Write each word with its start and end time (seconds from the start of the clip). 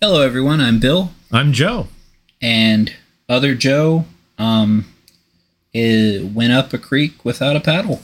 Hello, 0.00 0.22
everyone. 0.22 0.60
I'm 0.60 0.80
Bill, 0.80 1.10
I'm 1.30 1.52
Joe. 1.52 1.88
and 2.40 2.94
other 3.28 3.54
Joe 3.54 4.06
um, 4.38 4.86
went 5.74 6.52
up 6.52 6.72
a 6.72 6.78
creek 6.78 7.22
without 7.24 7.54
a 7.54 7.60
paddle. 7.60 8.00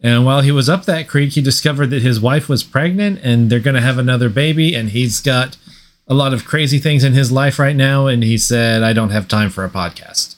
And 0.00 0.24
while 0.24 0.40
he 0.40 0.50
was 0.50 0.68
up 0.68 0.86
that 0.86 1.06
creek, 1.06 1.32
he 1.32 1.42
discovered 1.42 1.88
that 1.88 2.02
his 2.02 2.20
wife 2.20 2.48
was 2.48 2.62
pregnant 2.64 3.20
and 3.22 3.50
they're 3.50 3.60
going 3.60 3.74
to 3.74 3.82
have 3.82 3.98
another 3.98 4.28
baby. 4.30 4.74
And 4.74 4.90
he's 4.90 5.20
got 5.20 5.56
a 6.06 6.14
lot 6.14 6.32
of 6.32 6.44
crazy 6.44 6.78
things 6.78 7.04
in 7.04 7.12
his 7.12 7.30
life 7.30 7.58
right 7.58 7.76
now. 7.76 8.06
And 8.06 8.22
he 8.22 8.38
said, 8.38 8.82
I 8.82 8.92
don't 8.92 9.10
have 9.10 9.28
time 9.28 9.50
for 9.50 9.64
a 9.64 9.70
podcast. 9.70 10.36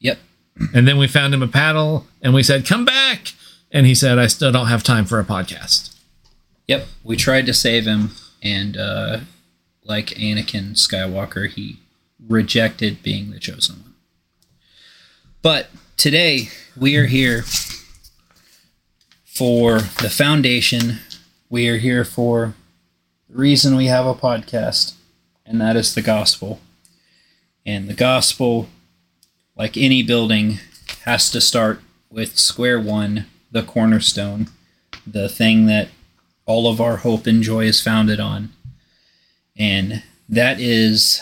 Yep. 0.00 0.18
And 0.74 0.86
then 0.86 0.98
we 0.98 1.06
found 1.08 1.32
him 1.32 1.42
a 1.42 1.48
paddle 1.48 2.06
and 2.20 2.34
we 2.34 2.42
said, 2.42 2.66
Come 2.66 2.84
back. 2.84 3.32
And 3.70 3.86
he 3.86 3.94
said, 3.94 4.18
I 4.18 4.26
still 4.26 4.52
don't 4.52 4.66
have 4.66 4.82
time 4.82 5.04
for 5.04 5.18
a 5.18 5.24
podcast. 5.24 5.94
Yep. 6.66 6.86
We 7.02 7.16
tried 7.16 7.46
to 7.46 7.54
save 7.54 7.86
him, 7.86 8.10
and 8.42 8.76
uh, 8.76 9.20
like 9.88 10.08
Anakin 10.08 10.74
Skywalker, 10.74 11.48
he 11.48 11.78
rejected 12.28 13.02
being 13.02 13.30
the 13.30 13.38
chosen 13.38 13.76
one. 13.76 13.94
But 15.40 15.70
today, 15.96 16.50
we 16.76 16.96
are 16.96 17.06
here 17.06 17.44
for 19.24 19.78
the 19.78 20.10
foundation. 20.10 20.98
We 21.48 21.68
are 21.68 21.78
here 21.78 22.04
for 22.04 22.54
the 23.30 23.38
reason 23.38 23.76
we 23.76 23.86
have 23.86 24.04
a 24.04 24.14
podcast, 24.14 24.94
and 25.46 25.58
that 25.60 25.74
is 25.74 25.94
the 25.94 26.02
gospel. 26.02 26.60
And 27.64 27.88
the 27.88 27.94
gospel, 27.94 28.68
like 29.56 29.76
any 29.76 30.02
building, 30.02 30.58
has 31.04 31.30
to 31.30 31.40
start 31.40 31.80
with 32.10 32.38
square 32.38 32.78
one, 32.78 33.26
the 33.50 33.62
cornerstone, 33.62 34.48
the 35.06 35.28
thing 35.30 35.64
that 35.66 35.88
all 36.44 36.70
of 36.70 36.80
our 36.80 36.98
hope 36.98 37.26
and 37.26 37.42
joy 37.42 37.64
is 37.64 37.80
founded 37.80 38.20
on. 38.20 38.52
And 39.58 40.02
that 40.28 40.60
is 40.60 41.20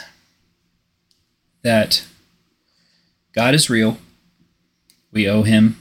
that 1.63 2.07
God 3.33 3.55
is 3.55 3.71
real. 3.71 3.99
We 5.13 5.29
owe 5.29 5.43
him 5.43 5.79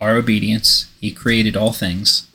our 0.00 0.16
obedience. 0.16 0.90
He 1.00 1.12
created 1.12 1.56
all 1.56 1.72
things. 1.72 2.26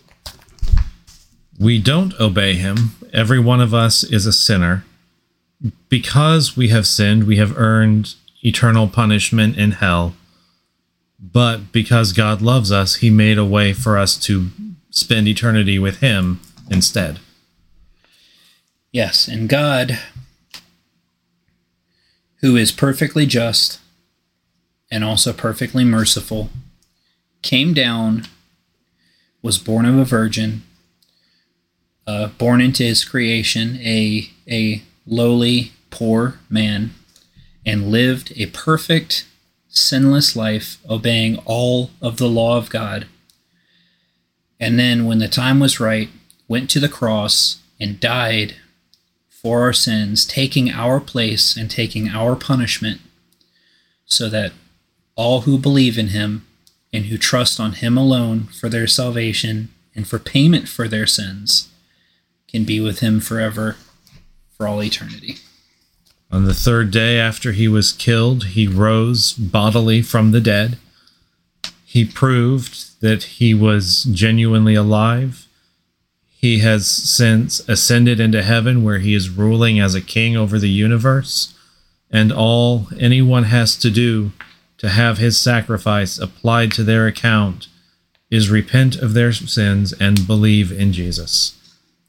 We 1.59 1.79
don't 1.79 2.19
obey 2.19 2.55
him. 2.55 2.95
Every 3.13 3.39
one 3.39 3.61
of 3.61 3.73
us 3.73 4.03
is 4.03 4.25
a 4.25 4.33
sinner. 4.33 4.85
Because 5.87 6.57
we 6.57 6.69
have 6.69 6.87
sinned, 6.87 7.25
we 7.25 7.37
have 7.37 7.57
earned 7.57 8.15
eternal 8.43 8.87
punishment 8.87 9.57
in 9.57 9.71
hell. 9.71 10.15
But 11.19 11.71
because 11.71 12.11
God 12.11 12.41
loves 12.41 12.71
us, 12.71 12.95
he 12.95 13.09
made 13.09 13.37
a 13.37 13.45
way 13.45 13.71
for 13.71 13.97
us 13.97 14.17
to 14.25 14.47
spend 14.89 15.27
eternity 15.27 15.79
with 15.79 15.99
him 15.99 16.41
instead. 16.69 17.19
Yes, 18.93 19.27
and 19.27 19.49
God, 19.49 19.97
who 22.41 22.55
is 22.55 22.71
perfectly 22.71 23.25
just 23.25 23.79
and 24.91 25.03
also 25.03 25.33
perfectly 25.33 25.83
merciful, 25.83 26.51
came 27.41 27.73
down, 27.73 28.27
was 29.41 29.57
born 29.57 29.87
of 29.87 29.97
a 29.97 30.05
virgin, 30.05 30.61
uh, 32.05 32.27
born 32.37 32.61
into 32.61 32.83
his 32.83 33.03
creation, 33.03 33.77
a, 33.77 34.29
a 34.47 34.83
lowly, 35.07 35.71
poor 35.89 36.37
man, 36.47 36.91
and 37.65 37.89
lived 37.89 38.31
a 38.35 38.45
perfect, 38.45 39.25
sinless 39.69 40.35
life, 40.35 40.77
obeying 40.87 41.37
all 41.45 41.89
of 41.99 42.17
the 42.17 42.29
law 42.29 42.57
of 42.57 42.69
God. 42.69 43.07
And 44.59 44.77
then, 44.77 45.07
when 45.07 45.17
the 45.17 45.27
time 45.27 45.59
was 45.59 45.79
right, 45.79 46.09
went 46.47 46.69
to 46.69 46.79
the 46.79 46.87
cross 46.87 47.59
and 47.79 47.99
died 47.99 48.57
for 49.43 49.61
our 49.61 49.73
sins, 49.73 50.25
taking 50.25 50.71
our 50.71 50.99
place 50.99 51.55
and 51.57 51.69
taking 51.69 52.09
our 52.09 52.35
punishment, 52.35 53.01
so 54.05 54.29
that 54.29 54.53
all 55.15 55.41
who 55.41 55.57
believe 55.57 55.99
in 55.99 56.07
him 56.07 56.47
and 56.91 57.05
who 57.05 57.17
trust 57.17 57.59
on 57.59 57.73
him 57.73 57.97
alone 57.97 58.45
for 58.45 58.69
their 58.69 58.87
salvation 58.87 59.69
and 59.93 60.07
for 60.07 60.17
payment 60.17 60.67
for 60.67 60.87
their 60.87 61.05
sins 61.05 61.69
can 62.47 62.63
be 62.63 62.79
with 62.79 62.99
him 62.99 63.19
forever 63.19 63.75
for 64.55 64.67
all 64.67 64.81
eternity. 64.81 65.37
On 66.31 66.45
the 66.45 66.53
third 66.53 66.89
day 66.89 67.19
after 67.19 67.51
he 67.51 67.67
was 67.67 67.91
killed, 67.91 68.45
he 68.45 68.67
rose 68.67 69.33
bodily 69.33 70.01
from 70.01 70.31
the 70.31 70.41
dead. 70.41 70.77
He 71.85 72.05
proved 72.05 72.99
that 73.01 73.23
he 73.23 73.53
was 73.53 74.03
genuinely 74.05 74.73
alive. 74.73 75.47
He 76.43 76.59
has 76.59 76.85
since 76.85 77.61
ascended 77.69 78.19
into 78.19 78.43
heaven 78.43 78.83
where 78.83 78.99
he 78.99 79.13
is 79.13 79.29
ruling 79.29 79.79
as 79.79 79.95
a 79.95 80.01
king 80.01 80.35
over 80.35 80.59
the 80.59 80.67
universe. 80.67 81.57
And 82.11 82.33
all 82.33 82.89
anyone 82.99 83.45
has 83.45 83.77
to 83.77 83.89
do 83.89 84.33
to 84.79 84.89
have 84.89 85.19
his 85.19 85.37
sacrifice 85.37 86.19
applied 86.19 86.73
to 86.73 86.83
their 86.83 87.07
account 87.07 87.69
is 88.29 88.49
repent 88.49 88.97
of 88.97 89.13
their 89.13 89.31
sins 89.31 89.93
and 90.01 90.27
believe 90.27 90.69
in 90.69 90.91
Jesus. 90.91 91.57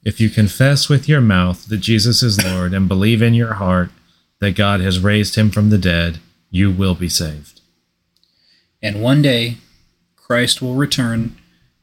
If 0.05 0.21
you 0.21 0.29
confess 0.29 0.89
with 0.89 1.09
your 1.09 1.21
mouth 1.21 1.67
that 1.67 1.77
Jesus 1.77 2.21
is 2.21 2.45
Lord 2.45 2.75
and 2.75 2.89
believe 2.89 3.23
in 3.23 3.35
your 3.35 3.55
heart 3.55 3.91
that 4.41 4.57
God 4.57 4.81
has 4.81 4.99
raised 4.99 5.37
him 5.37 5.53
from 5.53 5.71
the 5.71 5.79
dead, 5.79 6.19
you 6.51 6.73
will 6.73 6.97
be 6.97 7.09
saved. 7.09 7.61
And 8.83 9.01
one 9.01 9.23
day, 9.23 9.59
Christ 10.17 10.61
will 10.61 10.75
return 10.75 11.37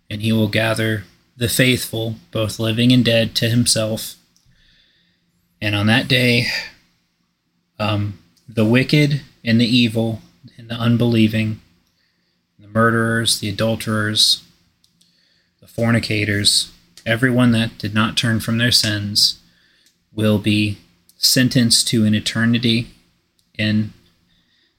and 0.09 0.21
he 0.21 0.33
will 0.33 0.49
gather 0.49 1.05
the 1.35 1.49
faithful, 1.49 2.15
both 2.31 2.59
living 2.59 2.91
and 2.91 3.03
dead, 3.03 3.35
to 3.35 3.49
himself. 3.49 4.15
And 5.61 5.75
on 5.75 5.87
that 5.87 6.07
day, 6.07 6.47
um, 7.79 8.19
the 8.47 8.65
wicked 8.65 9.21
and 9.43 9.59
the 9.59 9.65
evil 9.65 10.21
and 10.57 10.69
the 10.69 10.75
unbelieving, 10.75 11.61
the 12.59 12.67
murderers, 12.67 13.39
the 13.39 13.49
adulterers, 13.49 14.43
the 15.59 15.67
fornicators, 15.67 16.71
everyone 17.05 17.51
that 17.51 17.77
did 17.77 17.93
not 17.93 18.17
turn 18.17 18.39
from 18.39 18.57
their 18.57 18.71
sins 18.71 19.39
will 20.13 20.37
be 20.37 20.77
sentenced 21.17 21.87
to 21.87 22.05
an 22.05 22.13
eternity 22.13 22.87
in 23.57 23.93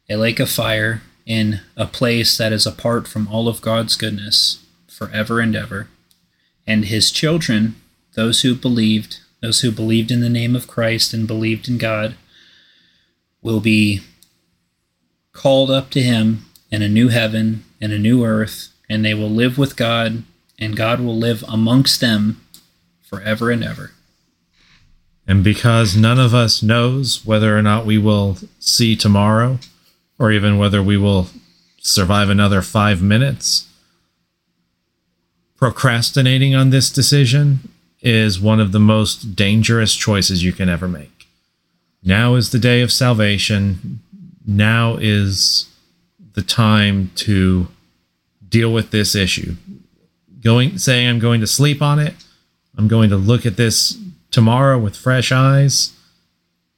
a 0.09 0.17
lake 0.17 0.41
of 0.41 0.51
fire 0.51 1.03
in 1.25 1.61
a 1.77 1.87
place 1.87 2.37
that 2.37 2.53
is 2.53 2.67
apart 2.67 3.07
from 3.07 3.29
all 3.29 3.49
of 3.49 3.61
God's 3.61 3.97
goodness 3.97 4.65
forever 4.89 5.41
and 5.41 5.55
ever. 5.55 5.89
And 6.67 6.85
his 6.85 7.11
children, 7.11 7.77
those 8.15 8.43
who 8.43 8.55
believed, 8.55 9.19
those 9.41 9.61
who 9.61 9.71
believed 9.71 10.11
in 10.11 10.21
the 10.21 10.29
name 10.29 10.55
of 10.55 10.69
Christ 10.69 11.13
and 11.13 11.27
believed 11.27 11.69
in 11.69 11.79
God, 11.79 12.15
will 13.43 13.61
be 13.61 14.01
called 15.33 15.71
up 15.71 15.91
to 15.91 16.03
him 16.03 16.45
in 16.71 16.83
a 16.83 16.89
new 16.89 17.09
heaven 17.09 17.65
and 17.81 17.93
a 17.93 17.99
new 17.99 18.25
earth, 18.25 18.69
and 18.89 19.05
they 19.05 19.15
will 19.15 19.31
live 19.31 19.59
with 19.59 19.77
God, 19.77 20.23
and 20.59 20.77
God 20.77 21.01
will 21.01 21.17
live 21.17 21.43
amongst 21.49 22.01
them 22.01 22.41
forever 23.03 23.51
and 23.51 23.65
ever. 23.65 23.93
And 25.27 25.43
because 25.43 25.97
none 25.97 26.19
of 26.19 26.35
us 26.35 26.63
knows 26.63 27.25
whether 27.25 27.57
or 27.57 27.63
not 27.63 27.87
we 27.87 27.99
will 27.99 28.39
see 28.59 28.97
tomorrow, 28.97 29.59
or 30.19 30.31
even 30.31 30.59
whether 30.59 30.83
we 30.83 30.97
will 30.97 31.29
survive 31.81 32.31
another 32.31 32.63
five 32.63 33.03
minutes, 33.03 33.69
procrastinating 35.63 36.57
on 36.57 36.71
this 36.71 36.91
decision 36.91 37.61
is 38.01 38.41
one 38.41 38.59
of 38.59 38.73
the 38.73 38.81
most 38.81 39.37
dangerous 39.37 39.95
choices 39.95 40.43
you 40.43 40.53
can 40.53 40.69
ever 40.69 40.89
make. 40.89 41.29
Now 42.03 42.35
is 42.35 42.51
the 42.51 42.59
day 42.59 42.83
of 42.83 42.91
salvation. 42.91 44.01
Now 44.45 44.97
is 45.01 45.73
the 46.35 46.43
time 46.43 47.13
to 47.15 47.69
deal 48.49 48.73
with 48.73 48.91
this 48.91 49.15
issue. 49.15 49.55
Going 50.43 50.79
saying 50.79 51.09
I'm 51.09 51.21
going 51.21 51.41
to 51.43 51.47
sleep 51.47 51.81
on 51.81 52.01
it, 52.01 52.17
I'm 52.77 52.89
going 52.89 53.11
to 53.11 53.17
look 53.17 53.47
at 53.47 53.57
this 53.57 53.97
tomorrow 54.33 54.81
with 54.81 54.97
fresh 54.97 55.31
eyes 55.31 55.93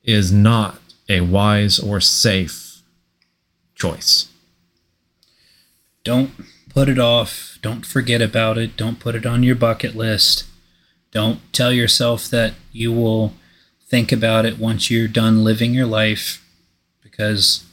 is 0.02 0.30
not 0.30 0.78
a 1.08 1.22
wise 1.22 1.78
or 1.78 2.02
safe 2.02 2.82
choice. 3.74 4.28
Don't 6.02 6.32
put 6.68 6.90
it 6.90 6.98
off. 6.98 7.53
Don't 7.64 7.86
forget 7.86 8.20
about 8.20 8.58
it. 8.58 8.76
Don't 8.76 9.00
put 9.00 9.14
it 9.14 9.24
on 9.24 9.42
your 9.42 9.54
bucket 9.54 9.96
list. 9.96 10.44
Don't 11.12 11.40
tell 11.50 11.72
yourself 11.72 12.28
that 12.28 12.52
you 12.72 12.92
will 12.92 13.32
think 13.86 14.12
about 14.12 14.44
it 14.44 14.58
once 14.58 14.90
you're 14.90 15.08
done 15.08 15.42
living 15.42 15.72
your 15.72 15.86
life 15.86 16.44
because 17.02 17.64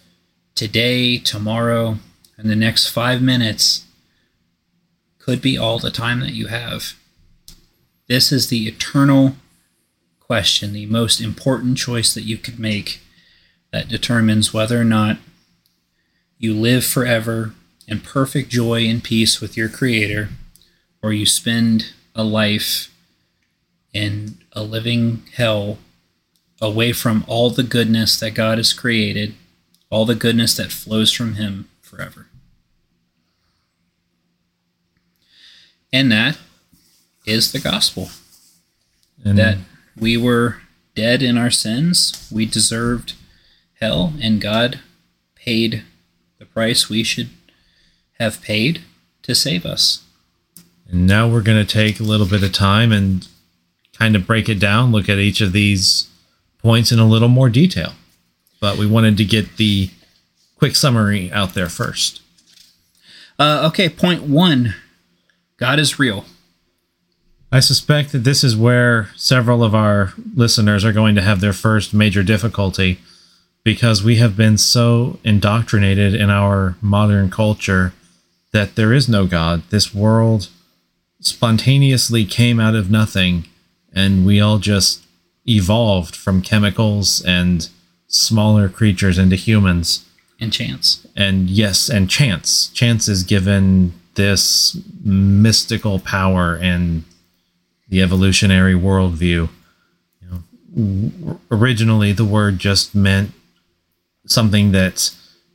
today, 0.56 1.18
tomorrow, 1.18 1.98
and 2.38 2.50
the 2.50 2.56
next 2.56 2.88
five 2.88 3.22
minutes 3.22 3.84
could 5.20 5.42
be 5.42 5.58
all 5.58 5.78
the 5.78 5.92
time 5.92 6.22
that 6.22 6.32
you 6.32 6.48
have. 6.48 6.94
This 8.08 8.32
is 8.32 8.48
the 8.48 8.70
eternal 8.70 9.36
question, 10.22 10.72
the 10.72 10.86
most 10.86 11.20
important 11.20 11.78
choice 11.78 12.14
that 12.14 12.24
you 12.24 12.38
could 12.38 12.60
make 12.60 13.02
that 13.74 13.90
determines 13.90 14.54
whether 14.54 14.80
or 14.80 14.86
not 14.86 15.18
you 16.38 16.54
live 16.54 16.86
forever 16.86 17.54
in 17.92 18.00
perfect 18.00 18.50
joy 18.50 18.88
and 18.88 19.04
peace 19.04 19.42
with 19.42 19.58
your 19.58 19.68
Creator, 19.68 20.30
or 21.04 21.12
you 21.12 21.26
spend 21.26 21.92
a 22.16 22.24
life 22.24 22.90
in 23.94 24.38
a 24.54 24.64
living 24.64 25.24
hell 25.36 25.78
away 26.62 26.94
from 26.94 27.26
all 27.28 27.50
the 27.50 27.64
goodness 27.64 28.18
that 28.18 28.32
God 28.32 28.58
has 28.58 28.72
created, 28.72 29.36
all 29.90 30.06
the 30.06 30.16
goodness 30.16 30.56
that 30.56 30.72
flows 30.72 31.12
from 31.12 31.36
Him 31.36 31.68
forever. 31.82 32.28
And 35.92 36.10
that 36.14 36.38
is 37.26 37.52
the 37.52 37.60
gospel. 37.60 38.10
And 39.26 39.38
that 39.38 39.58
we 39.98 40.16
were 40.16 40.62
dead 40.96 41.22
in 41.22 41.38
our 41.38 41.52
sins, 41.52 42.30
we 42.32 42.46
deserved 42.46 43.16
hell, 43.82 44.14
and 44.22 44.40
God 44.40 44.80
paid 45.36 45.84
the 46.40 46.46
price 46.46 46.90
we 46.90 47.04
should 47.04 47.30
have 48.22 48.42
paid 48.42 48.82
to 49.24 49.34
save 49.34 49.66
us. 49.66 50.04
And 50.88 51.08
now 51.08 51.28
we're 51.28 51.42
going 51.42 51.66
to 51.66 51.74
take 51.74 52.00
a 52.00 52.04
little 52.04 52.28
bit 52.28 52.44
of 52.44 52.52
time 52.52 52.92
and 52.92 53.28
kind 53.98 54.16
of 54.16 54.28
break 54.28 54.48
it 54.48 54.60
down, 54.60 54.92
look 54.92 55.10
at 55.10 55.18
each 55.18 55.42
of 55.42 55.54
these 55.54 56.08
points 56.60 56.92
in 56.92 57.00
a 57.00 57.08
little 57.08 57.28
more 57.28 57.50
detail. 57.50 57.94
But 58.60 58.78
we 58.78 58.86
wanted 58.86 59.18
to 59.18 59.26
get 59.26 59.58
the 59.58 59.90
quick 60.58 60.76
summary 60.76 61.32
out 61.32 61.56
there 61.56 61.70
first. 61.70 62.22
Uh, 63.40 63.68
okay, 63.70 63.90
point 63.90 64.24
one 64.24 64.76
God 65.58 65.80
is 65.80 65.98
real. 65.98 66.26
I 67.52 67.60
suspect 67.60 68.12
that 68.12 68.20
this 68.24 68.44
is 68.44 68.56
where 68.56 69.10
several 69.16 69.64
of 69.64 69.76
our 69.76 70.14
listeners 70.36 70.86
are 70.86 70.94
going 70.94 71.16
to 71.16 71.22
have 71.22 71.42
their 71.42 71.54
first 71.54 71.94
major 71.94 72.24
difficulty 72.24 73.00
because 73.64 74.04
we 74.04 74.16
have 74.18 74.38
been 74.38 74.58
so 74.58 75.20
indoctrinated 75.24 76.16
in 76.16 76.30
our 76.30 76.76
modern 76.82 77.30
culture 77.30 77.94
that 78.52 78.76
there 78.76 78.94
is 78.94 79.08
no 79.08 79.26
God. 79.26 79.64
This 79.70 79.94
world 79.94 80.50
spontaneously 81.20 82.26
came 82.26 82.60
out 82.60 82.76
of 82.76 82.92
nothing, 82.92 83.46
and 83.94 84.26
we 84.26 84.40
all 84.42 84.58
just 84.58 85.04
evolved 85.48 86.16
from 86.16 86.42
chemicals 86.42 87.24
and 87.26 87.70
smaller 88.08 88.70
creatures 88.70 89.18
into 89.18 89.36
humans. 89.36 90.06
And 90.40 90.52
chance. 90.52 91.06
And 91.16 91.50
yes, 91.50 91.90
and 91.90 92.10
chance. 92.10 92.68
Chance 92.70 93.08
is 93.08 93.24
given 93.24 93.94
this 94.16 94.78
mystical 95.04 96.00
power 96.00 96.56
and 96.56 97.04
the 97.90 98.02
evolutionary 98.02 98.74
worldview. 98.74 99.50
You 100.22 100.44
know, 100.76 101.40
originally, 101.52 102.12
the 102.12 102.26
word 102.26 102.58
just 102.58 102.96
meant 102.96 103.32
something 104.26 104.72
that 104.72 105.12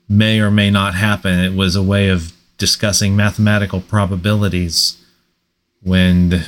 may 0.08 0.40
or 0.40 0.50
may 0.50 0.70
not 0.70 0.94
happen. 0.94 1.40
It 1.40 1.54
was 1.54 1.75
a 1.75 1.82
way 1.82 2.08
of 2.08 2.32
discussing 2.58 3.17
mathematical 3.17 3.81
probabilities 3.81 5.03
when 5.82 6.44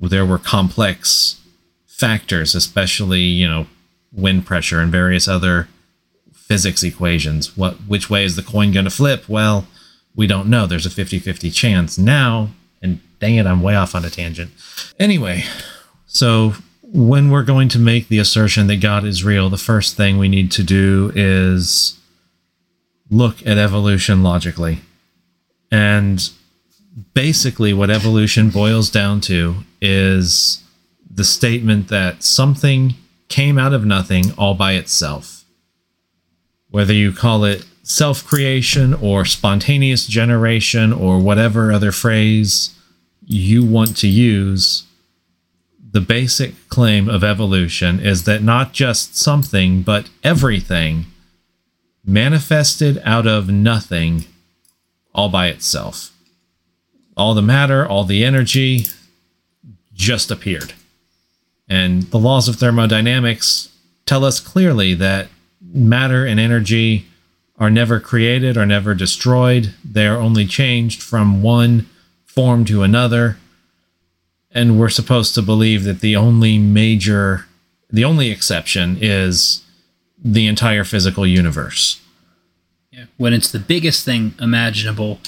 there 0.00 0.24
were 0.24 0.38
complex 0.38 1.40
factors, 1.86 2.54
especially, 2.54 3.22
you 3.22 3.48
know, 3.48 3.66
wind 4.12 4.46
pressure 4.46 4.80
and 4.80 4.92
various 4.92 5.26
other 5.28 5.68
physics 6.32 6.82
equations. 6.82 7.56
What 7.56 7.74
which 7.86 8.08
way 8.08 8.24
is 8.24 8.36
the 8.36 8.42
coin 8.42 8.72
going 8.72 8.84
to 8.84 8.90
flip? 8.90 9.28
Well, 9.28 9.66
we 10.14 10.26
don't 10.26 10.48
know. 10.48 10.66
There's 10.66 10.86
a 10.86 10.90
50-50 10.90 11.52
chance. 11.52 11.98
Now, 11.98 12.48
and 12.80 13.00
dang 13.18 13.36
it, 13.36 13.46
I'm 13.46 13.62
way 13.62 13.74
off 13.74 13.94
on 13.94 14.04
a 14.04 14.10
tangent. 14.10 14.50
Anyway, 14.98 15.44
so 16.06 16.54
when 16.82 17.30
we're 17.30 17.42
going 17.42 17.68
to 17.68 17.78
make 17.78 18.08
the 18.08 18.18
assertion 18.18 18.66
that 18.68 18.80
God 18.80 19.04
is 19.04 19.24
real, 19.24 19.50
the 19.50 19.58
first 19.58 19.96
thing 19.96 20.16
we 20.16 20.28
need 20.28 20.50
to 20.52 20.62
do 20.62 21.12
is 21.14 21.98
look 23.10 23.46
at 23.46 23.58
evolution 23.58 24.22
logically. 24.22 24.80
And 25.70 26.30
basically, 27.14 27.72
what 27.72 27.90
evolution 27.90 28.50
boils 28.50 28.90
down 28.90 29.20
to 29.22 29.56
is 29.80 30.62
the 31.10 31.24
statement 31.24 31.88
that 31.88 32.22
something 32.22 32.94
came 33.28 33.58
out 33.58 33.74
of 33.74 33.84
nothing 33.84 34.32
all 34.38 34.54
by 34.54 34.72
itself. 34.72 35.44
Whether 36.70 36.94
you 36.94 37.12
call 37.12 37.44
it 37.44 37.64
self 37.82 38.24
creation 38.24 38.94
or 38.94 39.24
spontaneous 39.24 40.06
generation 40.06 40.92
or 40.92 41.18
whatever 41.18 41.72
other 41.72 41.92
phrase 41.92 42.74
you 43.24 43.64
want 43.64 43.96
to 43.98 44.08
use, 44.08 44.84
the 45.90 46.00
basic 46.00 46.68
claim 46.68 47.08
of 47.08 47.24
evolution 47.24 47.98
is 48.00 48.24
that 48.24 48.42
not 48.42 48.72
just 48.72 49.16
something, 49.16 49.82
but 49.82 50.08
everything 50.22 51.06
manifested 52.04 53.00
out 53.04 53.26
of 53.26 53.48
nothing 53.48 54.24
all 55.18 55.28
by 55.28 55.48
itself. 55.48 56.12
All 57.16 57.34
the 57.34 57.42
matter, 57.42 57.84
all 57.84 58.04
the 58.04 58.24
energy 58.24 58.86
just 59.92 60.30
appeared. 60.30 60.74
And 61.68 62.04
the 62.04 62.20
laws 62.20 62.46
of 62.46 62.54
thermodynamics 62.54 63.68
tell 64.06 64.24
us 64.24 64.38
clearly 64.38 64.94
that 64.94 65.26
matter 65.60 66.24
and 66.24 66.38
energy 66.38 67.06
are 67.58 67.68
never 67.68 67.98
created 67.98 68.56
or 68.56 68.64
never 68.64 68.94
destroyed. 68.94 69.74
They 69.84 70.06
are 70.06 70.18
only 70.18 70.46
changed 70.46 71.02
from 71.02 71.42
one 71.42 71.88
form 72.24 72.64
to 72.66 72.84
another. 72.84 73.38
And 74.52 74.78
we're 74.78 74.88
supposed 74.88 75.34
to 75.34 75.42
believe 75.42 75.82
that 75.82 75.98
the 75.98 76.14
only 76.14 76.58
major, 76.58 77.46
the 77.90 78.04
only 78.04 78.30
exception 78.30 78.98
is 79.00 79.64
the 80.16 80.46
entire 80.46 80.84
physical 80.84 81.26
universe. 81.26 82.00
Yeah. 82.98 83.04
When 83.16 83.32
it's 83.32 83.52
the 83.52 83.60
biggest 83.60 84.04
thing 84.04 84.34
imaginable, 84.40 85.20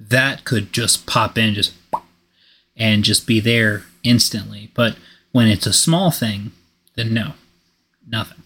that 0.00 0.42
could 0.44 0.72
just 0.72 1.06
pop 1.06 1.38
in 1.38 1.54
just 1.54 1.72
and 2.76 3.04
just 3.04 3.28
be 3.28 3.38
there 3.38 3.84
instantly. 4.02 4.70
But 4.74 4.96
when 5.30 5.46
it's 5.46 5.66
a 5.66 5.72
small 5.72 6.10
thing, 6.10 6.50
then 6.96 7.14
no, 7.14 7.34
nothing. 8.08 8.42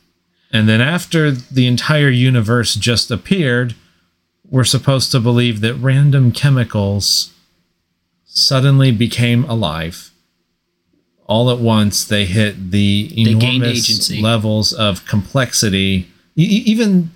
And 0.53 0.69
then 0.69 0.83
after 0.83 1.31
the 1.31 1.67
entire 1.67 2.11
universe 2.11 2.75
just 2.75 3.11
appeared, 3.11 3.75
we're 4.49 4.65
supposed 4.65 5.11
to 5.13 5.21
believe 5.21 5.61
that 5.63 5.75
random 5.75 6.31
chemicals 6.31 7.33
suddenly 8.27 8.93
became 8.93 9.45
alive. 9.45 10.11
All 11.25 11.51
at 11.51 11.59
once, 11.59 12.05
they 12.05 12.27
hit 12.27 12.71
the 12.73 13.11
enormous 13.17 14.11
levels 14.21 14.73
of 14.73 15.07
complexity. 15.07 16.09
E- 16.37 16.63
even 16.67 17.11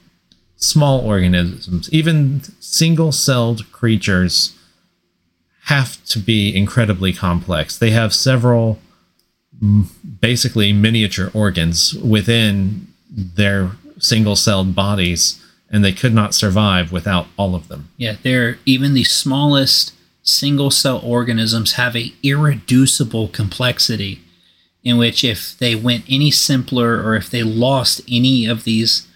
small 0.61 1.01
organisms, 1.01 1.91
even 1.93 2.43
single 2.61 3.13
celled 3.13 3.71
creatures, 3.73 4.57
have 5.65 6.05
to 6.05 6.19
be 6.19 6.55
incredibly 6.55 7.13
complex. 7.13 7.77
They 7.77 7.91
have 7.91 8.15
several 8.15 8.79
basically 10.21 10.73
miniature 10.73 11.31
organs 11.35 11.95
within 11.95 12.87
their 13.11 13.73
single 13.99 14.37
celled 14.37 14.75
bodies, 14.75 15.43
and 15.71 15.85
they 15.85 15.93
could 15.93 16.15
not 16.15 16.35
survive 16.35 16.93
without 16.93 17.27
all 17.37 17.55
of 17.55 17.69
them. 17.69 17.89
Yeah, 17.97 18.17
they're 18.23 18.59
even 18.65 18.95
the 18.95 19.05
smallest 19.05 19.93
single 20.23 20.71
cell 20.71 21.01
organisms 21.03 21.73
have 21.73 21.97
a 21.97 22.13
irreducible 22.23 23.29
complexity 23.29 24.21
in 24.83 24.97
which 24.97 25.25
if 25.25 25.59
they 25.59 25.75
went 25.75 26.05
any 26.09 26.31
simpler 26.31 27.03
or 27.03 27.15
if 27.15 27.31
they 27.31 27.43
lost 27.43 28.01
any 28.09 28.47
of 28.47 28.65
these 28.65 29.07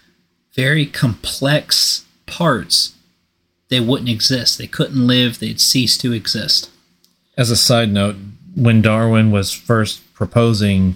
very 0.55 0.85
complex 0.85 2.05
parts, 2.25 2.93
they 3.69 3.79
wouldn't 3.79 4.09
exist. 4.09 4.57
They 4.57 4.67
couldn't 4.67 5.07
live, 5.07 5.39
they'd 5.39 5.59
cease 5.59 5.97
to 5.99 6.13
exist. 6.13 6.69
As 7.37 7.51
a 7.51 7.57
side 7.57 7.91
note, 7.91 8.15
when 8.55 8.81
Darwin 8.81 9.31
was 9.31 9.51
first 9.51 10.13
proposing 10.13 10.95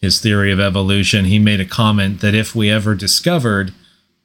his 0.00 0.20
theory 0.20 0.52
of 0.52 0.60
evolution, 0.60 1.24
he 1.24 1.38
made 1.38 1.60
a 1.60 1.64
comment 1.64 2.20
that 2.20 2.34
if 2.34 2.54
we 2.54 2.70
ever 2.70 2.94
discovered 2.94 3.72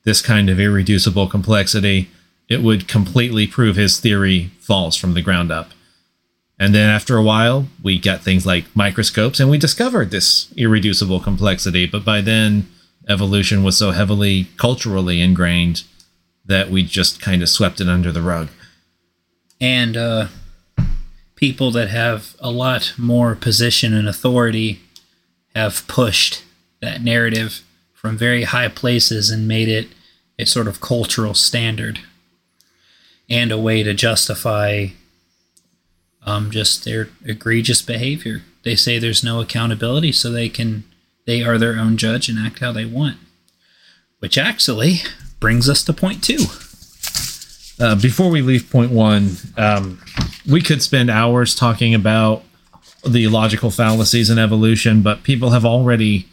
this 0.04 0.22
kind 0.22 0.50
of 0.50 0.60
irreducible 0.60 1.28
complexity, 1.28 2.10
it 2.48 2.62
would 2.62 2.88
completely 2.88 3.48
prove 3.48 3.76
his 3.76 4.00
theory 4.00 4.52
false 4.60 4.96
from 4.96 5.14
the 5.14 5.22
ground 5.22 5.52
up. 5.52 5.72
And 6.60 6.74
then 6.74 6.90
after 6.90 7.18
a 7.18 7.24
while, 7.24 7.68
we 7.84 8.00
got 8.00 8.22
things 8.22 8.46
like 8.46 8.76
microscopes 8.76 9.40
and 9.40 9.50
we 9.50 9.58
discovered 9.58 10.10
this 10.10 10.52
irreducible 10.56 11.20
complexity. 11.20 11.86
But 11.86 12.04
by 12.04 12.22
then, 12.22 12.68
evolution 13.08 13.64
was 13.64 13.78
so 13.78 13.92
heavily 13.92 14.48
culturally 14.58 15.22
ingrained 15.22 15.84
that 16.46 16.70
we 16.70 16.84
just 16.84 17.22
kind 17.22 17.42
of 17.42 17.50
swept 17.50 17.82
it 17.82 17.90
under 17.90 18.12
the 18.12 18.22
rug. 18.22 18.50
And 19.60 19.98
uh, 19.98 20.28
people 21.36 21.72
that 21.72 21.90
have 21.90 22.36
a 22.40 22.52
lot 22.52 22.94
more 22.98 23.36
position 23.36 23.94
and 23.94 24.08
authority 24.08 24.82
have 25.56 25.86
pushed 25.88 26.44
that 26.82 27.02
narrative 27.02 27.64
from 27.94 28.18
very 28.18 28.44
high 28.44 28.68
places 28.68 29.30
and 29.30 29.48
made 29.48 29.68
it 29.68 29.88
a 30.40 30.46
sort 30.46 30.68
of 30.68 30.80
cultural 30.80 31.34
standard 31.34 32.00
and 33.30 33.52
a 33.52 33.58
way 33.58 33.84
to 33.84 33.94
justify 33.94 34.88
um, 36.26 36.52
just 36.52 36.86
their 36.86 37.10
egregious 37.26 37.82
behavior. 37.82 38.44
They 38.64 38.76
say 38.76 39.00
there's 39.00 39.24
no 39.24 39.40
accountability, 39.40 40.12
so 40.12 40.30
they 40.30 40.50
can 40.50 40.84
they 41.28 41.44
are 41.44 41.60
their 41.60 41.78
own 41.78 41.96
judge 41.96 42.28
and 42.28 42.40
act 42.40 42.58
how 42.58 42.72
they 42.72 42.86
want. 42.86 43.18
Which 44.18 44.36
actually 44.36 45.02
brings 45.40 45.70
us 45.70 45.84
to 45.84 45.94
point 45.94 46.24
two. 46.24 46.46
Uh, 47.80 47.94
before 47.94 48.32
we 48.32 48.42
leave 48.42 48.72
point 48.72 48.92
one, 48.92 49.38
um, 49.56 50.02
we 50.50 50.62
could 50.62 50.82
spend 50.82 51.12
hours 51.12 51.54
talking 51.54 51.94
about 51.94 52.42
the 53.06 53.28
logical 53.28 53.70
fallacies 53.70 54.32
in 54.32 54.40
evolution, 54.40 55.04
but 55.04 55.22
people 55.22 55.52
have 55.52 55.64
already 55.64 56.28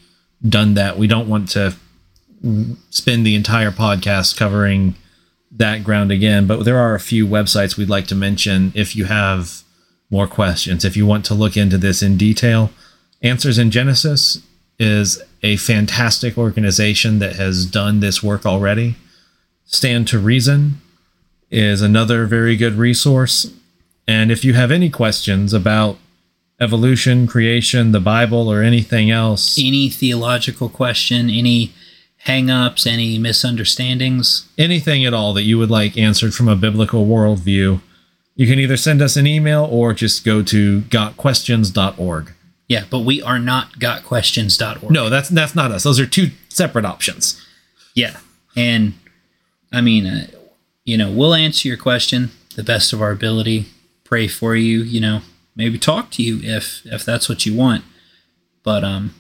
done 0.49 0.73
that. 0.75 0.97
We 0.97 1.07
don't 1.07 1.29
want 1.29 1.51
to 1.51 1.75
spend 2.89 3.27
the 3.27 3.35
entire 3.35 3.71
podcast 3.71 4.39
covering 4.39 4.95
that 5.51 5.85
ground 5.85 6.11
again, 6.11 6.47
but 6.47 6.65
there 6.65 6.79
are 6.79 6.95
a 6.95 7.01
few 7.01 7.27
websites 7.27 7.77
we'd 7.77 7.91
like 7.91 8.07
to 8.07 8.15
mention 8.15 8.73
if 8.75 8.97
you 8.97 9.05
have 9.05 9.63
more 10.11 10.27
questions. 10.27 10.85
If 10.85 10.97
you 10.97 11.05
want 11.05 11.27
to 11.27 11.35
look 11.35 11.57
into 11.59 11.77
this 11.77 12.03
in 12.03 12.17
detail, 12.17 12.71
Answers 13.25 13.57
in 13.57 13.71
Genesis 13.71 14.43
is 14.79 15.23
a 15.43 15.57
fantastic 15.57 16.37
organization 16.37 17.19
that 17.19 17.37
has 17.37 17.67
done 17.67 18.01
this 18.01 18.23
work 18.23 18.45
already. 18.45 18.97
Stand 19.65 20.09
to 20.09 20.19
Reason 20.19 20.81
is 21.51 21.83
another 21.83 22.27
very 22.27 22.57
good 22.57 22.75
resource. 22.75 23.53
And 24.07 24.31
if 24.31 24.45
you 24.45 24.55
have 24.55 24.71
any 24.71 24.91
questions 24.91 25.53
about 25.53 25.99
evolution, 26.61 27.27
creation, 27.27 27.93
the 27.93 28.01
Bible, 28.01 28.51
or 28.51 28.63
anything 28.63 29.11
else, 29.11 29.59
Any 29.59 29.89
theological 29.89 30.69
question, 30.69 31.31
any 31.31 31.73
hang-ups, 32.19 32.87
any 32.87 33.19
misunderstandings, 33.19 34.49
anything 34.57 35.05
at 35.05 35.15
all 35.15 35.35
that 35.35 35.43
you 35.43 35.59
would 35.59 35.71
like 35.71 35.97
answered 35.99 36.35
from 36.35 36.49
a 36.49 36.57
biblical 36.57 37.07
worldview, 37.07 37.81
you 38.35 38.47
can 38.47 38.59
either 38.59 38.77
send 38.77 39.03
us 39.03 39.17
an 39.17 39.27
email 39.27 39.69
or 39.71 39.93
just 39.93 40.25
go 40.25 40.43
to 40.43 40.81
gotquestions.org. 40.83 42.33
yeah, 42.69 42.85
but 42.91 43.01
we 43.01 43.21
are 43.23 43.39
not 43.39 43.79
gotquestions.org. 43.79 44.91
No, 44.91 45.09
that's 45.11 45.29
that's 45.29 45.55
not 45.55 45.71
us. 45.71 45.83
Those 45.83 46.01
are 46.01 46.07
two 46.07 46.31
separate 46.49 46.85
options. 46.85 47.41
Yeah. 47.95 48.19
And 48.57 48.95
I 49.73 49.81
mean, 49.81 50.07
uh, 50.07 50.27
you 50.85 50.97
know, 50.97 51.11
we'll 51.11 51.35
answer 51.35 51.69
your 51.69 51.77
question 51.77 52.31
the 52.57 52.65
best 52.65 52.93
of 52.93 53.03
our 53.03 53.11
ability, 53.11 53.67
pray 54.05 54.29
for 54.29 54.55
you, 54.55 54.83
you 54.83 55.01
know, 55.01 55.21
maybe 55.57 55.79
talk 55.79 56.11
to 56.13 56.23
you 56.23 56.41
if 56.43 56.83
if 56.85 57.05
that's 57.05 57.29
what 57.29 57.45
you 57.45 57.55
want. 57.55 57.85
But 58.63 58.85
um 58.85 59.15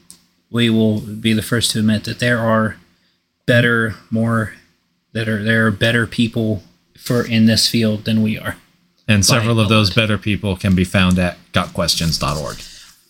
we 0.50 0.70
will 0.70 1.00
be 1.00 1.32
the 1.32 1.42
first 1.42 1.72
to 1.72 1.80
admit 1.80 2.04
that 2.04 2.20
there 2.20 2.38
are 2.38 2.76
better, 3.44 3.96
more 4.10 4.54
that 5.12 5.28
are 5.28 5.42
there 5.42 5.66
are 5.66 5.70
better 5.70 6.06
people 6.06 6.62
for 6.96 7.26
in 7.26 7.46
this 7.46 7.68
field 7.68 8.04
than 8.04 8.22
we 8.22 8.38
are. 8.38 8.56
And 9.06 9.24
several 9.26 9.60
of 9.60 9.68
those 9.68 9.92
better 9.92 10.16
people 10.16 10.56
can 10.56 10.74
be 10.74 10.84
found 10.84 11.18
at 11.18 11.36
gotquestions.org. 11.52 12.58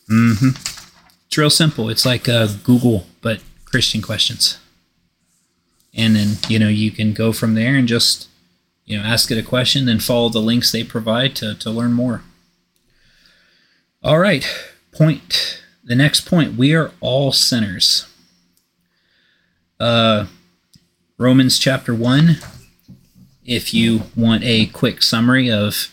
It's 0.09 1.39
real 1.39 1.51
simple. 1.51 1.89
It's 1.89 2.07
like 2.07 2.29
uh, 2.29 2.47
Google, 2.63 3.07
but 3.21 3.41
Christian 3.65 4.03
questions. 4.03 4.59
And 5.93 6.15
then, 6.15 6.37
you 6.49 6.59
know, 6.59 6.69
you 6.69 6.91
can 6.91 7.13
go 7.13 7.33
from 7.33 7.55
there 7.55 7.75
and 7.75 7.89
just, 7.89 8.29
you 8.85 8.97
know, 8.97 9.05
ask 9.05 9.31
it 9.31 9.39
a 9.39 9.43
question, 9.43 9.87
then 9.87 10.01
follow 10.01 10.29
the 10.29 10.41
links 10.41 10.71
they 10.71 10.85
provide 10.85 11.35
to, 11.37 11.55
to 11.55 11.71
learn 11.71 11.93
more. 11.93 12.23
All 14.03 14.19
right. 14.19 14.47
Point. 14.93 15.63
The 15.83 15.97
next 15.97 16.23
point 16.23 16.57
we 16.57 16.75
are 16.75 16.93
all 17.01 17.33
sinners. 17.33 18.07
Uh, 19.81 20.27
Romans 21.19 21.59
chapter 21.59 21.95
1. 21.95 22.37
If 23.45 23.75
you 23.75 24.03
want 24.17 24.43
a 24.45 24.67
quick 24.67 25.03
summary 25.03 25.51
of 25.51 25.91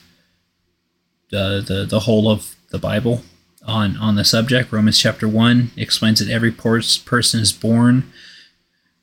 the, 1.29 1.63
the, 1.65 1.85
the 1.85 2.01
whole 2.01 2.29
of 2.29 2.55
the 2.69 2.77
Bible, 2.79 3.23
on 3.65 3.97
on 3.97 4.15
the 4.15 4.23
subject. 4.23 4.71
Romans 4.71 4.97
chapter 4.97 5.27
one 5.27 5.71
explains 5.75 6.19
that 6.19 6.31
every 6.31 6.51
person 6.51 7.41
is 7.41 7.51
born 7.51 8.11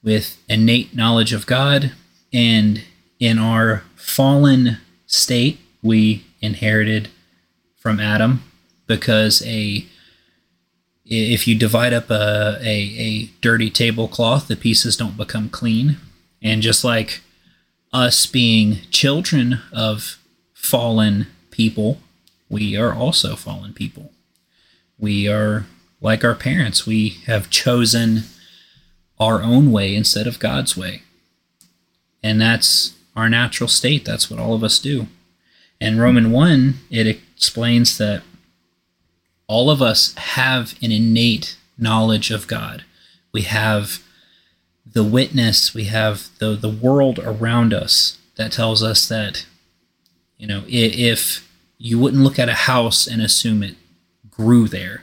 with 0.03 0.43
innate 0.49 0.95
knowledge 0.95 1.33
of 1.33 1.47
God, 1.47 1.93
and 2.33 2.83
in 3.19 3.39
our 3.39 3.85
fallen 3.97 4.79
state, 5.07 5.59
we 5.83 6.25
inherited 6.41 7.09
from 7.77 8.01
Adam 8.01 8.43
because 8.87 9.43
a 9.47 9.87
if 11.11 11.49
you 11.49 11.55
divide 11.55 11.95
up 11.95 12.11
a, 12.11 12.59
a, 12.61 12.67
a 12.67 13.27
dirty 13.41 13.71
tablecloth, 13.71 14.47
the 14.47 14.57
pieces 14.57 14.95
don't 14.95 15.17
become 15.17 15.49
clean. 15.49 15.97
And 16.43 16.61
just 16.61 16.85
like 16.85 17.23
us 17.95 18.27
being 18.27 18.81
children 18.91 19.61
of 19.73 20.19
fallen 20.53 21.27
people, 21.51 22.01
we 22.51 22.77
are 22.77 22.93
also 22.93 23.37
fallen 23.37 23.73
people 23.73 24.13
we 24.99 25.29
are 25.29 25.67
like 26.01 26.25
our 26.25 26.35
parents. 26.35 26.87
We 26.87 27.21
have 27.27 27.51
chosen 27.51 28.25
our 29.19 29.43
own 29.43 29.73
way 29.73 29.95
instead 29.95 30.27
of 30.27 30.39
God's 30.39 30.77
way. 30.77 31.03
And 32.23 32.41
that's 32.41 32.95
our 33.17 33.29
natural 33.29 33.69
state. 33.69 34.05
That's 34.05 34.31
what 34.31 34.41
all 34.41 34.55
of 34.55 34.65
us 34.65 34.79
do. 34.79 35.09
And 35.81 36.01
Roman 36.01 36.31
1, 36.31 36.75
it 36.91 37.07
explains 37.07 37.99
that 37.99 38.23
all 39.47 39.71
of 39.71 39.81
us 39.81 40.15
have 40.15 40.75
an 40.83 40.93
innate 40.93 41.57
knowledge 41.77 42.31
of 42.31 42.47
God. 42.47 42.85
We 43.33 43.43
have 43.43 44.03
the 44.85 45.05
witness, 45.05 45.75
we 45.75 45.85
have 45.85 46.29
the, 46.39 46.55
the 46.55 46.69
world 46.69 47.19
around 47.21 47.73
us 47.75 48.19
that 48.37 48.53
tells 48.53 48.83
us 48.83 49.07
that, 49.09 49.47
you 50.39 50.47
know, 50.47 50.65
if 50.67 51.49
you 51.77 51.99
wouldn't 51.99 52.23
look 52.23 52.39
at 52.39 52.49
a 52.49 52.55
house 52.55 53.07
and 53.07 53.21
assume 53.23 53.63
it 53.63 53.77
grew 54.39 54.69
there. 54.69 55.03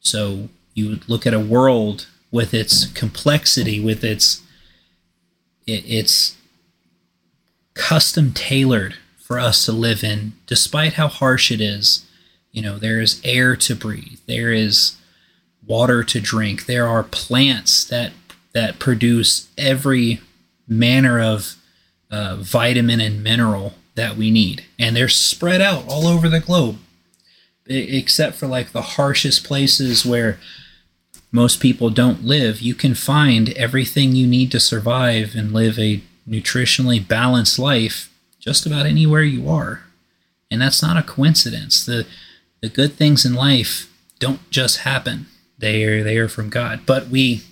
So 0.00 0.48
you 0.74 0.88
would 0.88 1.08
look 1.08 1.26
at 1.26 1.34
a 1.34 1.40
world 1.40 2.06
with 2.30 2.54
its 2.54 2.86
complexity, 2.86 3.78
with 3.80 4.02
its 4.02 4.42
its 5.66 6.36
custom 7.74 8.32
tailored 8.32 8.96
for 9.18 9.38
us 9.38 9.64
to 9.64 9.72
live 9.72 10.02
in, 10.02 10.32
despite 10.46 10.94
how 10.94 11.06
harsh 11.06 11.52
it 11.52 11.60
is. 11.60 12.06
You 12.50 12.62
know, 12.62 12.78
there 12.78 13.00
is 13.00 13.20
air 13.22 13.54
to 13.56 13.76
breathe, 13.76 14.18
there 14.26 14.52
is 14.52 14.96
water 15.64 16.02
to 16.02 16.20
drink, 16.20 16.66
there 16.66 16.88
are 16.88 17.04
plants 17.04 17.84
that 17.84 18.12
that 18.52 18.80
produce 18.80 19.48
every 19.56 20.20
manner 20.66 21.20
of 21.20 21.56
uh, 22.10 22.36
vitamin 22.40 23.00
and 23.00 23.22
mineral 23.22 23.74
that 23.94 24.16
we 24.16 24.30
need, 24.30 24.64
and 24.78 24.96
they're 24.96 25.08
spread 25.08 25.60
out 25.60 25.84
all 25.86 26.06
over 26.06 26.28
the 26.28 26.40
globe 26.40 26.78
except 27.70 28.36
for 28.36 28.46
like 28.46 28.72
the 28.72 28.82
harshest 28.82 29.44
places 29.44 30.04
where 30.04 30.38
most 31.32 31.60
people 31.60 31.90
don't 31.90 32.24
live, 32.24 32.60
you 32.60 32.74
can 32.74 32.94
find 32.94 33.50
everything 33.50 34.12
you 34.12 34.26
need 34.26 34.50
to 34.50 34.60
survive 34.60 35.34
and 35.36 35.52
live 35.52 35.78
a 35.78 36.02
nutritionally 36.28 37.06
balanced 37.06 37.58
life 37.58 38.12
just 38.40 38.66
about 38.66 38.86
anywhere 38.86 39.22
you 39.22 39.48
are. 39.48 39.82
And 40.50 40.60
that's 40.60 40.82
not 40.82 40.96
a 40.96 41.02
coincidence. 41.02 41.84
The 41.84 42.06
the 42.60 42.68
good 42.68 42.94
things 42.94 43.24
in 43.24 43.34
life 43.34 43.90
don't 44.18 44.50
just 44.50 44.78
happen. 44.78 45.26
They 45.58 45.84
are 45.84 46.02
they 46.02 46.16
are 46.16 46.28
from 46.28 46.50
God. 46.50 46.80
But 46.84 47.08
we 47.08 47.42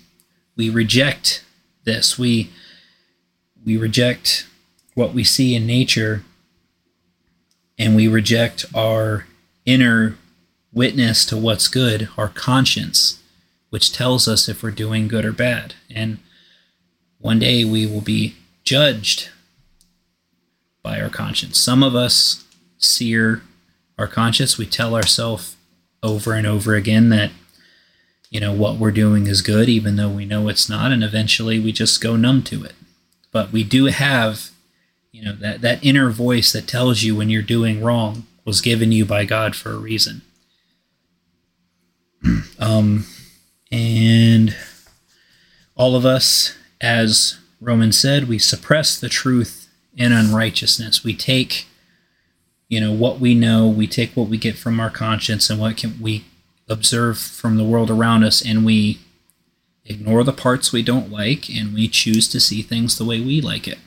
we 0.57 0.69
reject 0.69 1.45
this. 1.85 2.19
We 2.19 2.49
we 3.65 3.77
reject 3.77 4.45
what 4.95 5.13
we 5.13 5.23
see 5.23 5.55
in 5.55 5.65
nature 5.65 6.23
and 7.77 7.95
we 7.95 8.09
reject 8.09 8.65
our 8.75 9.25
inner 9.69 10.17
witness 10.73 11.25
to 11.25 11.37
what's 11.37 11.67
good, 11.67 12.09
our 12.17 12.27
conscience, 12.27 13.21
which 13.69 13.93
tells 13.93 14.27
us 14.27 14.49
if 14.49 14.63
we're 14.63 14.71
doing 14.71 15.07
good 15.07 15.25
or 15.25 15.31
bad. 15.31 15.75
And 15.93 16.17
one 17.19 17.37
day 17.37 17.63
we 17.63 17.85
will 17.85 18.01
be 18.01 18.35
judged 18.63 19.29
by 20.81 20.99
our 20.99 21.09
conscience. 21.09 21.59
Some 21.59 21.83
of 21.83 21.93
us 21.93 22.45
sear 22.79 23.43
our 23.97 24.07
conscience. 24.07 24.57
We 24.57 24.65
tell 24.65 24.95
ourselves 24.95 25.55
over 26.01 26.33
and 26.33 26.47
over 26.47 26.73
again 26.73 27.09
that, 27.09 27.31
you 28.31 28.39
know, 28.39 28.53
what 28.53 28.77
we're 28.77 28.89
doing 28.89 29.27
is 29.27 29.43
good, 29.43 29.69
even 29.69 29.97
though 29.97 30.09
we 30.09 30.25
know 30.25 30.47
it's 30.47 30.67
not. 30.67 30.91
And 30.91 31.03
eventually 31.03 31.59
we 31.59 31.71
just 31.71 32.01
go 32.01 32.15
numb 32.15 32.41
to 32.43 32.63
it. 32.63 32.73
But 33.31 33.51
we 33.51 33.63
do 33.63 33.85
have, 33.85 34.49
you 35.11 35.23
know, 35.23 35.33
that, 35.33 35.61
that 35.61 35.83
inner 35.83 36.09
voice 36.09 36.53
that 36.53 36.67
tells 36.67 37.03
you 37.03 37.15
when 37.15 37.29
you're 37.29 37.43
doing 37.43 37.83
wrong 37.83 38.25
was 38.49 38.61
given 38.61 38.91
you 38.91 39.05
by 39.05 39.25
God 39.25 39.55
for 39.55 39.69
a 39.69 39.77
reason. 39.77 40.23
um, 42.59 43.05
and 43.71 44.55
all 45.75 45.95
of 45.95 46.03
us, 46.03 46.57
as 46.81 47.37
Roman 47.61 47.91
said, 47.91 48.27
we 48.27 48.39
suppress 48.39 48.99
the 48.99 49.07
truth 49.07 49.69
in 49.95 50.11
unrighteousness. 50.11 51.03
We 51.03 51.13
take, 51.13 51.67
you 52.69 52.81
know, 52.81 52.91
what 52.91 53.19
we 53.19 53.35
know, 53.35 53.67
we 53.67 53.85
take 53.85 54.13
what 54.13 54.29
we 54.29 54.37
get 54.39 54.57
from 54.57 54.79
our 54.79 54.89
conscience 54.89 55.51
and 55.51 55.59
what 55.59 55.77
can 55.77 56.01
we 56.01 56.25
observe 56.67 57.19
from 57.19 57.55
the 57.57 57.63
world 57.63 57.91
around 57.91 58.23
us, 58.23 58.43
and 58.43 58.65
we 58.65 58.97
ignore 59.85 60.23
the 60.23 60.33
parts 60.33 60.73
we 60.73 60.81
don't 60.81 61.11
like, 61.11 61.51
and 61.51 61.71
we 61.75 61.87
choose 61.87 62.27
to 62.29 62.39
see 62.39 62.63
things 62.63 62.97
the 62.97 63.05
way 63.05 63.21
we 63.21 63.41
like 63.41 63.67
it. 63.67 63.77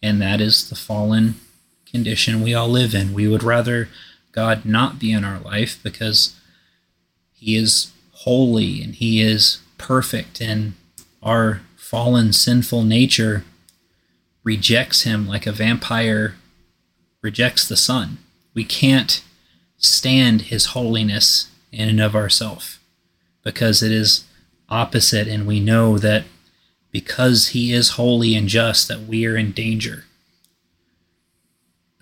And 0.00 0.22
that 0.22 0.40
is 0.40 0.68
the 0.68 0.76
fallen 0.76 1.34
condition 1.92 2.42
we 2.42 2.54
all 2.54 2.68
live 2.68 2.94
in. 2.94 3.12
We 3.12 3.28
would 3.28 3.42
rather 3.42 3.88
God 4.32 4.64
not 4.64 4.98
be 4.98 5.12
in 5.12 5.24
our 5.24 5.38
life 5.38 5.78
because 5.82 6.34
He 7.34 7.56
is 7.56 7.92
holy 8.12 8.82
and 8.82 8.94
He 8.94 9.20
is 9.20 9.60
perfect, 9.78 10.40
and 10.40 10.72
our 11.22 11.60
fallen, 11.76 12.32
sinful 12.32 12.82
nature 12.82 13.44
rejects 14.42 15.02
Him 15.02 15.26
like 15.28 15.46
a 15.46 15.52
vampire 15.52 16.36
rejects 17.20 17.68
the 17.68 17.76
sun. 17.76 18.18
We 18.54 18.64
can't 18.64 19.22
stand 19.76 20.42
His 20.42 20.66
holiness 20.66 21.48
in 21.70 21.88
and 21.88 22.00
of 22.00 22.16
ourselves 22.16 22.78
because 23.44 23.82
it 23.82 23.92
is 23.92 24.24
opposite, 24.68 25.28
and 25.28 25.46
we 25.46 25.60
know 25.60 25.98
that 25.98 26.24
because 26.90 27.48
he 27.48 27.72
is 27.72 27.90
holy 27.90 28.34
and 28.34 28.48
just, 28.48 28.86
that 28.88 29.00
we 29.00 29.26
are 29.26 29.36
in 29.36 29.50
danger 29.50 30.04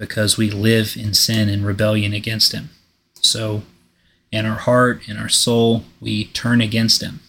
because 0.00 0.38
we 0.38 0.50
live 0.50 0.96
in 0.96 1.12
sin 1.12 1.50
and 1.50 1.64
rebellion 1.64 2.14
against 2.14 2.52
him. 2.52 2.70
So, 3.20 3.62
in 4.32 4.46
our 4.46 4.56
heart, 4.56 5.06
in 5.06 5.18
our 5.18 5.28
soul, 5.28 5.84
we 6.00 6.24
turn 6.24 6.62
against 6.62 7.02
him, 7.02 7.20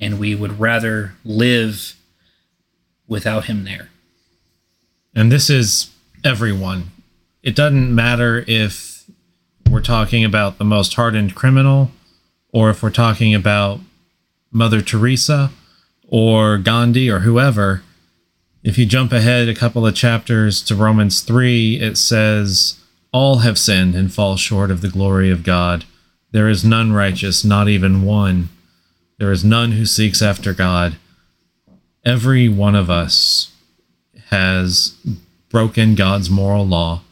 and 0.00 0.18
we 0.18 0.34
would 0.34 0.58
rather 0.58 1.12
live 1.22 1.94
without 3.06 3.44
him 3.44 3.64
there. 3.64 3.90
And 5.14 5.30
this 5.30 5.50
is 5.50 5.90
everyone. 6.24 6.92
It 7.42 7.54
doesn't 7.54 7.94
matter 7.94 8.42
if 8.46 9.04
we're 9.70 9.82
talking 9.82 10.24
about 10.24 10.56
the 10.56 10.64
most 10.64 10.94
hardened 10.94 11.34
criminal 11.34 11.90
or 12.54 12.70
if 12.70 12.82
we're 12.82 12.90
talking 12.90 13.34
about 13.34 13.80
Mother 14.50 14.80
Teresa 14.80 15.50
or 16.08 16.56
Gandhi 16.56 17.10
or 17.10 17.18
whoever. 17.20 17.82
If 18.64 18.78
you 18.78 18.86
jump 18.86 19.10
ahead 19.10 19.48
a 19.48 19.56
couple 19.56 19.84
of 19.84 19.96
chapters 19.96 20.62
to 20.62 20.76
Romans 20.76 21.20
3, 21.20 21.80
it 21.80 21.98
says, 21.98 22.78
All 23.12 23.38
have 23.38 23.58
sinned 23.58 23.96
and 23.96 24.12
fall 24.12 24.36
short 24.36 24.70
of 24.70 24.82
the 24.82 24.88
glory 24.88 25.30
of 25.30 25.42
God. 25.42 25.84
There 26.30 26.48
is 26.48 26.64
none 26.64 26.92
righteous, 26.92 27.44
not 27.44 27.68
even 27.68 28.02
one. 28.02 28.50
There 29.18 29.32
is 29.32 29.44
none 29.44 29.72
who 29.72 29.84
seeks 29.84 30.22
after 30.22 30.54
God. 30.54 30.96
Every 32.04 32.48
one 32.48 32.76
of 32.76 32.88
us 32.88 33.52
has 34.30 34.96
broken 35.48 35.96
God's 35.96 36.30
moral 36.30 36.66
law. 36.66 37.02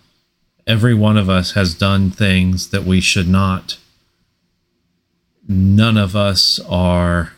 Every 0.69 0.95
one 0.95 1.17
of 1.17 1.29
us 1.29 1.53
has 1.53 1.75
done 1.75 2.13
things 2.13 2.71
that 2.71 2.85
we 2.85 3.01
should 3.01 3.29
not. 3.29 3.77
None 5.49 5.97
of 5.97 6.15
us 6.15 6.61
are 6.69 7.33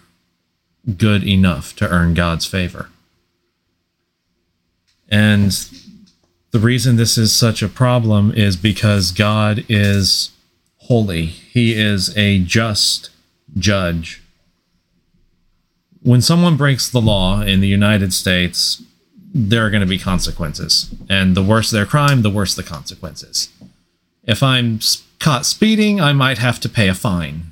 good 0.99 1.25
enough 1.27 1.75
to 1.77 1.89
earn 1.89 2.13
God's 2.13 2.45
favor. 2.45 2.91
And 5.13 5.53
the 6.53 6.59
reason 6.59 6.97
this 6.97 7.19
is 7.19 7.35
such 7.35 7.63
a 7.63 7.69
problem 7.69 8.33
is 8.33 8.57
because 8.57 9.13
God 9.13 9.65
is 9.69 10.31
holy, 10.79 11.27
He 11.27 11.75
is 11.75 12.17
a 12.17 12.39
just 12.39 13.11
judge. 13.57 14.23
When 16.03 16.23
someone 16.23 16.57
breaks 16.57 16.89
the 16.89 17.01
law 17.01 17.43
in 17.43 17.61
the 17.61 17.69
United 17.69 18.15
States, 18.15 18.83
there 19.35 19.65
are 19.67 19.71
going 19.71 19.83
to 19.83 19.87
be 19.87 19.99
consequences. 19.99 20.93
And 21.11 21.37
the 21.37 21.43
worse 21.43 21.71
their 21.71 21.87
crime, 21.87 22.23
the 22.23 22.31
worse 22.31 22.55
the 22.55 22.63
consequences. 22.63 23.51
If 24.25 24.43
I'm 24.43 24.81
caught 25.21 25.45
speeding, 25.45 26.01
I 26.01 26.15
might 26.15 26.39
have 26.39 26.59
to 26.61 26.69
pay 26.71 26.89
a 26.89 26.95
fine. 26.95 27.52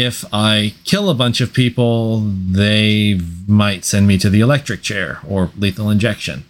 If 0.00 0.24
I 0.32 0.74
kill 0.84 1.10
a 1.10 1.14
bunch 1.14 1.40
of 1.40 1.52
people, 1.52 2.20
they 2.20 3.18
might 3.48 3.84
send 3.84 4.06
me 4.06 4.16
to 4.18 4.30
the 4.30 4.38
electric 4.38 4.80
chair 4.80 5.18
or 5.26 5.50
lethal 5.56 5.90
injection. 5.90 6.44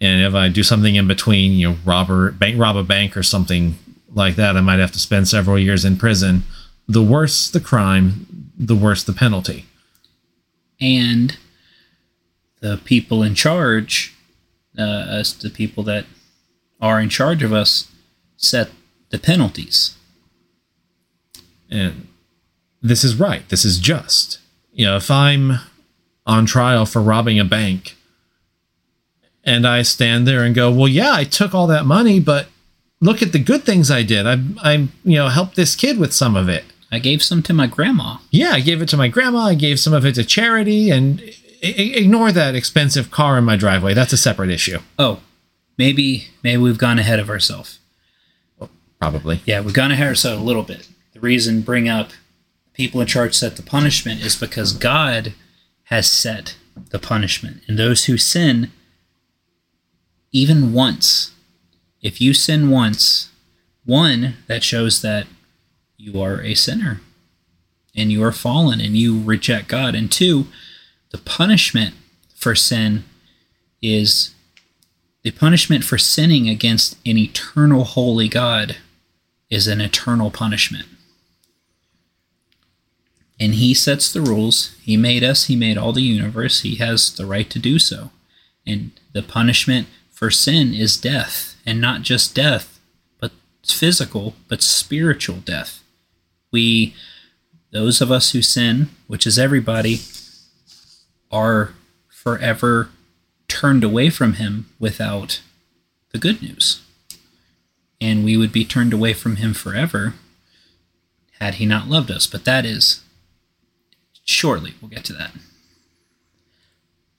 And 0.00 0.22
if 0.22 0.34
I 0.34 0.48
do 0.48 0.62
something 0.62 0.94
in 0.94 1.06
between, 1.06 1.52
you 1.52 1.76
know, 1.84 2.30
bank 2.32 2.58
rob 2.58 2.76
a 2.78 2.82
bank 2.82 3.14
or 3.14 3.22
something 3.22 3.76
like 4.14 4.36
that, 4.36 4.56
I 4.56 4.62
might 4.62 4.78
have 4.78 4.92
to 4.92 4.98
spend 4.98 5.28
several 5.28 5.58
years 5.58 5.84
in 5.84 5.98
prison. 5.98 6.44
The 6.88 7.02
worse 7.02 7.50
the 7.50 7.60
crime, 7.60 8.50
the 8.58 8.74
worse 8.74 9.04
the 9.04 9.12
penalty. 9.12 9.66
And 10.80 11.36
the 12.60 12.80
people 12.82 13.22
in 13.22 13.34
charge, 13.34 14.14
uh, 14.78 14.82
us, 14.82 15.34
the 15.34 15.50
people 15.50 15.82
that 15.82 16.06
are 16.80 17.02
in 17.02 17.10
charge 17.10 17.42
of 17.42 17.52
us, 17.52 17.92
set 18.38 18.70
the 19.10 19.18
penalties. 19.18 19.94
And 21.68 22.06
this 22.82 23.04
is 23.04 23.16
right. 23.16 23.48
This 23.48 23.64
is 23.64 23.78
just. 23.78 24.38
You 24.72 24.86
know, 24.86 24.96
if 24.96 25.10
I'm 25.10 25.58
on 26.26 26.46
trial 26.46 26.86
for 26.86 27.02
robbing 27.02 27.38
a 27.38 27.44
bank 27.44 27.96
and 29.44 29.66
I 29.66 29.82
stand 29.82 30.26
there 30.26 30.44
and 30.44 30.54
go, 30.54 30.70
well, 30.70 30.88
yeah, 30.88 31.12
I 31.12 31.24
took 31.24 31.54
all 31.54 31.66
that 31.68 31.86
money, 31.86 32.20
but 32.20 32.46
look 33.00 33.22
at 33.22 33.32
the 33.32 33.38
good 33.38 33.64
things 33.64 33.90
I 33.90 34.02
did. 34.02 34.26
I, 34.26 34.38
I, 34.62 34.72
you 35.04 35.16
know, 35.16 35.28
helped 35.28 35.56
this 35.56 35.74
kid 35.74 35.98
with 35.98 36.12
some 36.12 36.36
of 36.36 36.48
it. 36.48 36.64
I 36.92 36.98
gave 36.98 37.22
some 37.22 37.42
to 37.44 37.52
my 37.52 37.66
grandma. 37.66 38.16
Yeah, 38.30 38.50
I 38.50 38.60
gave 38.60 38.82
it 38.82 38.88
to 38.90 38.96
my 38.96 39.08
grandma. 39.08 39.46
I 39.46 39.54
gave 39.54 39.78
some 39.78 39.92
of 39.92 40.04
it 40.04 40.16
to 40.16 40.24
charity, 40.24 40.90
and 40.90 41.22
ignore 41.62 42.32
that 42.32 42.56
expensive 42.56 43.10
car 43.10 43.38
in 43.38 43.44
my 43.44 43.56
driveway. 43.56 43.94
That's 43.94 44.12
a 44.12 44.16
separate 44.16 44.50
issue. 44.50 44.78
Oh, 44.98 45.20
maybe 45.78 46.28
maybe 46.42 46.60
we've 46.60 46.78
gone 46.78 46.98
ahead 46.98 47.20
of 47.20 47.30
ourselves. 47.30 47.78
Probably. 49.00 49.40
Yeah, 49.46 49.60
we've 49.60 49.72
gone 49.72 49.92
ahead 49.92 50.06
of 50.06 50.10
ourselves 50.10 50.42
a 50.42 50.44
little 50.44 50.64
bit. 50.64 50.88
The 51.12 51.20
reason 51.20 51.62
bring 51.62 51.88
up 51.88 52.10
people 52.80 53.02
in 53.02 53.06
charge 53.06 53.34
set 53.34 53.56
the 53.56 53.62
punishment 53.62 54.22
is 54.22 54.34
because 54.34 54.72
God 54.72 55.34
has 55.84 56.10
set 56.10 56.56
the 56.88 56.98
punishment, 56.98 57.60
and 57.68 57.78
those 57.78 58.06
who 58.06 58.16
sin, 58.16 58.72
even 60.32 60.72
once, 60.72 61.32
if 62.00 62.22
you 62.22 62.32
sin 62.32 62.70
once, 62.70 63.28
one 63.84 64.38
that 64.46 64.62
shows 64.62 65.02
that 65.02 65.26
you 65.98 66.22
are 66.22 66.40
a 66.40 66.54
sinner 66.54 67.02
and 67.94 68.10
you 68.10 68.24
are 68.24 68.32
fallen 68.32 68.80
and 68.80 68.96
you 68.96 69.22
reject 69.22 69.68
God, 69.68 69.94
and 69.94 70.10
two 70.10 70.46
the 71.10 71.18
punishment 71.18 71.94
for 72.34 72.54
sin 72.54 73.04
is 73.82 74.34
the 75.22 75.32
punishment 75.32 75.84
for 75.84 75.98
sinning 75.98 76.48
against 76.48 76.96
an 77.04 77.18
eternal 77.18 77.84
holy 77.84 78.28
God 78.28 78.78
is 79.50 79.66
an 79.66 79.82
eternal 79.82 80.30
punishment. 80.30 80.86
And 83.40 83.54
he 83.54 83.72
sets 83.72 84.12
the 84.12 84.20
rules. 84.20 84.76
He 84.82 84.98
made 84.98 85.24
us, 85.24 85.46
he 85.46 85.56
made 85.56 85.78
all 85.78 85.92
the 85.92 86.02
universe. 86.02 86.60
He 86.60 86.76
has 86.76 87.16
the 87.16 87.24
right 87.24 87.48
to 87.50 87.58
do 87.58 87.78
so. 87.78 88.10
And 88.66 88.92
the 89.14 89.22
punishment 89.22 89.88
for 90.10 90.30
sin 90.30 90.74
is 90.74 90.98
death, 90.98 91.56
and 91.64 91.80
not 91.80 92.02
just 92.02 92.34
death, 92.34 92.78
but 93.18 93.32
physical, 93.64 94.34
but 94.48 94.62
spiritual 94.62 95.38
death. 95.38 95.82
We 96.52 96.94
those 97.72 98.00
of 98.00 98.10
us 98.10 98.32
who 98.32 98.42
sin, 98.42 98.90
which 99.06 99.26
is 99.26 99.38
everybody, 99.38 100.00
are 101.30 101.72
forever 102.08 102.90
turned 103.48 103.84
away 103.84 104.10
from 104.10 104.34
him 104.34 104.68
without 104.78 105.40
the 106.12 106.18
good 106.18 106.42
news. 106.42 106.82
And 108.00 108.24
we 108.24 108.36
would 108.36 108.52
be 108.52 108.64
turned 108.64 108.92
away 108.92 109.12
from 109.12 109.36
him 109.36 109.54
forever 109.54 110.14
had 111.38 111.54
he 111.54 111.66
not 111.66 111.88
loved 111.88 112.10
us. 112.10 112.26
But 112.26 112.44
that 112.44 112.66
is 112.66 113.02
shortly. 114.24 114.74
We'll 114.80 114.90
get 114.90 115.04
to 115.06 115.12
that. 115.14 115.32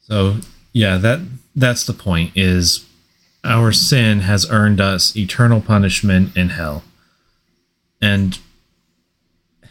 So, 0.01 0.37
yeah, 0.73 0.97
that 0.97 1.19
that's 1.55 1.85
the 1.85 1.93
point 1.93 2.31
is 2.35 2.85
our 3.43 3.71
sin 3.71 4.21
has 4.21 4.49
earned 4.49 4.79
us 4.79 5.15
eternal 5.15 5.61
punishment 5.61 6.35
in 6.35 6.49
hell. 6.49 6.83
And 8.01 8.39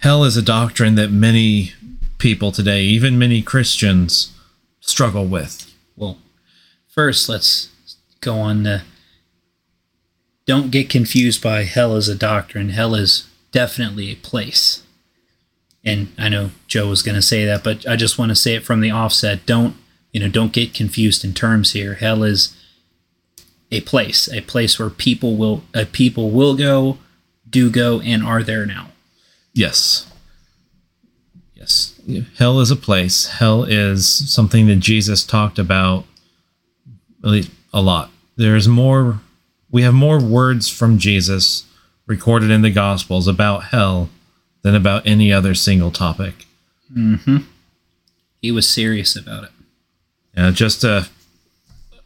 hell 0.01 0.25
is 0.25 0.37
a 0.37 0.43
doctrine 0.43 0.95
that 0.97 1.11
many 1.11 1.73
people 2.19 2.53
today, 2.53 2.83
even 2.83 3.19
many 3.19 3.43
Christians, 3.43 4.33
struggle 4.81 5.27
with? 5.27 5.75
Well, 5.97 6.19
first, 6.89 7.29
let's 7.29 7.71
go 8.21 8.39
on 8.39 8.63
the. 8.63 8.83
Don't 10.47 10.71
get 10.71 10.89
confused 10.89 11.43
by 11.43 11.65
hell 11.65 11.97
as 11.97 12.09
a 12.09 12.15
doctrine. 12.15 12.71
Hell 12.71 12.95
is 12.95 13.29
definitely 13.53 14.11
a 14.11 14.17
place. 14.17 14.83
And 15.85 16.13
I 16.19 16.29
know 16.29 16.51
Joe 16.67 16.89
was 16.89 17.03
going 17.03 17.15
to 17.15 17.23
say 17.23 17.45
that, 17.47 17.65
but 17.65 17.87
I 17.89 17.97
just 17.97 18.19
want 18.19 18.31
to 18.31 18.37
say 18.37 18.55
it 18.55 18.65
from 18.65 18.81
the 18.81 18.91
offset. 18.91 19.47
Don't, 19.47 19.77
you 20.13 20.21
know, 20.21 20.29
don't 20.29 20.53
get 20.53 20.75
confused 20.75 21.25
in 21.25 21.33
terms 21.33 21.73
here. 21.73 21.95
Hell 21.95 22.23
is 22.23 22.55
a 23.71 23.81
place, 23.83 24.29
a 24.31 24.43
place 24.43 24.79
where 24.79 24.91
people 24.91 25.37
will, 25.37 25.63
uh, 25.75 25.85
people 25.91 26.31
will 26.31 26.55
go, 26.55 26.99
do 27.49 27.71
go, 27.71 28.01
and 28.01 28.23
are 28.23 28.43
there 28.43 28.67
now. 28.67 28.89
Yes. 29.55 30.11
Yes. 31.55 31.99
Hell 32.39 32.61
is 32.61 32.71
a 32.71 32.77
place. 32.77 33.27
Hell 33.27 33.65
is 33.65 34.33
something 34.33 34.67
that 34.67 34.77
Jesus 34.77 35.25
talked 35.25 35.59
about 35.59 36.05
a 37.23 37.83
lot. 37.83 38.11
There's 38.37 38.69
more, 38.69 39.21
we 39.71 39.83
have 39.83 39.95
more 39.95 40.21
words 40.21 40.69
from 40.69 40.99
Jesus 40.99 41.65
recorded 42.07 42.51
in 42.51 42.63
the 42.63 42.71
Gospels 42.71 43.29
about 43.29 43.65
hell 43.65 44.09
than 44.63 44.75
about 44.75 45.07
any 45.07 45.33
other 45.33 45.55
single 45.55 45.91
topic. 45.91 46.47
Mm-hmm. 46.93 47.39
He 48.43 48.51
was 48.51 48.69
serious 48.69 49.17
about 49.17 49.45
it. 49.45 49.51
Yeah, 50.37 50.51
just 50.51 50.85
a, 50.85 51.09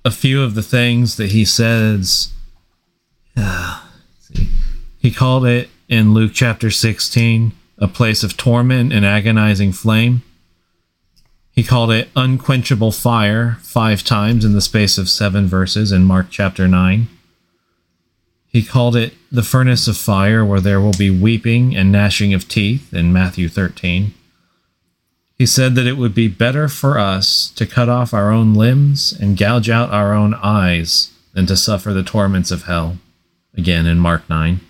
a 0.04 0.10
few 0.10 0.42
of 0.42 0.54
the 0.54 0.62
things 0.62 1.16
that 1.16 1.30
he 1.30 1.44
says. 1.44 2.32
Uh, 3.36 3.80
he 4.96 5.10
called 5.10 5.44
it 5.44 5.68
in 5.88 6.14
Luke 6.14 6.30
chapter 6.32 6.70
16 6.70 7.52
a 7.78 7.88
place 7.88 8.22
of 8.22 8.36
torment 8.36 8.92
and 8.92 9.04
agonizing 9.04 9.72
flame. 9.72 10.22
He 11.52 11.62
called 11.62 11.90
it 11.92 12.08
unquenchable 12.16 12.92
fire 12.92 13.58
five 13.60 14.02
times 14.02 14.44
in 14.44 14.52
the 14.52 14.60
space 14.60 14.98
of 14.98 15.08
seven 15.08 15.46
verses 15.46 15.92
in 15.92 16.04
Mark 16.04 16.26
chapter 16.30 16.66
9. 16.66 17.08
He 18.54 18.62
called 18.62 18.94
it 18.94 19.14
the 19.32 19.42
furnace 19.42 19.88
of 19.88 19.96
fire 19.96 20.44
where 20.44 20.60
there 20.60 20.80
will 20.80 20.92
be 20.92 21.10
weeping 21.10 21.74
and 21.74 21.90
gnashing 21.90 22.32
of 22.32 22.46
teeth 22.46 22.94
in 22.94 23.12
Matthew 23.12 23.48
13. 23.48 24.14
He 25.36 25.44
said 25.44 25.74
that 25.74 25.88
it 25.88 25.96
would 25.96 26.14
be 26.14 26.28
better 26.28 26.68
for 26.68 26.96
us 26.96 27.50
to 27.56 27.66
cut 27.66 27.88
off 27.88 28.14
our 28.14 28.30
own 28.30 28.54
limbs 28.54 29.12
and 29.12 29.36
gouge 29.36 29.68
out 29.68 29.90
our 29.90 30.12
own 30.14 30.34
eyes 30.34 31.10
than 31.32 31.46
to 31.46 31.56
suffer 31.56 31.92
the 31.92 32.04
torments 32.04 32.52
of 32.52 32.62
hell. 32.62 32.98
Again 33.56 33.86
in 33.86 33.98
Mark 33.98 34.30
9. 34.30 34.60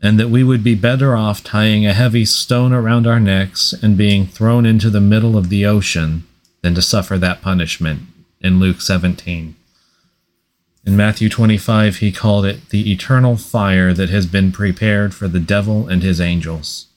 And 0.00 0.18
that 0.18 0.30
we 0.30 0.42
would 0.42 0.64
be 0.64 0.74
better 0.74 1.14
off 1.14 1.44
tying 1.44 1.84
a 1.84 1.92
heavy 1.92 2.24
stone 2.24 2.72
around 2.72 3.06
our 3.06 3.20
necks 3.20 3.74
and 3.74 3.94
being 3.94 4.26
thrown 4.26 4.64
into 4.64 4.88
the 4.88 5.02
middle 5.02 5.36
of 5.36 5.50
the 5.50 5.66
ocean 5.66 6.26
than 6.62 6.74
to 6.76 6.80
suffer 6.80 7.18
that 7.18 7.42
punishment 7.42 8.04
in 8.40 8.58
Luke 8.58 8.80
17. 8.80 9.54
In 10.86 10.96
Matthew 10.96 11.30
25, 11.30 11.96
he 11.96 12.12
called 12.12 12.44
it 12.44 12.68
the 12.68 12.92
eternal 12.92 13.36
fire 13.36 13.94
that 13.94 14.10
has 14.10 14.26
been 14.26 14.52
prepared 14.52 15.14
for 15.14 15.28
the 15.28 15.40
devil 15.40 15.88
and 15.88 16.02
his 16.02 16.20
angels. 16.20 16.88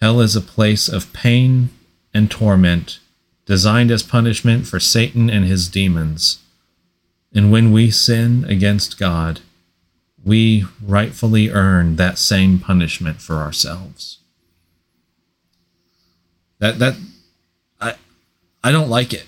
Hell 0.00 0.20
is 0.20 0.36
a 0.36 0.40
place 0.40 0.88
of 0.88 1.12
pain 1.12 1.70
and 2.14 2.30
torment, 2.30 3.00
designed 3.44 3.90
as 3.90 4.04
punishment 4.04 4.68
for 4.68 4.78
Satan 4.78 5.28
and 5.28 5.44
his 5.44 5.68
demons. 5.68 6.38
And 7.34 7.50
when 7.50 7.72
we 7.72 7.90
sin 7.90 8.44
against 8.44 8.98
God, 8.98 9.40
we 10.24 10.66
rightfully 10.80 11.50
earn 11.50 11.96
that 11.96 12.18
same 12.18 12.60
punishment 12.60 13.20
for 13.20 13.36
ourselves. 13.36 14.18
That 16.60 16.78
that 16.78 16.96
I 17.80 17.94
I 18.62 18.70
don't 18.70 18.88
like 18.90 19.12
it. 19.12 19.26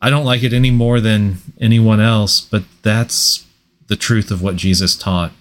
I 0.00 0.10
don't 0.10 0.24
like 0.24 0.42
it 0.42 0.52
any 0.52 0.70
more 0.70 1.00
than 1.00 1.38
anyone 1.60 2.00
else, 2.00 2.40
but 2.40 2.64
that's 2.82 3.46
the 3.88 3.96
truth 3.96 4.30
of 4.30 4.42
what 4.42 4.56
Jesus 4.56 4.96
taught. 4.96 5.32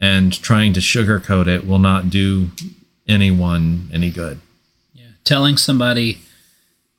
And 0.00 0.32
trying 0.42 0.72
to 0.74 0.80
sugarcoat 0.80 1.46
it 1.46 1.66
will 1.66 1.78
not 1.78 2.10
do 2.10 2.50
anyone 3.08 3.88
any 3.92 4.10
good. 4.10 4.40
Yeah. 4.92 5.06
Telling 5.22 5.56
somebody, 5.56 6.18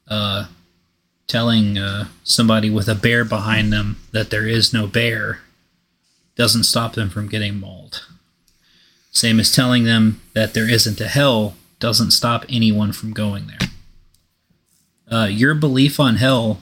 uh, 0.07 0.47
telling 1.27 1.77
uh, 1.77 2.05
somebody 2.23 2.69
with 2.69 2.87
a 2.87 2.95
bear 2.95 3.25
behind 3.25 3.73
them 3.73 3.97
that 4.11 4.29
there 4.29 4.47
is 4.47 4.73
no 4.73 4.87
bear 4.87 5.39
doesn't 6.35 6.63
stop 6.63 6.93
them 6.93 7.09
from 7.09 7.27
getting 7.27 7.59
mauled. 7.59 8.05
Same 9.11 9.39
as 9.39 9.51
telling 9.51 9.83
them 9.83 10.21
that 10.33 10.53
there 10.53 10.69
isn't 10.69 10.99
a 10.99 11.07
hell 11.07 11.55
doesn't 11.79 12.11
stop 12.11 12.45
anyone 12.49 12.91
from 12.91 13.13
going 13.13 13.47
there. 13.47 13.69
Uh, 15.11 15.25
your 15.25 15.53
belief 15.53 15.99
on 15.99 16.15
hell 16.15 16.59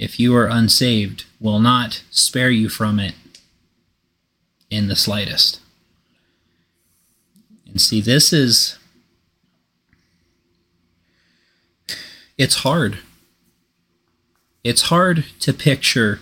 if 0.00 0.18
you 0.18 0.34
are 0.34 0.46
unsaved, 0.46 1.26
will 1.38 1.60
not 1.60 2.02
spare 2.10 2.48
you 2.48 2.70
from 2.70 2.98
it 2.98 3.12
in 4.70 4.88
the 4.88 4.96
slightest. 4.96 5.60
And 7.66 7.78
see, 7.78 8.00
this 8.00 8.32
is. 8.32 8.78
It's 12.38 12.56
hard. 12.56 13.00
It's 14.64 14.82
hard 14.82 15.26
to 15.40 15.52
picture 15.52 16.20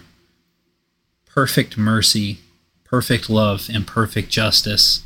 perfect 1.25 1.79
mercy, 1.79 2.41
perfect 2.83 3.31
love, 3.31 3.71
and 3.73 3.87
perfect 3.87 4.29
justice 4.29 5.05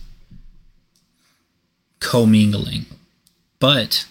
commingling. 2.01 2.87
But 3.59 4.07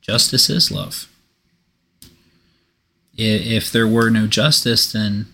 justice 0.00 0.50
is 0.50 0.72
love 0.72 1.08
if 3.16 3.70
there 3.70 3.86
were 3.86 4.10
no 4.10 4.26
justice, 4.26 4.92
then 4.92 5.26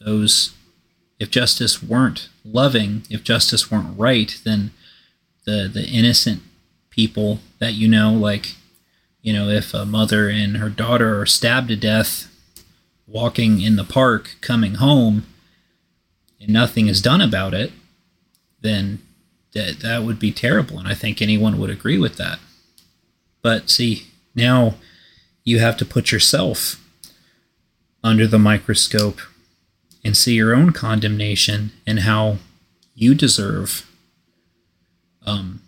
those, 0.00 0.54
if 1.18 1.30
justice 1.30 1.82
weren't 1.82 2.28
loving, 2.44 3.04
if 3.08 3.22
justice 3.22 3.70
weren't 3.70 3.98
right, 3.98 4.40
then 4.44 4.72
the 5.44 5.68
the 5.72 5.86
innocent 5.86 6.42
people 6.90 7.40
that 7.58 7.74
you 7.74 7.88
know, 7.88 8.12
like, 8.12 8.54
you 9.22 9.32
know, 9.32 9.48
if 9.48 9.72
a 9.74 9.84
mother 9.84 10.28
and 10.28 10.58
her 10.58 10.68
daughter 10.68 11.20
are 11.20 11.26
stabbed 11.26 11.68
to 11.68 11.76
death 11.76 12.28
walking 13.06 13.60
in 13.60 13.76
the 13.76 13.84
park, 13.84 14.36
coming 14.40 14.74
home, 14.74 15.26
and 16.40 16.50
nothing 16.50 16.88
is 16.88 17.02
done 17.02 17.20
about 17.20 17.54
it, 17.54 17.72
then 18.60 19.00
that 19.52 19.80
that 19.80 20.02
would 20.02 20.18
be 20.18 20.32
terrible, 20.32 20.78
and 20.78 20.88
I 20.88 20.94
think 20.94 21.20
anyone 21.20 21.58
would 21.58 21.70
agree 21.70 21.98
with 21.98 22.16
that. 22.16 22.38
But 23.42 23.68
see, 23.68 24.06
now 24.34 24.74
you 25.44 25.58
have 25.58 25.76
to 25.78 25.84
put 25.84 26.12
yourself 26.12 26.81
under 28.04 28.26
the 28.26 28.38
microscope 28.38 29.20
and 30.04 30.16
see 30.16 30.34
your 30.34 30.54
own 30.54 30.72
condemnation 30.72 31.72
and 31.86 32.00
how 32.00 32.38
you 32.94 33.14
deserve 33.14 33.86
um, 35.24 35.62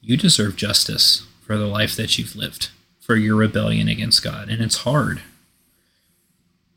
you 0.00 0.16
deserve 0.16 0.56
justice 0.56 1.26
for 1.44 1.58
the 1.58 1.66
life 1.66 1.94
that 1.96 2.18
you've 2.18 2.36
lived 2.36 2.70
for 3.00 3.16
your 3.16 3.36
rebellion 3.36 3.88
against 3.88 4.22
God. 4.22 4.48
And 4.48 4.62
it's 4.62 4.78
hard. 4.78 5.22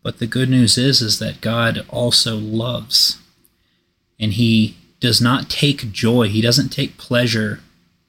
But 0.03 0.19
the 0.19 0.27
good 0.27 0.49
news 0.49 0.77
is 0.77 1.01
is 1.01 1.19
that 1.19 1.41
God 1.41 1.85
also 1.89 2.37
loves. 2.37 3.19
And 4.19 4.33
he 4.33 4.77
does 4.99 5.21
not 5.21 5.49
take 5.49 5.91
joy. 5.91 6.27
He 6.27 6.41
doesn't 6.41 6.69
take 6.69 6.97
pleasure 6.97 7.61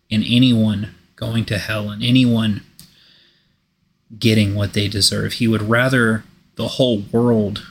in 0.09 0.22
anyone 0.22 0.94
going 1.16 1.44
to 1.46 1.59
hell 1.59 1.90
and 1.90 2.03
anyone 2.03 2.62
getting 4.18 4.55
what 4.55 4.72
they 4.72 4.88
deserve. 4.88 5.35
He 5.35 5.46
would 5.46 5.62
rather 5.62 6.24
the 6.61 6.68
whole 6.68 6.99
world 7.11 7.66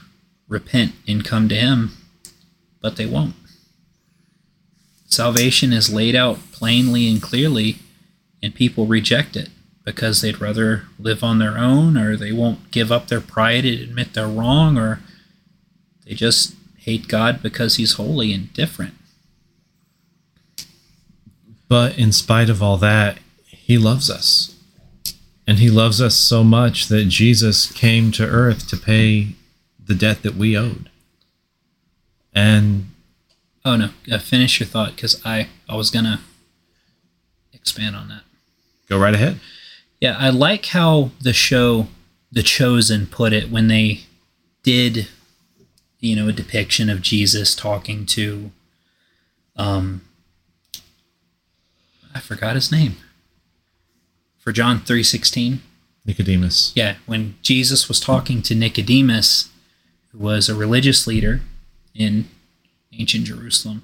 repent 0.48 0.92
and 1.06 1.24
come 1.24 1.48
to 1.48 1.54
Him, 1.54 1.92
but 2.80 2.96
they 2.96 3.06
won't. 3.06 3.36
Salvation 5.06 5.72
is 5.72 5.94
laid 5.94 6.16
out 6.16 6.38
plainly 6.50 7.08
and 7.08 7.22
clearly, 7.22 7.76
and 8.42 8.52
people 8.52 8.86
reject 8.86 9.36
it 9.36 9.48
because 9.84 10.20
they'd 10.20 10.40
rather 10.40 10.86
live 10.98 11.22
on 11.22 11.38
their 11.38 11.56
own, 11.56 11.96
or 11.96 12.16
they 12.16 12.32
won't 12.32 12.72
give 12.72 12.90
up 12.90 13.06
their 13.06 13.20
pride 13.20 13.64
and 13.64 13.80
admit 13.80 14.12
they're 14.12 14.26
wrong, 14.26 14.76
or 14.76 14.98
they 16.04 16.14
just 16.14 16.56
hate 16.78 17.06
God 17.06 17.40
because 17.44 17.76
He's 17.76 17.92
holy 17.92 18.32
and 18.32 18.52
different. 18.52 18.94
But 21.68 21.96
in 21.96 22.10
spite 22.10 22.50
of 22.50 22.60
all 22.60 22.76
that, 22.78 23.20
He 23.46 23.78
loves 23.78 24.10
us. 24.10 24.49
And 25.50 25.58
he 25.58 25.68
loves 25.68 26.00
us 26.00 26.14
so 26.14 26.44
much 26.44 26.86
that 26.86 27.06
Jesus 27.06 27.72
came 27.72 28.12
to 28.12 28.24
earth 28.24 28.68
to 28.68 28.76
pay 28.76 29.30
the 29.84 29.96
debt 29.96 30.22
that 30.22 30.36
we 30.36 30.56
owed. 30.56 30.88
And 32.32 32.92
oh 33.64 33.74
no, 33.74 33.90
uh, 34.12 34.18
finish 34.20 34.60
your 34.60 34.68
thought 34.68 34.94
because 34.94 35.20
I 35.26 35.48
I 35.68 35.74
was 35.74 35.90
gonna 35.90 36.20
expand 37.52 37.96
on 37.96 38.06
that. 38.10 38.22
Go 38.88 38.96
right 38.96 39.12
ahead. 39.12 39.40
Yeah, 40.00 40.14
I 40.20 40.30
like 40.30 40.66
how 40.66 41.10
the 41.20 41.32
show 41.32 41.88
The 42.30 42.44
Chosen 42.44 43.08
put 43.08 43.32
it 43.32 43.50
when 43.50 43.66
they 43.66 44.02
did, 44.62 45.08
you 45.98 46.14
know, 46.14 46.28
a 46.28 46.32
depiction 46.32 46.88
of 46.88 47.02
Jesus 47.02 47.56
talking 47.56 48.06
to, 48.06 48.52
um, 49.56 50.02
I 52.14 52.20
forgot 52.20 52.54
his 52.54 52.70
name 52.70 52.98
for 54.40 54.50
John 54.52 54.80
3:16. 54.80 55.60
Nicodemus. 56.04 56.72
Yeah, 56.74 56.96
when 57.06 57.36
Jesus 57.42 57.86
was 57.86 58.00
talking 58.00 58.42
to 58.42 58.54
Nicodemus, 58.54 59.50
who 60.10 60.18
was 60.18 60.48
a 60.48 60.54
religious 60.54 61.06
leader 61.06 61.42
in 61.94 62.26
ancient 62.92 63.26
Jerusalem. 63.26 63.82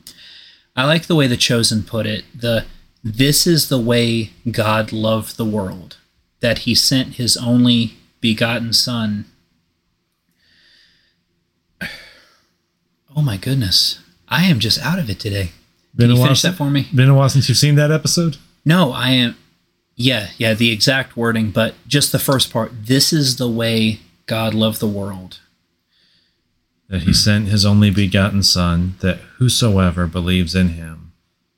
I 0.74 0.84
like 0.84 1.06
the 1.06 1.14
way 1.14 1.26
the 1.26 1.36
chosen 1.36 1.82
put 1.82 2.06
it. 2.06 2.24
The 2.34 2.64
this 3.04 3.46
is 3.46 3.68
the 3.68 3.78
way 3.78 4.30
God 4.50 4.92
loved 4.92 5.36
the 5.36 5.44
world, 5.44 5.96
that 6.40 6.60
he 6.60 6.74
sent 6.74 7.14
his 7.14 7.36
only 7.36 7.98
begotten 8.20 8.72
son. 8.72 9.26
Oh 13.14 13.22
my 13.22 13.36
goodness. 13.36 14.00
I 14.28 14.44
am 14.44 14.58
just 14.58 14.80
out 14.80 14.98
of 14.98 15.08
it 15.08 15.20
today. 15.20 15.52
Can 15.98 16.10
you 16.10 16.16
finish 16.16 16.42
that 16.42 16.56
for 16.56 16.68
me? 16.68 16.88
Been 16.94 17.08
a 17.08 17.14
while 17.14 17.28
since 17.28 17.48
you've 17.48 17.56
seen 17.56 17.76
that 17.76 17.92
episode? 17.92 18.36
No, 18.64 18.92
I 18.92 19.10
am 19.10 19.36
yeah, 19.96 20.28
yeah, 20.36 20.52
the 20.52 20.70
exact 20.70 21.16
wording, 21.16 21.50
but 21.50 21.74
just 21.88 22.12
the 22.12 22.18
first 22.18 22.52
part. 22.52 22.70
This 22.86 23.12
is 23.12 23.36
the 23.36 23.48
way 23.48 24.00
God 24.26 24.52
loved 24.52 24.78
the 24.78 24.86
world. 24.86 25.40
That 26.88 27.02
he 27.02 27.14
sent 27.14 27.48
his 27.48 27.64
only 27.64 27.90
begotten 27.90 28.42
Son, 28.42 28.94
that 29.00 29.18
whosoever 29.38 30.06
believes 30.06 30.54
in 30.54 30.70
him 30.70 31.12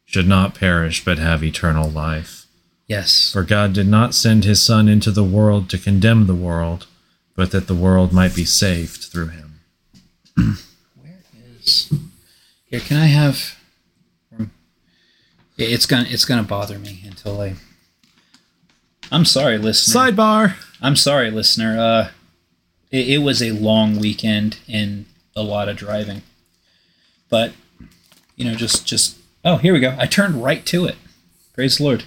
should 0.04 0.28
not 0.28 0.54
perish 0.54 1.04
but 1.04 1.18
have 1.18 1.42
eternal 1.44 1.90
life. 1.90 2.46
Yes. 2.86 3.30
For 3.32 3.42
God 3.42 3.74
did 3.74 3.88
not 3.88 4.14
send 4.14 4.44
his 4.44 4.62
Son 4.62 4.88
into 4.88 5.10
the 5.10 5.24
world 5.24 5.68
to 5.70 5.76
condemn 5.76 6.26
the 6.26 6.34
world, 6.34 6.86
but 7.34 7.50
that 7.50 7.66
the 7.66 7.74
world 7.74 8.12
might 8.12 8.34
be 8.34 8.44
saved 8.46 9.04
through 9.04 9.28
him. 9.28 9.60
Where 10.34 11.18
is. 11.58 11.92
Here, 12.66 12.80
can 12.80 12.96
I 12.96 13.06
have. 13.06 13.56
It's 15.58 15.86
gonna 15.86 16.06
it's 16.08 16.24
gonna 16.24 16.44
bother 16.44 16.78
me 16.78 17.02
until 17.04 17.40
I 17.40 17.56
I'm 19.10 19.24
sorry, 19.24 19.58
listener. 19.58 20.00
Sidebar. 20.00 20.54
I'm 20.80 20.96
sorry, 20.96 21.30
listener. 21.30 21.78
Uh, 21.78 22.10
it, 22.90 23.08
it 23.08 23.18
was 23.18 23.42
a 23.42 23.52
long 23.52 23.98
weekend 23.98 24.58
and 24.68 25.06
a 25.34 25.42
lot 25.42 25.68
of 25.68 25.76
driving, 25.76 26.22
but 27.28 27.52
you 28.36 28.44
know, 28.44 28.54
just 28.54 28.86
just 28.86 29.18
oh, 29.44 29.56
here 29.56 29.72
we 29.72 29.80
go. 29.80 29.96
I 29.98 30.06
turned 30.06 30.42
right 30.42 30.64
to 30.66 30.84
it. 30.86 30.96
Praise 31.54 31.78
the 31.78 31.84
Lord. 31.84 32.04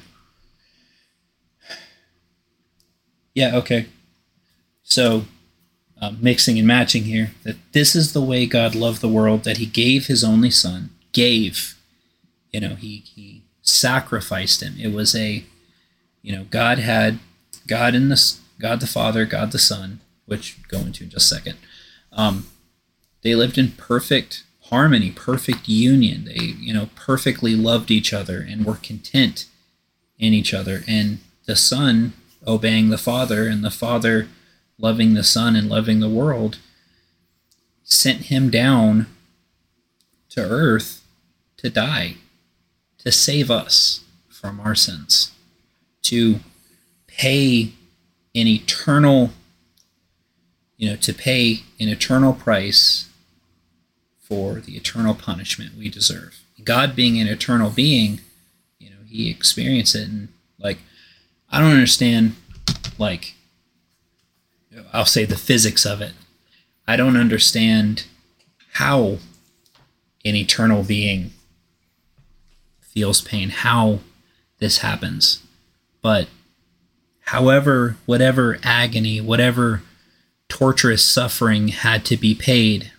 Yeah, 3.33 3.55
okay. 3.57 3.87
So, 4.83 5.25
uh, 6.01 6.11
mixing 6.19 6.57
and 6.57 6.67
matching 6.67 7.03
here, 7.03 7.31
that 7.43 7.55
this 7.71 7.95
is 7.95 8.13
the 8.13 8.21
way 8.21 8.45
God 8.45 8.75
loved 8.75 9.01
the 9.01 9.07
world, 9.07 9.43
that 9.45 9.57
he 9.57 9.65
gave 9.65 10.07
his 10.07 10.23
only 10.23 10.51
son, 10.51 10.89
gave, 11.13 11.75
you 12.51 12.59
know, 12.59 12.75
he, 12.75 13.03
he 13.15 13.43
sacrificed 13.61 14.61
him. 14.61 14.75
It 14.77 14.93
was 14.93 15.15
a, 15.15 15.45
you 16.21 16.35
know, 16.35 16.45
God 16.49 16.79
had, 16.79 17.19
God 17.67 17.95
in 17.95 18.09
the, 18.09 18.33
God 18.59 18.79
the 18.79 18.87
Father, 18.87 19.25
God 19.25 19.51
the 19.51 19.59
Son, 19.59 19.99
which 20.25 20.57
go 20.67 20.79
into 20.79 21.03
in 21.03 21.09
just 21.09 21.31
a 21.31 21.35
second. 21.35 21.57
Um, 22.11 22.47
they 23.21 23.35
lived 23.35 23.57
in 23.57 23.71
perfect 23.71 24.43
harmony, 24.63 25.11
perfect 25.11 25.67
union. 25.67 26.25
They, 26.25 26.55
you 26.59 26.73
know, 26.73 26.89
perfectly 26.95 27.55
loved 27.55 27.91
each 27.91 28.13
other 28.13 28.39
and 28.39 28.65
were 28.65 28.75
content 28.75 29.45
in 30.17 30.33
each 30.33 30.53
other. 30.53 30.83
And 30.87 31.19
the 31.45 31.55
Son 31.55 32.13
obeying 32.47 32.89
the 32.89 32.97
Father 32.97 33.47
and 33.47 33.63
the 33.63 33.71
Father 33.71 34.27
loving 34.77 35.13
the 35.13 35.23
Son 35.23 35.55
and 35.55 35.69
loving 35.69 35.99
the 35.99 36.09
world 36.09 36.57
sent 37.83 38.23
him 38.23 38.49
down 38.49 39.07
to 40.29 40.41
earth 40.41 41.03
to 41.57 41.69
die, 41.69 42.15
to 42.99 43.11
save 43.11 43.51
us 43.51 44.03
from 44.29 44.59
our 44.59 44.73
sins, 44.73 45.31
to 46.03 46.39
pay 47.07 47.73
an 48.33 48.47
eternal, 48.47 49.31
you 50.77 50.89
know, 50.89 50.95
to 50.97 51.13
pay 51.13 51.63
an 51.79 51.89
eternal 51.89 52.33
price 52.33 53.09
for 54.19 54.61
the 54.61 54.77
eternal 54.77 55.13
punishment 55.13 55.77
we 55.77 55.89
deserve. 55.89 56.39
God 56.63 56.95
being 56.95 57.19
an 57.19 57.27
eternal 57.27 57.69
being, 57.69 58.21
you 58.79 58.89
know, 58.89 58.97
he 59.07 59.29
experienced 59.29 59.95
it 59.95 60.07
and 60.07 60.29
like 60.59 60.79
I 61.49 61.59
don't 61.59 61.71
understand 61.71 62.35
like 62.97 63.35
I'll 64.93 65.05
say 65.05 65.25
the 65.25 65.37
physics 65.37 65.85
of 65.85 66.01
it. 66.01 66.13
I 66.87 66.95
don't 66.95 67.17
understand 67.17 68.05
how 68.73 69.17
an 70.23 70.35
eternal 70.35 70.83
being 70.83 71.31
feels 72.79 73.21
pain, 73.21 73.49
how 73.49 73.99
this 74.59 74.79
happens. 74.79 75.43
But 76.01 76.27
however, 77.21 77.97
whatever 78.05 78.59
agony, 78.63 79.21
whatever 79.21 79.83
torturous 80.49 81.03
suffering 81.03 81.69
had 81.69 82.05
to 82.05 82.17
be 82.17 82.35
paid 82.35 82.91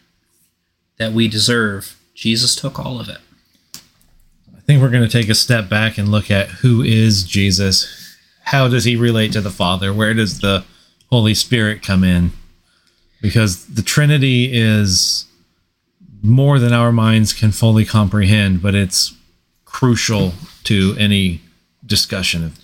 that 0.98 1.12
we 1.12 1.28
deserve, 1.28 1.98
Jesus 2.14 2.54
took 2.54 2.78
all 2.78 3.00
of 3.00 3.08
it. 3.08 3.18
I 4.56 4.60
think 4.60 4.80
we're 4.80 4.90
going 4.90 5.02
to 5.02 5.08
take 5.08 5.28
a 5.28 5.34
step 5.34 5.68
back 5.68 5.98
and 5.98 6.08
look 6.08 6.30
at 6.30 6.48
who 6.48 6.82
is 6.82 7.24
Jesus. 7.24 8.16
How 8.44 8.68
does 8.68 8.84
he 8.84 8.94
relate 8.94 9.32
to 9.32 9.40
the 9.40 9.50
Father? 9.50 9.92
Where 9.92 10.14
does 10.14 10.40
the 10.40 10.64
Holy 11.10 11.34
Spirit 11.34 11.82
come 11.82 12.04
in? 12.04 12.30
Because 13.20 13.66
the 13.66 13.82
Trinity 13.82 14.50
is 14.52 15.26
more 16.22 16.58
than 16.60 16.72
our 16.72 16.92
minds 16.92 17.32
can 17.32 17.50
fully 17.50 17.84
comprehend, 17.84 18.62
but 18.62 18.74
it's 18.74 19.14
crucial 19.64 20.32
to 20.64 20.94
any 20.98 21.40
discussion 21.84 22.44
of. 22.44 22.61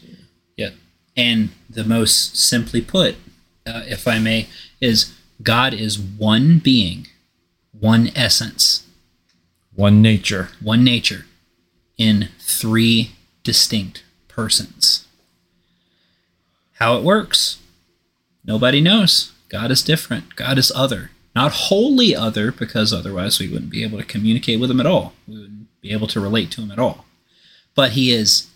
And 1.19 1.51
the 1.69 1.85
most 1.85 2.37
simply 2.37 2.81
put, 2.81 3.17
uh, 3.67 3.83
if 3.87 4.07
I 4.07 4.21
may, 4.21 4.47
is 4.81 5.13
God 5.43 5.75
is 5.75 5.99
one 5.99 6.61
being, 6.61 7.09
one 7.73 8.11
essence, 8.15 8.87
one 9.75 10.01
nature. 10.01 10.51
one 10.63 10.85
nature 10.85 11.27
in 11.97 12.29
three 12.39 13.13
distinct 13.43 14.05
persons. 14.29 15.07
How 16.75 16.97
it 16.97 17.03
works, 17.03 17.59
nobody 18.45 18.81
knows. 18.81 19.33
God 19.49 19.73
is 19.73 19.83
different. 19.83 20.37
God 20.37 20.57
is 20.57 20.71
other. 20.75 21.11
Not 21.35 21.53
wholly 21.53 22.15
other, 22.15 22.53
because 22.53 22.93
otherwise 22.93 23.41
we 23.41 23.49
wouldn't 23.49 23.71
be 23.71 23.83
able 23.83 23.99
to 23.99 24.05
communicate 24.05 24.61
with 24.61 24.71
him 24.71 24.81
at 24.81 24.87
all. 24.87 25.15
We 25.27 25.39
wouldn't 25.39 25.81
be 25.81 25.91
able 25.91 26.07
to 26.09 26.21
relate 26.21 26.53
to 26.53 26.61
him 26.61 26.71
at 26.71 26.79
all. 26.79 27.05
But 27.75 27.93
he 27.93 28.13
is 28.13 28.49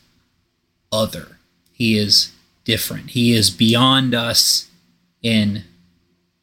other. 0.93 1.39
He 1.73 1.99
is 1.99 2.33
different. 2.65 3.11
He 3.11 3.33
is 3.33 3.51
beyond 3.51 4.15
us 4.15 4.69
in 5.23 5.65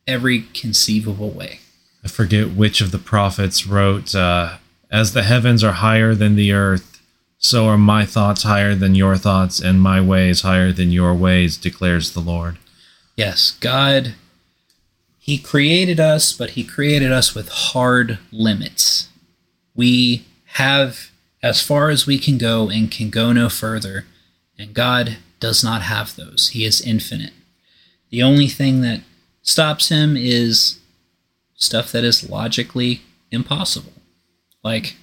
every 0.08 0.42
conceivable 0.54 1.30
way. 1.30 1.60
I 2.04 2.08
forget 2.08 2.52
which 2.52 2.82
of 2.82 2.92
the 2.92 2.98
prophets 2.98 3.68
wrote, 3.68 4.16
uh, 4.16 4.58
As 4.90 5.14
the 5.14 5.24
heavens 5.24 5.64
are 5.64 5.74
higher 5.74 6.16
than 6.16 6.36
the 6.36 6.52
earth, 6.52 7.02
so 7.38 7.68
are 7.68 7.78
my 7.78 8.06
thoughts 8.06 8.44
higher 8.44 8.76
than 8.76 8.96
your 8.96 9.18
thoughts, 9.18 9.60
and 9.60 9.82
my 9.82 10.02
ways 10.02 10.42
higher 10.42 10.72
than 10.72 10.92
your 10.92 11.14
ways, 11.14 11.58
declares 11.58 12.12
the 12.12 12.20
Lord. 12.20 12.58
Yes, 13.16 13.52
God, 13.60 14.16
He 15.18 15.38
created 15.38 16.00
us, 16.00 16.34
but 16.34 16.52
He 16.52 16.64
created 16.64 17.12
us 17.12 17.36
with 17.36 17.50
hard 17.50 18.20
limits. 18.32 19.10
We 19.76 20.26
have 20.54 21.12
as 21.42 21.62
far 21.62 21.90
as 21.90 22.06
we 22.06 22.18
can 22.18 22.38
go 22.38 22.70
and 22.70 22.92
can 22.92 23.10
go 23.10 23.32
no 23.32 23.48
further, 23.50 24.06
and 24.58 24.74
God 24.74 25.18
does 25.40 25.64
not 25.64 25.82
have 25.84 26.16
those. 26.16 26.50
He 26.50 26.66
is 26.66 26.82
infinite. 26.82 27.34
The 28.10 28.24
only 28.24 28.48
thing 28.48 28.82
that 28.82 29.02
stops 29.42 29.90
Him 29.90 30.18
is 30.18 30.80
stuff 31.56 31.92
that 31.92 32.04
is 32.04 32.30
logically 32.30 33.02
impossible. 33.32 33.94
Like 34.64 34.96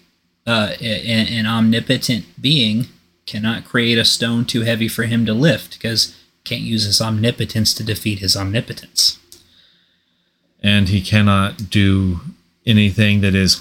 uh, 0.47 0.75
an, 0.81 1.27
an 1.29 1.47
omnipotent 1.47 2.41
being 2.41 2.87
cannot 3.27 3.65
create 3.65 3.99
a 3.99 4.05
stone 4.05 4.45
too 4.45 4.63
heavy 4.63 4.89
for 4.89 5.05
him 5.05 5.27
to 5.27 5.35
lift 5.35 5.73
because 5.73 6.17
can't 6.45 6.63
use 6.63 6.85
his 6.85 7.01
omnipotence 7.01 7.75
to 7.75 7.85
defeat 7.85 8.21
his 8.21 8.37
omnipotence. 8.37 9.19
And 10.63 10.89
he 10.89 11.01
cannot 11.01 11.71
do 11.71 12.21
anything 12.65 13.21
that 13.21 13.35
is 13.35 13.61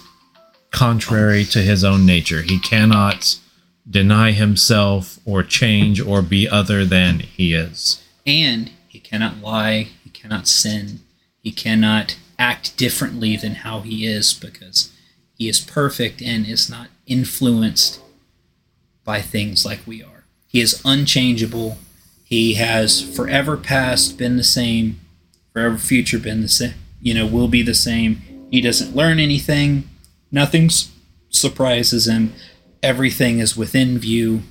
contrary 0.72 1.44
to 1.46 1.60
his 1.60 1.84
own 1.84 2.06
nature. 2.06 2.42
He 2.42 2.60
cannot 2.60 3.40
deny 3.90 4.32
himself 4.32 5.20
or 5.26 5.44
change 5.44 6.02
or 6.02 6.22
be 6.22 6.50
other 6.50 6.86
than 6.86 7.20
he 7.20 7.54
is. 7.54 8.04
And 8.26 8.72
he 8.88 9.00
cannot 9.00 9.42
lie, 9.42 9.90
he 10.04 10.10
cannot 10.10 10.48
sin, 10.48 11.02
he 11.40 11.52
cannot 11.52 12.18
act 12.40 12.78
differently 12.78 13.38
than 13.38 13.56
how 13.56 13.82
he 13.82 14.06
is 14.06 14.34
because 14.34 14.92
he 15.38 15.48
is 15.48 15.60
perfect 15.60 16.22
and 16.22 16.46
is 16.46 16.70
not 16.70 16.88
influenced 17.06 18.02
by 19.04 19.22
things 19.22 19.66
like 19.66 19.86
we 19.86 20.04
are. 20.04 20.24
He 20.48 20.62
is 20.62 20.82
unchangeable. 20.84 21.78
He 22.24 22.56
has 22.56 23.02
forever 23.02 23.56
past 23.56 24.18
been 24.18 24.38
the 24.38 24.44
same, 24.44 25.00
forever 25.54 25.78
future 25.78 26.18
been 26.18 26.42
the 26.42 26.48
same, 26.48 26.74
you 27.02 27.14
know, 27.14 27.28
will 27.28 27.48
be 27.48 27.62
the 27.62 27.76
same. 27.76 28.48
He 28.50 28.62
doesn't 28.62 28.96
learn 28.96 29.20
anything. 29.20 29.88
Nothing 30.32 30.70
surprises 31.30 32.08
him. 32.08 32.34
Everything 32.82 33.40
is 33.40 33.58
within 33.58 33.98
view. 33.98 34.44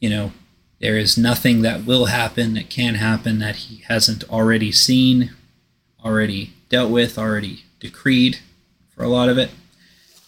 You 0.00 0.10
know, 0.10 0.32
there 0.80 0.96
is 0.96 1.18
nothing 1.18 1.62
that 1.62 1.84
will 1.84 2.06
happen, 2.06 2.54
that 2.54 2.70
can 2.70 2.94
happen, 2.94 3.38
that 3.38 3.56
he 3.56 3.82
hasn't 3.88 4.28
already 4.30 4.72
seen, 4.72 5.32
already 6.04 6.54
dealt 6.68 6.90
with, 6.90 7.18
already 7.18 7.64
decreed 7.80 8.38
for 8.88 9.02
a 9.02 9.08
lot 9.08 9.28
of 9.28 9.36
it. 9.38 9.50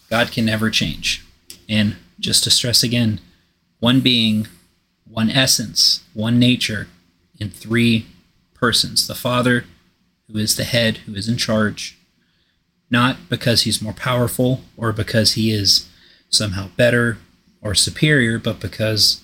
God 0.09 0.31
can 0.31 0.45
never 0.45 0.69
change. 0.69 1.25
And 1.67 1.95
just 2.19 2.43
to 2.43 2.51
stress 2.51 2.83
again, 2.83 3.19
one 3.79 4.01
being, 4.01 4.47
one 5.09 5.29
essence, 5.29 6.03
one 6.13 6.37
nature 6.37 6.87
in 7.39 7.49
three 7.49 8.05
persons 8.53 9.07
the 9.07 9.15
Father, 9.15 9.65
who 10.27 10.37
is 10.37 10.55
the 10.55 10.63
head, 10.63 10.97
who 10.99 11.15
is 11.15 11.27
in 11.27 11.37
charge, 11.37 11.97
not 12.89 13.27
because 13.29 13.63
he's 13.63 13.81
more 13.81 13.93
powerful 13.93 14.61
or 14.77 14.91
because 14.93 15.33
he 15.33 15.51
is 15.51 15.89
somehow 16.33 16.69
better 16.75 17.17
or 17.61 17.75
superior, 17.75 18.39
but 18.39 18.59
because 18.59 19.21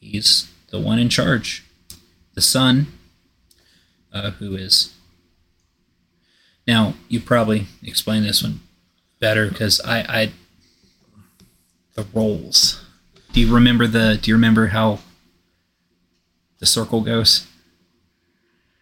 he's 0.00 0.50
the 0.70 0.78
one 0.80 0.98
in 0.98 1.08
charge. 1.08 1.64
The 2.34 2.42
Son, 2.42 2.86
uh, 4.12 4.30
who 4.32 4.56
is. 4.56 4.94
Now, 6.66 6.94
you 7.08 7.20
probably 7.20 7.66
explain 7.82 8.22
this 8.22 8.42
one 8.42 8.60
better 9.20 9.48
because 9.48 9.80
I, 9.82 10.00
I. 10.00 10.32
The 11.94 12.06
roles. 12.12 12.84
Do 13.32 13.40
you 13.40 13.54
remember 13.54 13.86
the? 13.86 14.18
Do 14.20 14.30
you 14.30 14.34
remember 14.34 14.66
how 14.68 14.98
the 16.58 16.66
circle 16.66 17.00
goes? 17.00 17.46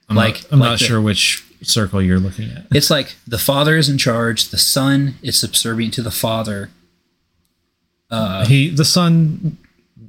I'm 0.08 0.16
Like- 0.16 0.42
not, 0.44 0.52
I'm 0.52 0.58
like 0.58 0.70
not 0.70 0.78
the- 0.80 0.84
sure 0.84 1.00
which 1.00 1.44
circle 1.62 2.02
you're 2.02 2.18
looking 2.18 2.50
at. 2.50 2.66
It's 2.72 2.90
like 2.90 3.14
the 3.26 3.38
father 3.38 3.76
is 3.76 3.88
in 3.88 3.96
charge, 3.98 4.48
the 4.48 4.58
son 4.58 5.14
is 5.22 5.38
subservient 5.38 5.94
to 5.94 6.02
the 6.02 6.10
father. 6.10 6.70
Uh, 8.10 8.46
he 8.46 8.70
the 8.70 8.84
son 8.84 9.58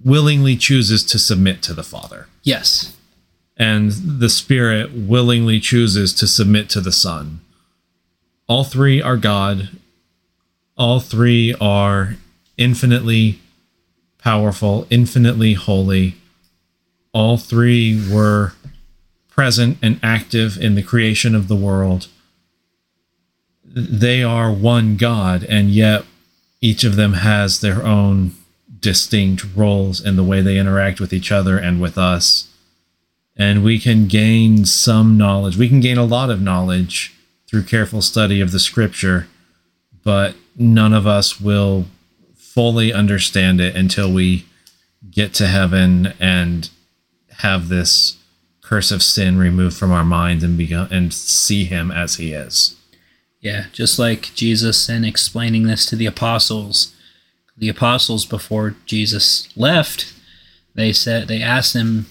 willingly 0.03 0.55
chooses 0.55 1.03
to 1.03 1.17
submit 1.17 1.61
to 1.63 1.73
the 1.73 1.83
father. 1.83 2.27
Yes, 2.43 2.95
and 3.57 3.91
the 3.91 4.29
spirit 4.29 4.91
willingly 4.93 5.59
chooses 5.59 6.13
to 6.13 6.27
submit 6.27 6.69
to 6.69 6.81
the 6.81 6.91
son. 6.91 7.41
All 8.47 8.63
three 8.63 9.01
are 9.01 9.17
god. 9.17 9.69
All 10.77 10.99
three 10.99 11.55
are 11.59 12.15
infinitely 12.57 13.39
powerful 14.25 14.87
infinitely 14.89 15.53
holy. 15.53 16.15
All 17.13 17.37
three 17.37 18.03
were 18.11 18.53
present 19.29 19.77
and 19.83 19.99
active 20.01 20.57
in 20.57 20.73
the 20.73 20.81
creation 20.81 21.35
of 21.35 21.47
the 21.47 21.55
world. 21.55 22.07
They 23.63 24.23
are 24.23 24.51
one 24.51 24.97
God, 24.97 25.43
and 25.43 25.69
yet 25.69 26.05
each 26.65 26.83
of 26.83 26.95
them 26.95 27.13
has 27.13 27.59
their 27.59 27.85
own 27.85 28.31
distinct 28.79 29.45
roles 29.55 30.03
in 30.03 30.15
the 30.15 30.23
way 30.23 30.41
they 30.41 30.57
interact 30.57 30.99
with 30.99 31.13
each 31.13 31.31
other 31.31 31.59
and 31.59 31.79
with 31.79 31.95
us. 31.95 32.51
And 33.37 33.63
we 33.63 33.77
can 33.77 34.07
gain 34.07 34.65
some 34.65 35.15
knowledge. 35.15 35.57
We 35.57 35.69
can 35.69 35.79
gain 35.79 35.99
a 35.99 36.03
lot 36.03 36.31
of 36.31 36.41
knowledge 36.41 37.13
through 37.47 37.65
careful 37.65 38.01
study 38.01 38.41
of 38.41 38.51
the 38.51 38.59
scripture, 38.59 39.27
but 40.03 40.33
none 40.57 40.91
of 40.91 41.05
us 41.05 41.39
will 41.39 41.85
fully 42.35 42.91
understand 42.91 43.61
it 43.61 43.75
until 43.75 44.11
we 44.11 44.47
get 45.11 45.35
to 45.35 45.45
heaven 45.45 46.13
and 46.19 46.71
have 47.41 47.67
this 47.67 48.17
curse 48.63 48.89
of 48.89 49.03
sin 49.03 49.37
removed 49.37 49.77
from 49.77 49.91
our 49.91 50.03
minds 50.03 50.43
and 50.43 50.59
and 50.59 51.13
see 51.13 51.65
him 51.65 51.91
as 51.91 52.15
he 52.15 52.33
is. 52.33 52.75
Yeah, 53.45 53.67
just 53.71 53.99
like 53.99 54.33
Jesus 54.33 54.89
in 54.89 55.05
explaining 55.05 55.67
this 55.67 55.85
to 55.85 55.95
the 55.95 56.07
apostles. 56.07 56.95
The 57.55 57.69
apostles 57.69 58.25
before 58.25 58.75
Jesus 58.87 59.55
left, 59.55 60.11
they 60.73 60.91
said 60.91 61.27
they 61.27 61.43
asked 61.43 61.75
him, 61.75 62.07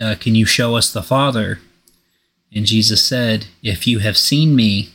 uh, 0.00 0.14
"Can 0.14 0.36
you 0.36 0.46
show 0.46 0.76
us 0.76 0.92
the 0.92 1.02
Father?" 1.02 1.60
And 2.54 2.66
Jesus 2.66 3.02
said, 3.02 3.48
"If 3.64 3.88
you 3.88 3.98
have 3.98 4.16
seen 4.16 4.54
me, 4.54 4.90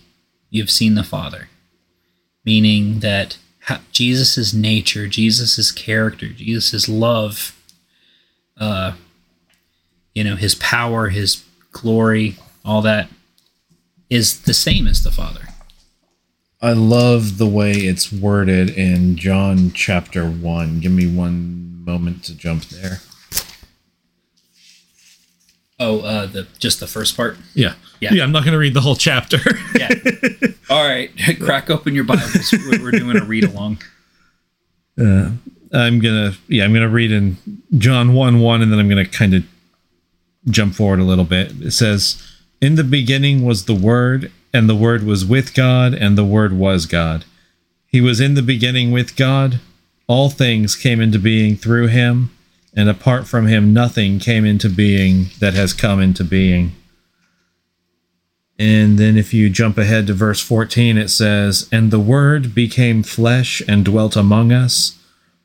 you've 0.50 0.72
seen 0.72 0.96
the 0.96 1.04
Father." 1.04 1.50
Meaning 2.46 3.02
that 3.02 3.36
Jesus' 3.92 4.54
nature, 4.54 5.10
Jesus' 5.10 5.74
character, 5.74 6.30
Jesus' 6.30 6.88
love, 6.88 7.54
uh, 8.56 8.94
you 10.16 10.24
know, 10.24 10.38
his 10.38 10.56
power, 10.56 11.10
his 11.10 11.44
glory, 11.74 12.38
all 12.64 12.82
that 12.82 13.10
is 14.10 14.44
the 14.44 14.54
same 14.54 14.88
as 14.88 15.04
the 15.04 15.12
Father. 15.12 15.50
I 16.64 16.74
love 16.74 17.40
the 17.40 17.48
way 17.48 17.72
it's 17.72 18.12
worded 18.12 18.70
in 18.70 19.16
John 19.16 19.72
chapter 19.72 20.30
1. 20.30 20.80
Give 20.80 20.92
me 20.92 21.08
one 21.08 21.84
moment 21.84 22.24
to 22.26 22.36
jump 22.36 22.66
there. 22.66 23.00
Oh, 25.80 26.02
uh, 26.02 26.28
the 26.28 26.48
just 26.60 26.80
the 26.80 26.86
first 26.86 27.18
part. 27.18 27.38
Yeah, 27.56 27.74
yeah. 28.00 28.14
yeah 28.14 28.24
I'm 28.24 28.32
not 28.32 28.44
going 28.44 28.52
to 28.52 28.60
read 28.60 28.76
the 28.76 28.82
whole 28.82 28.96
chapter. 28.96 29.40
yeah. 29.76 29.90
All 30.70 30.88
right, 30.88 31.10
crack 31.40 31.72
open 31.72 31.96
your 31.96 32.04
Bibles. 32.04 32.54
We're 32.54 32.92
doing 32.92 33.18
a 33.18 33.26
read 33.26 33.46
along. 33.46 33.82
Uh, 35.00 35.32
I'm 35.74 36.00
gonna 36.00 36.34
yeah 36.48 36.66
I'm 36.66 36.74
gonna 36.74 36.90
read 36.90 37.12
in 37.12 37.38
John 37.78 38.14
one 38.14 38.40
one 38.40 38.62
and 38.62 38.72
then 38.72 38.78
I'm 38.78 38.90
gonna 38.90 39.08
kind 39.08 39.34
of 39.34 39.44
jump 40.46 40.76
forward 40.76 41.00
a 41.00 41.04
little 41.04 41.24
bit. 41.26 41.54
It 41.62 41.72
says, 41.72 42.22
"In 42.62 42.76
the 42.76 42.84
beginning 42.84 43.44
was 43.44 43.66
the 43.66 43.74
Word, 43.74 44.32
and 44.54 44.70
the 44.70 44.76
Word 44.76 45.04
was 45.04 45.26
with 45.26 45.54
God, 45.54 45.94
and 45.94 46.18
the 46.18 46.26
Word 46.26 46.54
was 46.54 46.86
God. 46.86 47.26
He 47.88 48.02
was 48.02 48.20
in 48.20 48.34
the 48.34 48.42
beginning 48.42 48.92
with 48.92 49.16
God. 49.16 49.60
All 50.08 50.30
things 50.30 50.76
came 50.76 51.02
into 51.02 51.20
being 51.20 51.56
through 51.56 51.88
him." 51.88 52.32
and 52.74 52.90
apart 52.90 53.28
from 53.28 53.48
him, 53.48 53.74
nothing 53.74 54.20
came 54.20 54.46
into 54.46 54.70
being 54.70 55.28
that 55.40 55.54
has 55.54 55.74
come 55.74 56.00
into 56.00 56.24
being. 56.24 56.74
And 58.58 58.98
then 58.98 59.18
if 59.18 59.34
you 59.34 59.50
jump 59.50 59.78
ahead 59.78 60.08
to 60.08 60.14
verse 60.14 60.40
14, 60.40 60.98
it 60.98 61.10
says, 61.10 61.68
And 61.72 61.90
the 61.90 62.00
Word 62.00 62.54
became 62.54 63.04
flesh 63.04 63.62
and 63.68 63.84
dwelt 63.84 64.16
among 64.16 64.52
us, 64.52 64.98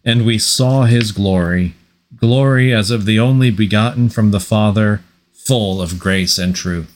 and 0.04 0.24
we 0.24 0.38
saw 0.38 0.84
his 0.84 1.12
glory, 1.12 1.74
glory 2.14 2.72
as 2.72 2.90
of 2.90 3.06
the 3.06 3.18
only 3.18 3.50
begotten 3.50 4.08
from 4.08 4.30
the 4.30 4.40
Father, 4.40 5.02
full 5.32 5.80
of 5.80 5.98
grace 5.98 6.38
and 6.38 6.54
truth. 6.54 6.95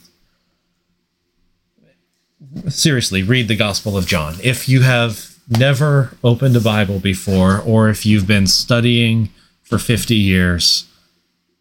Seriously, 2.67 3.23
read 3.23 3.47
the 3.47 3.55
Gospel 3.55 3.97
of 3.97 4.05
John. 4.05 4.35
If 4.43 4.67
you 4.67 4.81
have 4.81 5.37
never 5.49 6.17
opened 6.23 6.55
a 6.55 6.61
Bible 6.61 6.99
before, 6.99 7.59
or 7.59 7.89
if 7.89 8.05
you've 8.05 8.27
been 8.27 8.47
studying 8.47 9.29
for 9.63 9.77
50 9.77 10.15
years, 10.15 10.85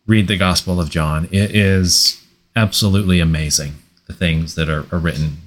read 0.06 0.28
the 0.28 0.36
Gospel 0.36 0.80
of 0.80 0.90
John. 0.90 1.28
It 1.30 1.54
is 1.54 2.24
absolutely 2.56 3.20
amazing, 3.20 3.74
the 4.06 4.12
things 4.12 4.54
that 4.56 4.68
are, 4.68 4.86
are 4.92 4.98
written. 4.98 5.38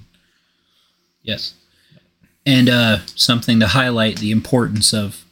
Yes. 1.21 1.55
And 2.45 2.69
uh, 2.69 2.99
something 3.15 3.59
to 3.59 3.67
highlight 3.67 4.19
the 4.19 4.31
importance 4.31 4.93
of, 4.93 5.25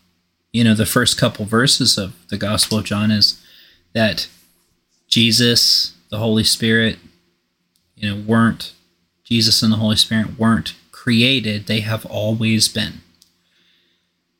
you 0.51 0.63
know, 0.63 0.73
the 0.73 0.85
first 0.85 1.17
couple 1.17 1.45
verses 1.45 1.97
of 1.97 2.15
the 2.27 2.37
Gospel 2.37 2.79
of 2.79 2.85
John 2.85 3.11
is 3.11 3.41
that 3.93 4.27
Jesus, 5.07 5.93
the 6.09 6.17
Holy 6.17 6.43
Spirit, 6.43 6.97
you 7.95 8.09
know, 8.09 8.21
weren't, 8.21 8.73
Jesus 9.31 9.63
and 9.63 9.71
the 9.71 9.77
Holy 9.77 9.95
Spirit 9.95 10.37
weren't 10.37 10.73
created, 10.91 11.65
they 11.65 11.79
have 11.79 12.05
always 12.07 12.67
been. 12.67 12.95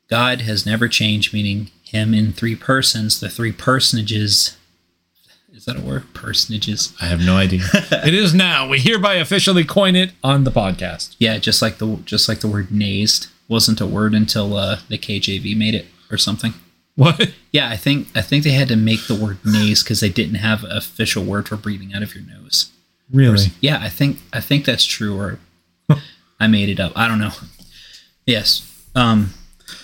God 0.06 0.42
has 0.42 0.66
never 0.66 0.86
changed, 0.86 1.32
meaning 1.32 1.70
him 1.82 2.12
in 2.12 2.34
three 2.34 2.54
persons, 2.54 3.18
the 3.18 3.30
three 3.30 3.52
personages. 3.52 4.58
Is 5.50 5.64
that 5.64 5.78
a 5.78 5.80
word? 5.80 6.12
Personages? 6.12 6.92
I 7.00 7.06
have 7.06 7.24
no 7.24 7.38
idea. 7.38 7.62
it 7.72 8.12
is 8.12 8.34
now. 8.34 8.68
We 8.68 8.80
hereby 8.80 9.14
officially 9.14 9.64
coin 9.64 9.96
it 9.96 10.10
on 10.22 10.44
the 10.44 10.50
podcast. 10.50 11.16
Yeah, 11.18 11.38
just 11.38 11.62
like 11.62 11.78
the 11.78 11.96
just 12.04 12.28
like 12.28 12.40
the 12.40 12.48
word 12.48 12.70
nazed 12.70 13.28
wasn't 13.48 13.80
a 13.80 13.86
word 13.86 14.12
until 14.12 14.58
uh, 14.58 14.80
the 14.90 14.98
KJV 14.98 15.56
made 15.56 15.74
it 15.74 15.86
or 16.10 16.18
something. 16.18 16.52
What? 16.96 17.32
Yeah, 17.50 17.70
I 17.70 17.78
think 17.78 18.08
I 18.14 18.20
think 18.20 18.44
they 18.44 18.50
had 18.50 18.68
to 18.68 18.76
make 18.76 19.06
the 19.06 19.14
word 19.14 19.38
naze 19.42 19.82
because 19.82 20.00
they 20.00 20.10
didn't 20.10 20.34
have 20.34 20.64
an 20.64 20.76
official 20.76 21.24
word 21.24 21.48
for 21.48 21.56
breathing 21.56 21.94
out 21.94 22.02
of 22.02 22.14
your 22.14 22.24
nose. 22.24 22.71
Really? 23.12 23.46
Yeah, 23.60 23.78
I 23.80 23.88
think 23.88 24.18
I 24.32 24.40
think 24.40 24.64
that's 24.64 24.84
true, 24.84 25.18
or 25.18 25.38
I 26.40 26.46
made 26.46 26.68
it 26.68 26.80
up. 26.80 26.92
I 26.96 27.06
don't 27.06 27.18
know. 27.20 27.32
Yes. 28.26 28.68
Um, 28.94 29.34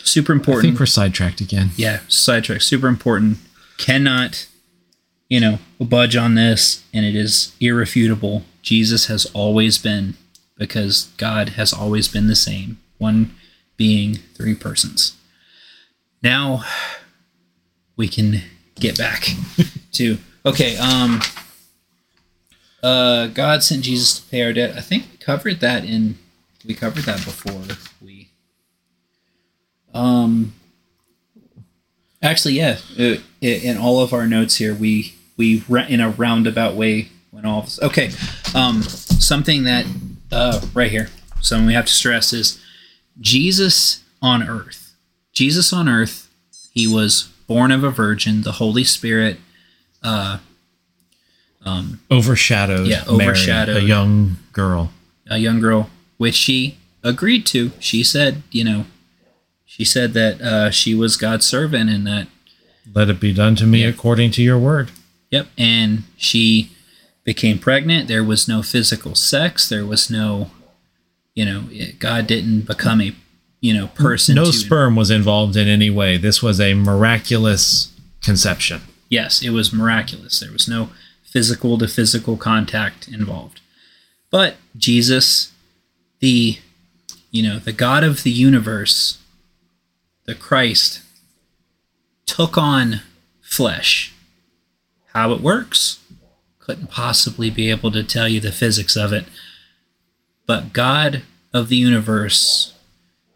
super 0.03 0.33
important. 0.33 0.67
I 0.67 0.69
think 0.71 0.81
we're 0.81 0.87
sidetracked 0.87 1.41
again. 1.41 1.71
Yeah, 1.77 2.01
sidetracked. 2.09 2.63
Super 2.63 2.89
important. 2.89 3.39
Cannot, 3.77 4.49
you 5.29 5.41
know, 5.41 5.59
budge 5.81 6.17
on 6.17 6.35
this, 6.35 6.83
and 6.93 7.05
it 7.05 7.15
is 7.15 7.55
irrefutable. 7.61 8.43
Jesus 8.63 9.07
has 9.07 9.27
always 9.27 9.79
been, 9.79 10.15
because 10.57 11.11
God 11.17 11.51
has 11.51 11.73
always 11.73 12.09
been 12.09 12.27
the 12.27 12.37
same. 12.37 12.79
One 12.99 13.35
being, 13.77 14.17
three 14.35 14.55
persons. 14.55 15.17
Now 16.23 16.65
we 17.97 18.09
can 18.09 18.43
get 18.75 18.99
back 18.99 19.29
to 19.93 20.19
okay. 20.45 20.77
Um, 20.77 21.21
uh, 22.83 23.27
God 23.29 23.63
sent 23.63 23.85
Jesus 23.85 24.21
to 24.21 24.31
pay 24.31 24.43
our 24.43 24.53
debt. 24.53 24.77
I 24.77 24.81
think 24.81 25.07
we 25.11 25.19
covered 25.19 25.61
that 25.61 25.85
in 25.85 26.19
we 26.67 26.75
covered 26.75 27.05
that 27.05 27.25
before 27.25 27.63
we 28.03 28.29
um, 29.95 30.55
actually, 32.23 32.55
yeah. 32.55 32.79
Uh, 32.99 33.17
in 33.41 33.79
all 33.79 34.01
of 34.01 34.13
our 34.13 34.27
notes 34.27 34.57
here, 34.57 34.75
we 34.75 35.15
we 35.37 35.63
in 35.89 36.01
a 36.01 36.11
roundabout 36.11 36.75
way 36.75 37.09
went. 37.33 37.47
This. 37.65 37.81
Okay, 37.81 38.11
um, 38.55 38.83
something 38.83 39.65
that 39.65 39.87
uh, 40.31 40.61
right 40.75 40.91
here. 40.91 41.09
Something 41.41 41.67
we 41.67 41.75
have 41.75 41.87
to 41.87 41.93
stress 41.93 42.33
is 42.33 42.61
Jesus 43.21 44.05
on 44.21 44.43
earth. 44.43 44.95
Jesus 45.33 45.73
on 45.73 45.89
earth. 45.89 46.33
He 46.73 46.87
was 46.87 47.29
born 47.47 47.71
of 47.71 47.85
a 47.85 47.91
virgin. 47.91 48.43
The 48.43 48.53
Holy 48.53 48.85
Spirit. 48.85 49.39
Uh, 50.03 50.39
um, 51.65 52.01
overshadowed. 52.11 52.87
Yeah, 52.87 53.05
overshadowed 53.09 53.75
Mary, 53.75 53.85
a 53.85 53.89
young 53.89 54.37
girl. 54.53 54.93
A 55.29 55.39
young 55.39 55.61
girl, 55.61 55.91
which 56.17 56.35
she 56.35 56.79
agreed 57.03 57.47
to. 57.47 57.73
She 57.79 58.03
said, 58.03 58.43
you 58.51 58.65
know, 58.65 58.87
she 59.65 59.85
said 59.85 60.13
that 60.15 60.41
uh, 60.41 60.71
she 60.71 60.95
was 60.95 61.17
God's 61.17 61.47
servant 61.47 61.91
and 61.91 62.07
that. 62.07 62.29
Let 62.95 63.11
it 63.11 63.21
be 63.21 63.35
done 63.35 63.55
to 63.57 63.67
me 63.67 63.85
according 63.85 64.31
to 64.33 64.43
your 64.43 64.59
word. 64.59 64.91
Yep. 65.31 65.49
And 65.59 66.05
she 66.17 66.73
became 67.23 67.59
pregnant. 67.59 68.09
There 68.09 68.25
was 68.25 68.49
no 68.49 68.63
physical 68.63 69.15
sex. 69.15 69.69
There 69.69 69.85
was 69.85 70.11
no, 70.11 70.51
you 71.35 71.45
know, 71.45 71.65
God 71.99 72.27
didn't 72.27 72.63
become 72.63 73.03
a, 73.03 73.15
you 73.61 73.75
know, 73.75 73.89
person. 73.89 74.35
No 74.35 74.51
sperm 74.51 74.97
was 74.97 75.11
involved 75.11 75.55
in 75.55 75.69
any 75.69 75.91
way. 75.91 76.17
This 76.17 76.43
was 76.43 76.61
a 76.61 76.73
miraculous 76.73 77.93
conception. 78.23 78.81
Yes, 79.11 79.43
it 79.43 79.51
was 79.51 79.73
miraculous. 79.73 80.41
There 80.41 80.53
was 80.53 80.67
no 80.67 80.89
physical 81.31 81.79
to 81.79 81.89
physical 81.89 82.37
contact 82.37 83.09
involved. 83.09 83.61
But 84.31 84.57
Jesus, 84.77 85.53
the, 86.21 86.59
you 87.31 87.43
know, 87.43 87.59
the 87.59 87.73
God 87.73 88.05
of 88.05 88.23
the 88.23 88.31
universe, 88.31 89.19
the 90.25 90.35
Christ 90.35 91.03
took 92.27 92.59
on 92.59 93.03
flesh. 93.41 94.15
How 95.15 95.33
it 95.33 95.41
works, 95.41 96.01
couldn't 96.59 96.91
possibly 96.91 97.49
be 97.51 97.71
able 97.71 97.91
to 97.91 98.05
tell 98.05 98.29
you 98.29 98.41
the 98.41 98.53
physics 98.53 98.97
of 98.97 99.13
it. 99.13 99.25
But 100.47 100.73
God 100.73 101.23
of 101.53 101.69
the 101.69 101.77
universe 101.77 102.75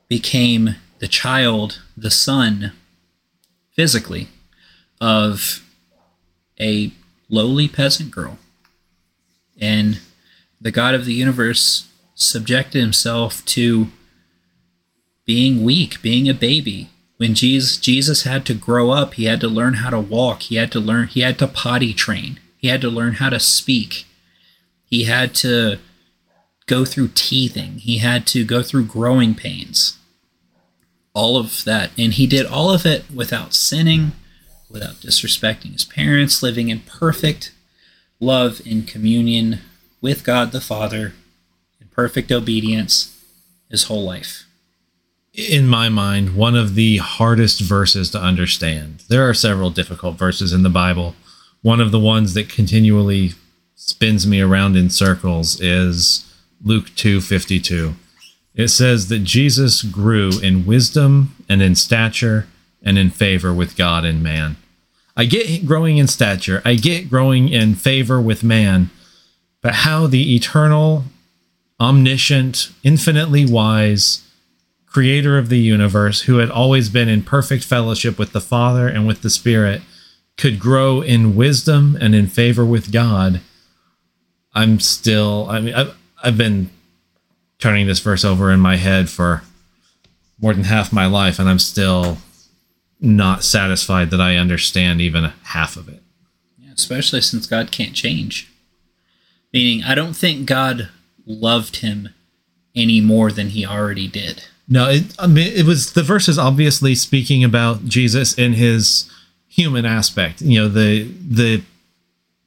became 0.09 0.77
the 0.99 1.09
child, 1.09 1.81
the 1.97 2.11
son, 2.11 2.73
physically, 3.75 4.29
of 5.01 5.63
a 6.61 6.93
lowly 7.33 7.67
peasant 7.67 8.13
girl. 8.13 8.39
And 9.61 9.99
the 10.61 10.71
God 10.71 10.95
of 10.95 11.05
the 11.05 11.15
universe 11.15 11.89
subjected 12.15 12.81
himself 12.81 13.45
to 13.47 13.89
being 15.25 15.65
weak, 15.65 16.01
being 16.03 16.29
a 16.29 16.35
baby. 16.35 16.91
When 17.17 17.35
Jesus 17.35 17.77
Jesus 17.79 18.23
had 18.25 18.45
to 18.47 18.55
grow 18.55 18.91
up, 18.91 19.15
he 19.15 19.25
had 19.25 19.41
to 19.41 19.49
learn 19.49 19.75
how 19.75 19.91
to 19.91 20.01
walk, 20.01 20.43
he 20.43 20.57
had 20.57 20.71
to 20.73 20.81
learn 20.81 21.09
he 21.09 21.21
had 21.21 21.39
to 21.41 21.49
potty 21.49 21.93
train. 21.93 22.39
He 22.57 22.69
had 22.69 22.81
to 22.83 22.91
learn 22.91 23.15
how 23.15 23.31
to 23.31 23.41
speak. 23.41 24.07
He 24.85 25.05
had 25.05 25.35
to 25.37 25.79
go 26.67 26.85
through 26.85 27.11
teething. 27.15 27.79
He 27.79 27.99
had 27.99 28.27
to 28.29 28.45
go 28.45 28.63
through 28.63 28.85
growing 28.85 29.35
pains. 29.35 29.99
All 31.13 31.37
of 31.37 31.65
that. 31.65 31.91
And 31.99 32.13
he 32.13 32.27
did 32.27 32.47
all 32.47 32.71
of 32.71 32.87
it 32.87 33.05
without 33.13 33.53
sinning, 33.53 34.13
without 34.73 34.95
disrespecting 34.95 35.73
his 35.73 35.85
parents, 35.85 36.43
living 36.43 36.71
in 36.71 36.81
perfect 36.81 37.53
love 38.19 38.61
in 38.65 38.83
communion 38.85 39.61
with 40.01 40.25
God 40.25 40.51
the 40.51 40.61
Father, 40.61 41.13
in 41.81 41.89
perfect 41.89 42.33
obedience 42.33 43.23
his 43.71 43.85
whole 43.85 44.05
life. 44.05 44.47
In 45.35 45.67
my 45.67 45.89
mind, 45.89 46.37
one 46.37 46.55
of 46.55 46.75
the 46.75 46.99
hardest 46.99 47.61
verses 47.61 48.11
to 48.11 48.21
understand. 48.21 49.03
There 49.09 49.29
are 49.29 49.35
several 49.35 49.71
difficult 49.71 50.19
verses 50.19 50.53
in 50.53 50.63
the 50.63 50.69
Bible. 50.71 51.15
One 51.63 51.81
of 51.81 51.91
the 51.91 51.99
ones 51.99 52.35
that 52.35 52.49
continually 52.49 53.33
spins 53.75 54.27
me 54.27 54.41
around 54.41 54.77
in 54.77 54.91
circles 54.91 55.61
is 55.61 56.25
Luke 56.63 56.91
2:52. 56.97 57.95
It 58.55 58.69
says 58.69 59.09
that 59.09 59.25
Jesus 59.25 59.83
grew 59.83 60.39
in 60.41 60.67
wisdom 60.67 61.35
and 61.49 61.63
in 61.63 61.75
stature 61.75 62.47
and 62.83 62.99
in 62.99 63.11
favor 63.11 63.53
with 63.53 63.77
God 63.77 64.05
and 64.05 64.23
man. 64.23 64.57
I 65.17 65.25
get 65.25 65.67
growing 65.67 65.99
in 65.99 66.07
stature, 66.07 66.63
I 66.65 66.75
get 66.75 67.11
growing 67.11 67.49
in 67.49 67.75
favor 67.75 68.21
with 68.21 68.43
man, 68.43 68.91
but 69.61 69.75
how 69.75 70.07
the 70.07 70.35
eternal, 70.35 71.05
omniscient, 71.79 72.71
infinitely 72.83 73.45
wise 73.45 74.27
creator 74.87 75.39
of 75.39 75.49
the 75.49 75.59
universe, 75.59 76.23
who 76.23 76.37
had 76.37 76.51
always 76.51 76.91
been 76.91 77.09
in 77.09 77.23
perfect 77.23 77.65
fellowship 77.65 78.19
with 78.19 78.33
the 78.33 78.41
Father 78.41 78.89
and 78.89 79.07
with 79.07 79.23
the 79.23 79.31
Spirit, 79.31 79.81
could 80.37 80.59
grow 80.59 81.01
in 81.01 81.35
wisdom 81.35 81.97
and 82.01 82.15
in 82.15 82.27
favor 82.27 82.65
with 82.65 82.93
God. 82.93 83.41
I'm 84.55 84.81
still, 84.81 85.47
I 85.49 85.61
mean, 85.61 85.75
I've, 85.75 85.97
I've 86.23 86.37
been 86.37 86.71
turning 87.59 87.87
this 87.87 88.01
verse 88.01 88.25
over 88.25 88.51
in 88.51 88.61
my 88.61 88.77
head 88.77 89.09
for 89.09 89.43
more 90.41 90.53
than 90.53 90.65
half 90.65 90.93
my 90.93 91.07
life, 91.07 91.39
and 91.39 91.49
I'm 91.49 91.59
still 91.59 92.19
not 93.03 93.45
satisfied 93.45 94.11
that 94.11 94.21
I 94.21 94.37
understand 94.37 95.01
even 95.01 95.25
half 95.43 95.77
of 95.77 95.89
it. 95.89 96.03
Yeah, 96.59 96.71
especially 96.75 97.21
since 97.21 97.47
God 97.47 97.73
can't 97.73 97.95
change. 97.95 98.51
Meaning, 99.53 99.85
I 99.85 99.95
don't 99.95 100.15
think 100.15 100.47
God 100.47 100.89
loved 101.27 101.77
him 101.77 102.11
any 102.75 103.01
more 103.01 103.31
than 103.31 103.49
he 103.49 103.67
already 103.67 104.09
did. 104.09 104.45
No, 104.69 104.89
it, 104.89 105.15
I 105.19 105.27
mean, 105.27 105.53
it 105.53 105.67
was 105.67 105.93
the 105.93 106.03
verse 106.03 106.29
is 106.29 106.39
obviously 106.39 106.95
speaking 106.95 107.45
about 107.45 107.85
Jesus 107.85 108.33
in 108.39 108.55
his 108.55 109.11
human 109.49 109.85
aspect. 109.85 110.41
You 110.41 110.61
know, 110.61 110.69
the 110.69 111.03
the 111.03 111.63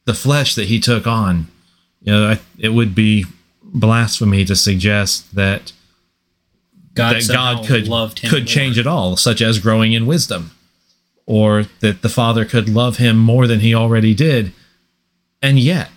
the 0.05 0.13
flesh 0.13 0.55
that 0.55 0.67
he 0.67 0.79
took 0.79 1.05
on. 1.05 1.47
You 2.01 2.13
know, 2.13 2.27
I, 2.31 2.39
it 2.57 2.69
would 2.69 2.95
be 2.95 3.25
blasphemy 3.61 4.45
to 4.45 4.55
suggest 4.55 5.35
that 5.35 5.73
God, 6.95 7.15
that 7.17 7.27
God 7.27 7.65
could 7.65 7.87
loved 7.87 8.19
him 8.19 8.29
could 8.29 8.43
more. 8.43 8.47
change 8.47 8.79
it 8.79 8.87
all, 8.87 9.17
such 9.17 9.41
as 9.41 9.59
growing 9.59 9.93
in 9.93 10.05
wisdom, 10.05 10.51
or 11.25 11.65
that 11.81 12.01
the 12.01 12.09
Father 12.09 12.45
could 12.45 12.67
love 12.69 12.97
him 12.97 13.17
more 13.17 13.45
than 13.47 13.59
he 13.59 13.75
already 13.75 14.13
did, 14.13 14.53
and 15.41 15.59
yet 15.59 15.89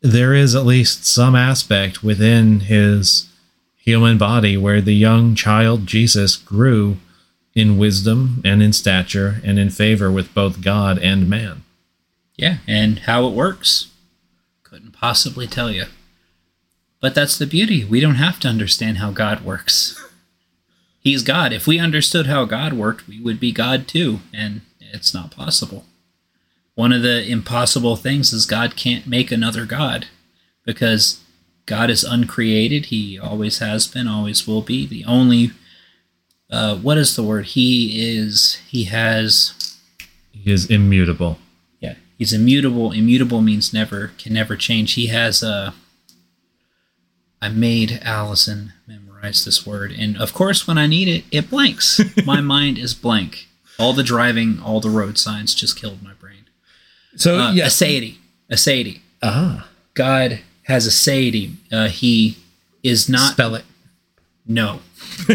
there 0.00 0.34
is 0.34 0.54
at 0.54 0.64
least 0.64 1.04
some 1.04 1.36
aspect 1.36 2.02
within 2.02 2.60
his 2.60 3.28
human 3.76 4.18
body 4.18 4.56
where 4.56 4.80
the 4.80 4.94
young 4.94 5.34
child 5.34 5.86
Jesus 5.86 6.36
grew 6.36 6.96
in 7.54 7.78
wisdom 7.78 8.40
and 8.44 8.62
in 8.62 8.72
stature 8.72 9.40
and 9.44 9.58
in 9.58 9.70
favor 9.70 10.10
with 10.10 10.32
both 10.32 10.62
God 10.62 10.98
and 10.98 11.28
man. 11.28 11.64
Yeah, 12.36 12.58
and 12.66 13.00
how 13.00 13.26
it 13.26 13.32
works, 13.32 13.88
couldn't 14.62 14.92
possibly 14.92 15.46
tell 15.46 15.70
you. 15.70 15.84
But 17.02 17.14
that's 17.14 17.36
the 17.36 17.46
beauty. 17.46 17.84
We 17.84 18.00
don't 18.00 18.14
have 18.14 18.38
to 18.40 18.48
understand 18.48 18.98
how 18.98 19.10
God 19.10 19.44
works. 19.44 20.02
He's 21.00 21.24
God. 21.24 21.52
If 21.52 21.66
we 21.66 21.80
understood 21.80 22.26
how 22.26 22.44
God 22.44 22.72
worked, 22.72 23.08
we 23.08 23.20
would 23.20 23.40
be 23.40 23.50
God 23.52 23.88
too, 23.88 24.20
and 24.32 24.60
it's 24.80 25.12
not 25.12 25.32
possible. 25.32 25.84
One 26.76 26.92
of 26.92 27.02
the 27.02 27.28
impossible 27.28 27.96
things 27.96 28.32
is 28.32 28.46
God 28.46 28.76
can't 28.76 29.06
make 29.06 29.32
another 29.32 29.66
God 29.66 30.06
because 30.64 31.20
God 31.66 31.90
is 31.90 32.04
uncreated. 32.04 32.86
He 32.86 33.18
always 33.18 33.58
has 33.58 33.88
been, 33.88 34.06
always 34.06 34.46
will 34.46 34.62
be. 34.62 34.86
The 34.86 35.04
only, 35.04 35.50
uh, 36.50 36.76
what 36.76 36.98
is 36.98 37.16
the 37.16 37.24
word? 37.24 37.46
He 37.46 38.16
is, 38.16 38.60
he 38.68 38.84
has 38.84 39.76
He 40.30 40.52
is 40.52 40.70
immutable. 40.70 41.38
yeah, 41.80 41.96
he's 42.16 42.32
immutable. 42.32 42.92
Immutable 42.92 43.42
means 43.42 43.72
never 43.74 44.12
can 44.18 44.32
never 44.34 44.54
change. 44.56 44.92
He 44.92 45.08
has 45.08 45.42
a. 45.42 45.74
I 47.42 47.48
made 47.50 47.98
Allison 48.02 48.72
memorize 48.86 49.44
this 49.44 49.66
word, 49.66 49.92
and 49.92 50.16
of 50.16 50.32
course, 50.32 50.66
when 50.66 50.78
I 50.78 50.86
need 50.86 51.08
it, 51.08 51.24
it 51.30 51.50
blanks. 51.50 52.00
my 52.24 52.40
mind 52.40 52.78
is 52.78 52.94
blank. 52.94 53.48
All 53.78 53.92
the 53.92 54.02
driving, 54.04 54.60
all 54.62 54.80
the 54.80 54.88
road 54.90 55.18
signs 55.18 55.54
just 55.54 55.76
killed 55.78 56.02
my 56.02 56.12
brain. 56.14 56.44
So 57.16 57.38
Uh, 57.38 57.52
Aseity, 57.52 58.16
aseity. 58.50 59.00
ah, 59.22 59.68
God 59.94 60.40
has 60.64 60.86
aseity. 60.88 61.56
Uh, 61.70 61.88
he 61.88 62.38
is 62.82 63.08
not 63.08 63.32
spell 63.32 63.54
it. 63.56 63.64
no. 64.46 64.80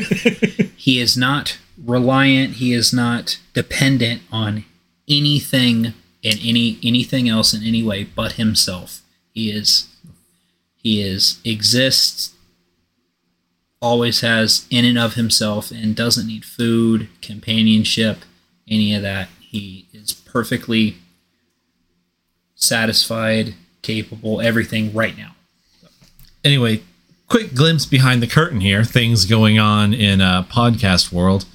he 0.75 0.99
is 0.99 1.15
not 1.17 1.57
reliant. 1.83 2.53
He 2.55 2.73
is 2.73 2.93
not 2.93 3.37
dependent 3.53 4.21
on 4.31 4.63
anything 5.09 5.93
and 6.23 6.39
any 6.41 6.79
anything 6.83 7.27
else 7.29 7.53
in 7.53 7.63
any 7.63 7.83
way 7.83 8.03
but 8.05 8.33
himself. 8.33 9.01
He 9.33 9.51
is 9.51 9.87
he 10.81 11.01
is 11.01 11.39
exists 11.43 12.33
always 13.79 14.21
has 14.21 14.65
in 14.69 14.85
and 14.85 14.97
of 14.97 15.13
himself 15.13 15.71
and 15.71 15.95
doesn't 15.95 16.27
need 16.27 16.43
food, 16.43 17.09
companionship, 17.21 18.19
any 18.67 18.93
of 18.93 19.01
that. 19.01 19.29
He 19.39 19.87
is 19.93 20.13
perfectly 20.13 20.97
satisfied, 22.55 23.53
capable, 23.81 24.41
everything 24.41 24.93
right 24.93 25.15
now. 25.17 25.35
anyway, 26.43 26.81
quick 27.27 27.53
glimpse 27.53 27.85
behind 27.85 28.21
the 28.21 28.27
curtain 28.27 28.61
here. 28.61 28.83
Things 28.83 29.25
going 29.25 29.59
on 29.59 29.93
in 29.93 30.21
a 30.21 30.45
podcast 30.49 31.11
world. 31.11 31.45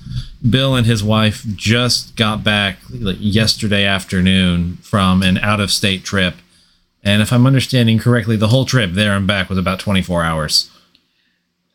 Bill 0.48 0.74
and 0.74 0.86
his 0.86 1.02
wife 1.02 1.44
just 1.54 2.16
got 2.16 2.42
back 2.44 2.78
like, 2.90 3.16
yesterday 3.18 3.84
afternoon 3.84 4.76
from 4.82 5.22
an 5.22 5.38
out 5.38 5.60
of 5.60 5.70
state 5.70 6.04
trip. 6.04 6.34
And 7.02 7.20
if 7.22 7.32
I'm 7.32 7.46
understanding 7.46 7.98
correctly, 7.98 8.36
the 8.36 8.48
whole 8.48 8.64
trip 8.64 8.92
there 8.92 9.16
and 9.16 9.26
back 9.26 9.48
was 9.48 9.58
about 9.58 9.80
24 9.80 10.22
hours. 10.22 10.70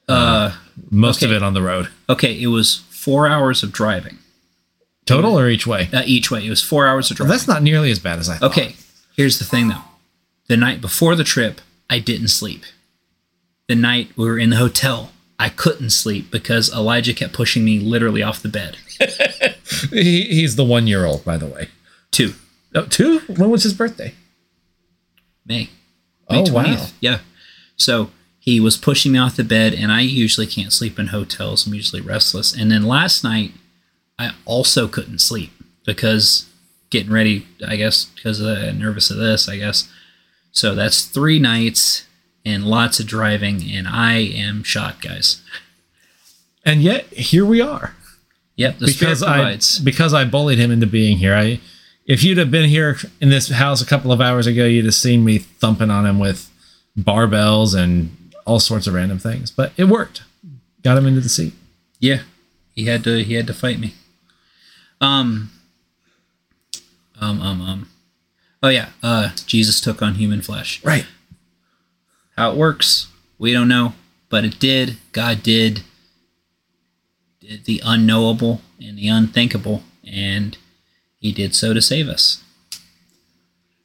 Uh 0.08 0.56
Most 0.90 1.22
of 1.24 1.32
it 1.32 1.44
on 1.44 1.54
the 1.54 1.62
road. 1.62 1.90
okay, 2.10 2.40
it 2.42 2.48
was 2.48 2.78
4 2.92 3.28
hours 3.28 3.64
of 3.64 3.72
driving. 3.72 4.18
Total 5.06 5.38
or 5.40 5.50
each 5.50 5.66
way? 5.68 5.90
Uh, 5.94 6.04
each 6.06 6.30
way. 6.32 6.46
It 6.46 6.50
was 6.50 6.62
4 6.62 6.88
hours 6.88 7.10
of 7.12 7.20
Well, 7.20 7.28
driving. 7.28 7.38
that's 7.38 7.48
not 7.48 7.64
nearly 7.64 7.92
as 7.92 8.00
bad 8.00 8.20
as 8.20 8.30
I 8.30 8.36
thought. 8.38 8.52
Okay, 8.52 8.76
here's 9.16 9.40
the 9.40 9.46
thing 9.46 9.68
though. 9.70 9.84
The 10.48 10.58
night 10.58 10.80
before 10.82 11.16
the 11.16 11.24
trip, 11.26 11.60
I 11.90 12.00
didn't 12.00 12.30
sleep. 12.30 12.64
The 13.68 13.76
night 13.76 14.12
we 14.16 14.26
were 14.26 14.40
in 14.40 14.50
the 14.50 14.56
hotel, 14.58 15.12
I 15.38 15.50
couldn't 15.50 15.90
sleep 15.90 16.32
because 16.32 16.72
Elijah 16.74 17.14
kept 17.14 17.34
pushing 17.34 17.66
me 17.66 17.80
literally 17.80 18.24
off 18.24 18.42
the 18.42 18.50
bed. 18.50 18.78
He, 19.92 20.24
he's 20.24 20.56
the 20.56 20.64
one 20.64 20.88
year 20.88 21.06
old, 21.06 21.24
by 21.26 21.38
the 21.38 21.46
way. 21.46 21.68
Two, 22.12 22.34
Oh, 22.74 22.86
two? 22.86 23.20
When 23.28 23.50
was 23.52 23.64
his 23.64 23.74
birthday? 23.74 24.14
May. 25.48 25.70
May 26.30 26.44
Oh, 26.50 26.52
wow. 26.52 26.88
Yeah. 27.00 27.20
So 27.76 28.12
he 28.40 28.60
was 28.60 28.78
pushing 28.78 29.12
me 29.12 29.20
off 29.20 29.36
the 29.36 29.44
bed, 29.44 29.74
and 29.74 29.92
I 29.92 30.02
usually 30.02 30.48
can't 30.48 30.74
sleep 30.74 31.00
in 31.00 31.08
hotels. 31.08 31.66
I'm 31.66 31.74
usually 31.74 32.02
restless. 32.02 32.56
And 32.56 32.72
then 32.72 32.84
last 32.84 33.24
night, 33.24 33.54
I 34.20 34.34
also 34.46 34.88
couldn't 34.88 35.20
sleep 35.20 35.52
because 35.86 36.48
getting 36.90 37.12
ready, 37.12 37.48
I 37.66 37.76
guess, 37.76 38.06
because 38.06 38.40
the, 38.40 38.74
nervous 38.74 39.10
of 39.12 39.18
this, 39.18 39.48
I 39.50 39.58
guess. 39.58 39.90
So 40.52 40.76
that's 40.76 41.06
three 41.06 41.40
nights 41.40 42.06
and 42.46 42.66
lots 42.66 43.00
of 43.00 43.08
driving, 43.08 43.62
and 43.70 43.88
I 43.88 44.16
am 44.20 44.64
shot, 44.64 45.02
guys. 45.02 45.44
And 46.66 46.82
yet, 46.82 47.06
here 47.08 47.46
we 47.46 47.62
are. 47.62 47.96
Yep, 48.56 48.80
the 48.80 48.86
because 48.88 49.22
I 49.22 49.58
because 49.84 50.14
I 50.14 50.26
bullied 50.26 50.58
him 50.58 50.72
into 50.72 50.88
being 50.88 51.18
here. 51.18 51.36
I 51.36 51.60
if 52.08 52.24
you'd 52.24 52.38
have 52.38 52.50
been 52.50 52.70
here 52.70 52.98
in 53.22 53.30
this 53.30 53.50
house 53.50 53.82
a 53.82 53.86
couple 53.86 54.12
of 54.12 54.22
hours 54.22 54.48
ago, 54.48 54.66
you'd 54.66 54.86
have 54.86 54.94
seen 54.96 55.24
me 55.24 55.38
thumping 55.38 55.92
on 55.92 56.06
him 56.06 56.18
with 56.18 56.50
barbells 56.98 57.78
and 57.78 58.16
all 58.46 58.60
sorts 58.60 58.88
of 58.88 58.94
random 58.94 59.20
things. 59.20 59.52
But 59.52 59.74
it 59.78 59.86
worked. 59.86 60.24
Got 60.82 60.98
him 60.98 61.06
into 61.06 61.20
the 61.20 61.30
seat. 61.30 61.54
Yeah, 62.00 62.22
he 62.74 62.86
had 62.86 63.04
to. 63.04 63.24
He 63.24 63.34
had 63.34 63.46
to 63.48 63.54
fight 63.54 63.78
me. 63.80 63.94
Um. 65.02 65.52
Um. 67.20 67.42
Um. 67.42 67.62
Um. 67.62 67.90
Oh 68.64 68.70
yeah. 68.70 68.90
Uh. 69.04 69.32
Jesus 69.46 69.82
took 69.82 70.02
on 70.02 70.16
human 70.16 70.42
flesh. 70.42 70.84
Right. 70.86 71.06
How 72.38 72.52
it 72.52 72.58
works, 72.58 73.08
we 73.40 73.52
don't 73.52 73.68
know, 73.68 73.94
but 74.30 74.46
it 74.46 74.60
did. 74.60 74.98
God 75.12 75.42
did, 75.42 75.82
did 77.40 77.66
the 77.66 77.82
unknowable 77.84 78.62
and 78.80 78.96
the 78.96 79.08
unthinkable, 79.08 79.82
and 80.08 80.56
He 81.20 81.32
did 81.32 81.56
so 81.56 81.74
to 81.74 81.82
save 81.82 82.08
us. 82.08 82.44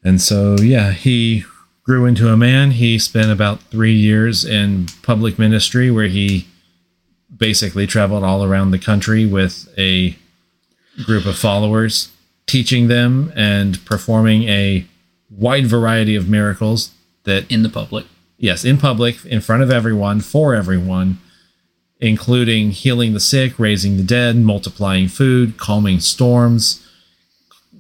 And 0.05 0.20
so, 0.20 0.57
yeah, 0.61 0.93
he 0.93 1.45
grew 1.85 2.07
into 2.07 2.28
a 2.28 2.37
man. 2.37 2.72
He 2.72 2.99
spent 2.99 3.30
about 3.30 3.61
three 3.62 3.95
years 3.95 4.45
in 4.45 4.87
public 5.03 5.39
ministry 5.39 5.91
where 5.91 6.09
he 6.09 6.47
basically 7.35 7.87
traveled 7.87 8.24
all 8.24 8.45
around 8.45 8.70
the 8.70 8.78
country 8.78 9.26
with 9.26 9.68
a 9.78 10.16
group 11.05 11.24
of 11.24 11.37
followers, 11.37 12.12
teaching 12.47 12.89
them 12.89 13.33
and 13.35 13.85
performing 13.85 14.45
a 14.45 14.87
wide 15.30 15.66
variety 15.66 16.14
of 16.14 16.28
miracles 16.28 16.93
that, 17.24 17.51
In 17.51 17.62
the 17.62 17.68
public, 17.68 18.07
yes, 18.37 18.64
in 18.64 18.78
public, 18.78 19.24
in 19.24 19.41
front 19.41 19.62
of 19.62 19.70
everyone, 19.70 20.20
for 20.20 20.55
everyone, 20.55 21.18
including 22.01 22.72
healing 22.72 23.12
the 23.12 23.20
sick, 23.20 23.59
raising 23.59 23.97
the 23.97 24.03
dead, 24.03 24.37
multiplying 24.37 25.09
food, 25.09 25.57
calming 25.57 26.01
storms, 26.01 26.87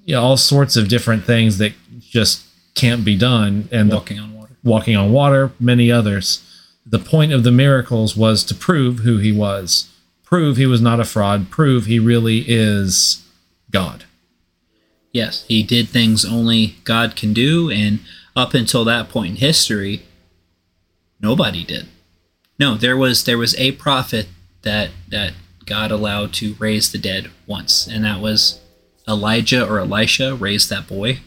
you 0.04 0.14
know, 0.14 0.22
all 0.22 0.36
sorts 0.36 0.76
of 0.76 0.88
different 0.88 1.24
things 1.24 1.58
that 1.58 1.72
just 2.00 2.44
can't 2.74 3.04
be 3.04 3.16
done. 3.16 3.68
And 3.70 3.90
the 3.90 3.96
walking 3.96 4.18
on 4.18 4.34
water. 4.34 4.56
walking 4.62 4.96
on 4.96 5.12
water, 5.12 5.52
many 5.60 5.90
others. 5.90 6.48
The 6.84 6.98
point 6.98 7.32
of 7.32 7.44
the 7.44 7.52
miracles 7.52 8.16
was 8.16 8.42
to 8.44 8.54
prove 8.54 9.00
who 9.00 9.18
he 9.18 9.32
was, 9.32 9.90
prove 10.24 10.56
he 10.56 10.66
was 10.66 10.80
not 10.80 11.00
a 11.00 11.04
fraud, 11.04 11.50
prove 11.50 11.86
he 11.86 11.98
really 11.98 12.44
is 12.48 13.24
God. 13.70 14.04
Yes, 15.12 15.44
he 15.46 15.62
did 15.62 15.88
things 15.88 16.24
only 16.24 16.76
God 16.84 17.16
can 17.16 17.32
do, 17.32 17.70
and 17.70 18.00
up 18.34 18.54
until 18.54 18.84
that 18.84 19.10
point 19.10 19.32
in 19.32 19.36
history, 19.36 20.02
nobody 21.20 21.64
did. 21.64 21.86
No, 22.58 22.76
there 22.76 22.96
was 22.96 23.24
there 23.24 23.38
was 23.38 23.54
a 23.56 23.72
prophet 23.72 24.28
that 24.62 24.90
that 25.08 25.34
God 25.66 25.90
allowed 25.90 26.32
to 26.34 26.54
raise 26.58 26.90
the 26.90 26.98
dead 26.98 27.30
once, 27.46 27.86
and 27.86 28.04
that 28.04 28.20
was 28.20 28.61
Elijah 29.08 29.66
or 29.66 29.78
Elisha 29.80 30.34
raised 30.34 30.70
that 30.70 30.86
boy, 30.86 31.20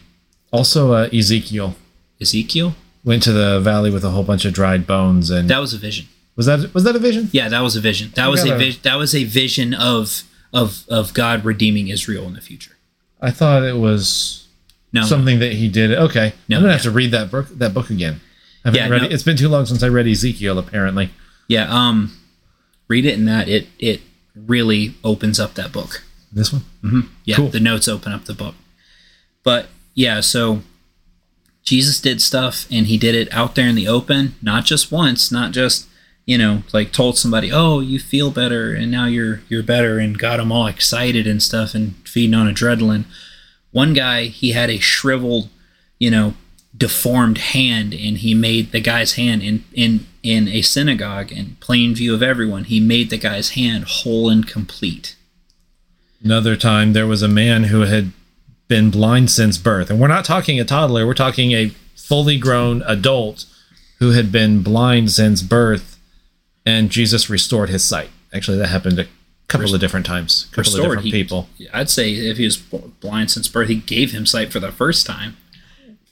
Also, 0.52 0.92
uh, 0.92 1.08
Ezekiel 1.12 1.76
Ezekiel. 2.20 2.74
went 3.04 3.22
to 3.24 3.32
the 3.32 3.60
valley 3.60 3.90
with 3.90 4.04
a 4.04 4.10
whole 4.10 4.22
bunch 4.24 4.44
of 4.44 4.52
dried 4.54 4.86
bones, 4.86 5.30
and 5.30 5.48
That 5.50 5.60
was 5.60 5.74
a 5.74 5.78
vision. 5.78 6.06
was 6.36 6.46
that 6.46 6.72
was 6.74 6.84
that 6.84 6.96
a 6.96 6.98
vision? 6.98 7.28
Yeah, 7.32 7.48
that 7.48 7.60
was 7.60 7.76
a 7.76 7.80
vision. 7.80 8.12
That 8.14 8.28
was 8.30 8.42
a 8.42 8.46
gotta- 8.48 8.58
vision. 8.58 8.80
That 8.82 8.96
was 8.96 9.14
a 9.14 9.24
vision 9.24 9.74
of 9.74 10.22
of 10.52 10.84
of 10.88 11.12
God 11.14 11.44
redeeming 11.44 11.88
Israel 11.88 12.26
in 12.26 12.34
the 12.34 12.40
future. 12.40 12.72
I 13.20 13.30
thought 13.30 13.62
it 13.62 13.76
was 13.76 14.44
No, 14.92 15.04
something 15.04 15.38
that 15.40 15.52
he 15.54 15.68
did. 15.68 15.92
Okay, 15.92 16.32
No, 16.48 16.56
I'm 16.56 16.62
gonna 16.62 16.72
have 16.72 16.82
to 16.82 16.90
read 16.90 17.10
that 17.10 17.30
book 17.30 17.46
that 17.58 17.74
book 17.74 17.90
again. 17.90 18.20
I 18.64 18.68
haven't 18.68 18.80
Yeah, 18.80 18.88
read 18.88 19.02
no. 19.02 19.08
it. 19.08 19.12
It's 19.12 19.22
been 19.22 19.36
too 19.36 19.48
long 19.48 19.66
since 19.66 19.82
I 19.82 19.88
read 19.88 20.06
Ezekiel. 20.08 20.58
Apparently, 20.58 21.10
yeah. 21.48 21.66
Um, 21.70 22.16
read 22.88 23.04
it 23.04 23.18
and 23.18 23.28
that 23.28 23.48
it 23.48 23.68
it 23.78 24.00
really 24.34 24.94
opens 25.04 25.38
up 25.38 25.54
that 25.54 25.72
book. 25.72 26.02
This 26.36 26.52
one. 26.52 26.62
Mm-hmm. 26.84 27.00
Yeah, 27.24 27.36
Cool. 27.36 27.48
the 27.48 27.60
notes 27.60 27.88
open 27.88 28.12
up 28.12 28.26
the 28.26 28.34
book. 28.34 28.54
But 29.42 29.66
yeah, 29.94 30.20
so 30.20 30.62
Jesus 31.64 32.00
did 32.00 32.22
stuff 32.22 32.66
and 32.70 32.86
he 32.86 32.96
did 32.96 33.14
it 33.14 33.32
out 33.32 33.54
there 33.56 33.66
in 33.66 33.74
the 33.74 33.88
open, 33.88 34.34
not 34.40 34.64
just 34.64 34.92
once, 34.92 35.32
not 35.32 35.50
just, 35.52 35.88
you 36.24 36.38
know, 36.38 36.62
like 36.72 36.92
told 36.92 37.18
somebody, 37.18 37.50
"Oh, 37.52 37.80
you 37.80 37.98
feel 37.98 38.30
better 38.30 38.72
and 38.72 38.90
now 38.90 39.06
you're 39.06 39.40
you're 39.48 39.62
better" 39.62 39.98
and 39.98 40.18
got 40.18 40.36
them 40.36 40.52
all 40.52 40.66
excited 40.66 41.26
and 41.26 41.42
stuff 41.42 41.74
and 41.74 41.94
feeding 42.06 42.34
on 42.34 42.52
adrenaline. 42.52 43.04
One 43.72 43.92
guy, 43.94 44.26
he 44.26 44.52
had 44.52 44.70
a 44.70 44.78
shriveled, 44.78 45.48
you 45.98 46.10
know, 46.10 46.34
deformed 46.76 47.38
hand 47.38 47.94
and 47.94 48.18
he 48.18 48.34
made 48.34 48.70
the 48.72 48.80
guy's 48.80 49.14
hand 49.14 49.42
in 49.42 49.64
in 49.72 50.06
in 50.22 50.48
a 50.48 50.62
synagogue 50.62 51.32
in 51.32 51.56
plain 51.60 51.94
view 51.94 52.14
of 52.14 52.22
everyone. 52.22 52.64
He 52.64 52.78
made 52.80 53.10
the 53.10 53.18
guy's 53.18 53.50
hand 53.50 53.84
whole 53.84 54.28
and 54.28 54.46
complete. 54.46 55.15
Another 56.26 56.56
time, 56.56 56.92
there 56.92 57.06
was 57.06 57.22
a 57.22 57.28
man 57.28 57.64
who 57.64 57.82
had 57.82 58.10
been 58.66 58.90
blind 58.90 59.30
since 59.30 59.58
birth. 59.58 59.90
And 59.90 60.00
we're 60.00 60.08
not 60.08 60.24
talking 60.24 60.58
a 60.58 60.64
toddler, 60.64 61.06
we're 61.06 61.14
talking 61.14 61.52
a 61.52 61.68
fully 61.94 62.36
grown 62.36 62.82
adult 62.82 63.44
who 64.00 64.10
had 64.10 64.32
been 64.32 64.60
blind 64.60 65.12
since 65.12 65.40
birth, 65.40 66.00
and 66.66 66.90
Jesus 66.90 67.30
restored 67.30 67.68
his 67.68 67.84
sight. 67.84 68.10
Actually, 68.32 68.58
that 68.58 68.70
happened 68.70 68.98
a 68.98 69.06
couple 69.46 69.72
of 69.72 69.80
different 69.80 70.04
times, 70.04 70.48
a 70.50 70.56
couple 70.56 70.74
of 70.74 70.80
different 70.80 71.04
he- 71.04 71.12
people. 71.12 71.48
I'd 71.72 71.90
say 71.90 72.10
if 72.10 72.38
he 72.38 72.44
was 72.44 72.56
blind 72.56 73.30
since 73.30 73.46
birth, 73.46 73.68
he 73.68 73.76
gave 73.76 74.10
him 74.10 74.26
sight 74.26 74.50
for 74.50 74.58
the 74.58 74.72
first 74.72 75.06
time. 75.06 75.36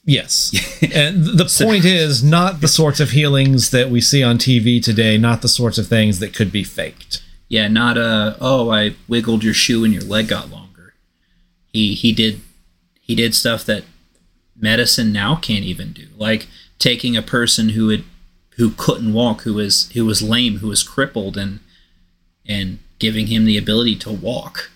Yes. 0.05 0.53
and 0.95 1.25
the 1.25 1.53
point 1.61 1.85
is 1.85 2.23
not 2.23 2.61
the 2.61 2.69
sorts 2.69 3.01
of 3.01 3.11
healings 3.11 3.71
that 3.71 3.91
we 3.91 4.01
see 4.01 4.23
on 4.23 4.39
TV 4.39 4.81
today, 4.81 5.19
not 5.19 5.43
the 5.43 5.49
sorts 5.49 5.77
of 5.77 5.89
things 5.89 6.21
that 6.21 6.33
could 6.33 6.53
be 6.53 6.63
faked. 6.63 7.21
Yeah, 7.49 7.69
not 7.69 7.97
a 7.97 8.37
oh 8.41 8.71
I 8.71 8.97
wiggled 9.09 9.45
your 9.45 9.55
shoe 9.55 9.85
and 9.85 9.93
your 9.93 10.03
leg 10.03 10.29
got 10.29 10.51
longer. 10.51 10.95
He 11.73 11.95
he 11.95 12.13
did 12.13 12.41
he 13.01 13.15
did 13.15 13.35
stuff 13.35 13.65
that 13.67 13.85
medicine 14.57 15.13
now 15.13 15.37
can't 15.37 15.65
even 15.65 15.93
do, 15.93 16.09
like 16.17 16.47
taking 16.79 17.17
a 17.17 17.23
person 17.23 17.71
who 17.71 17.89
had 17.91 18.05
who 18.57 18.71
couldn't 18.71 19.13
walk, 19.13 19.43
who 19.43 19.55
was 19.55 19.91
who 19.93 20.05
was 20.05 20.23
lame, 20.23 20.59
who 20.59 20.69
was 20.69 20.83
crippled, 20.83 21.37
and 21.37 21.61
and 22.47 22.79
giving 22.99 23.27
him 23.27 23.45
the 23.45 23.59
ability 23.59 23.97
to 23.97 24.11
walk. 24.13 24.71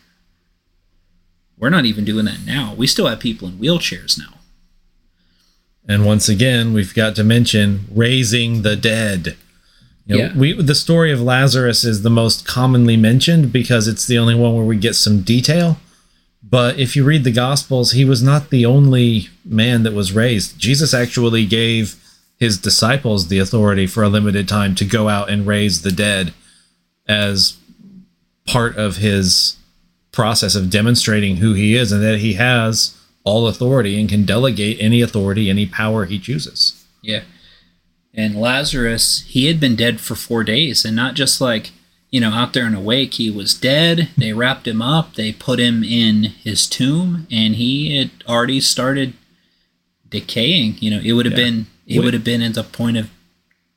We're 1.56 1.70
not 1.70 1.86
even 1.86 2.04
doing 2.04 2.24
that 2.26 2.46
now. 2.46 2.74
We 2.74 2.86
still 2.86 3.06
have 3.06 3.20
people 3.20 3.48
in 3.48 3.58
wheelchairs 3.58 4.18
now. 4.18 4.34
And 5.88 6.04
once 6.04 6.28
again, 6.28 6.72
we've 6.72 6.94
got 6.94 7.16
to 7.16 7.24
mention 7.24 7.86
raising 7.90 8.62
the 8.62 8.76
dead. 8.76 9.36
You 10.08 10.16
know, 10.16 10.24
Yeah. 10.24 10.32
we 10.34 10.52
the 10.54 10.74
story 10.74 11.12
of 11.12 11.20
Lazarus 11.20 11.84
is 11.84 12.02
the 12.02 12.10
most 12.10 12.46
commonly 12.46 12.96
mentioned 12.96 13.52
because 13.52 13.86
it's 13.86 14.06
the 14.06 14.18
only 14.18 14.34
one 14.34 14.54
where 14.54 14.64
we 14.64 14.76
get 14.76 14.94
some 14.96 15.20
detail. 15.20 15.78
But 16.42 16.78
if 16.78 16.96
you 16.96 17.04
read 17.04 17.24
the 17.24 17.30
Gospels, 17.30 17.92
he 17.92 18.04
was 18.06 18.22
not 18.22 18.48
the 18.50 18.64
only 18.64 19.28
man 19.44 19.82
that 19.82 19.92
was 19.92 20.12
raised. 20.12 20.58
Jesus 20.58 20.94
actually 20.94 21.44
gave 21.44 21.96
his 22.38 22.56
disciples 22.56 23.28
the 23.28 23.38
authority 23.38 23.86
for 23.86 24.02
a 24.02 24.08
limited 24.08 24.48
time 24.48 24.74
to 24.76 24.84
go 24.84 25.08
out 25.08 25.28
and 25.28 25.46
raise 25.46 25.82
the 25.82 25.92
dead 25.92 26.32
as 27.06 27.56
part 28.46 28.76
of 28.76 28.96
his 28.96 29.56
process 30.12 30.54
of 30.54 30.70
demonstrating 30.70 31.36
who 31.36 31.52
he 31.52 31.74
is 31.74 31.92
and 31.92 32.02
that 32.02 32.20
he 32.20 32.34
has 32.34 32.96
all 33.24 33.46
authority 33.46 34.00
and 34.00 34.08
can 34.08 34.24
delegate 34.24 34.78
any 34.80 35.02
authority, 35.02 35.50
any 35.50 35.66
power 35.66 36.06
he 36.06 36.18
chooses. 36.18 36.82
Yeah. 37.02 37.22
And 38.18 38.34
Lazarus, 38.34 39.22
he 39.28 39.46
had 39.46 39.60
been 39.60 39.76
dead 39.76 40.00
for 40.00 40.16
four 40.16 40.42
days, 40.42 40.84
and 40.84 40.96
not 40.96 41.14
just 41.14 41.40
like, 41.40 41.70
you 42.10 42.20
know, 42.20 42.30
out 42.30 42.52
there 42.52 42.66
in 42.66 42.74
a 42.74 42.80
wake. 42.80 43.14
He 43.14 43.30
was 43.30 43.54
dead. 43.54 44.08
They 44.16 44.32
wrapped 44.32 44.66
him 44.66 44.82
up. 44.82 45.14
They 45.14 45.30
put 45.32 45.60
him 45.60 45.84
in 45.84 46.24
his 46.42 46.66
tomb, 46.66 47.28
and 47.30 47.54
he 47.54 47.96
had 47.96 48.10
already 48.26 48.60
started 48.60 49.12
decaying. 50.10 50.78
You 50.80 50.90
know, 50.90 51.00
it 51.04 51.12
would 51.12 51.26
have 51.26 51.38
Yeah. 51.38 51.44
been 51.44 51.66
it 51.86 52.00
would 52.00 52.12
have 52.12 52.24
been 52.24 52.42
at 52.42 52.52
the 52.54 52.64
point 52.64 52.96
of 52.98 53.08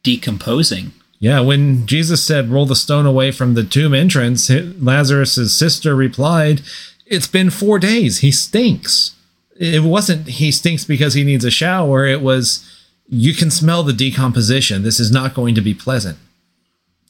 decomposing. 0.03 0.91
Yeah, 1.19 1.39
when 1.41 1.85
Jesus 1.85 2.21
said, 2.23 2.49
roll 2.49 2.65
the 2.65 2.75
stone 2.75 3.05
away 3.05 3.31
from 3.31 3.53
the 3.53 3.63
tomb 3.63 3.93
entrance, 3.93 4.49
Lazarus' 4.49 5.53
sister 5.53 5.95
replied, 5.95 6.61
It's 7.05 7.27
been 7.27 7.49
four 7.51 7.77
days. 7.79 8.19
He 8.19 8.31
stinks. 8.31 9.11
It 9.57 9.83
wasn't 9.83 10.27
he 10.27 10.51
stinks 10.51 10.83
because 10.83 11.13
he 11.13 11.23
needs 11.23 11.45
a 11.45 11.51
shower. 11.51 12.05
It 12.05 12.21
was, 12.21 12.65
you 13.14 13.34
can 13.34 13.51
smell 13.51 13.84
the 13.84 13.93
decomposition. 13.93 14.84
This 14.84 14.99
is 14.99 15.12
not 15.12 15.34
going 15.34 15.53
to 15.55 15.62
be 15.62 15.74
pleasant. 15.74 16.18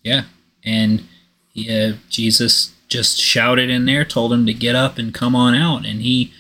Yeah. 0.04 0.24
And 0.66 1.08
yeah, 1.54 1.93
Jesus 2.10 2.74
just 2.88 3.20
shouted 3.20 3.70
in 3.70 3.86
there, 3.86 4.04
told 4.04 4.34
him 4.34 4.47
to 4.47 4.54
get 4.54 4.76
up 4.76 4.97
and 4.97 5.14
come 5.14 5.36
on 5.36 5.54
out, 5.54 5.86
and 5.86 6.02
he 6.02 6.34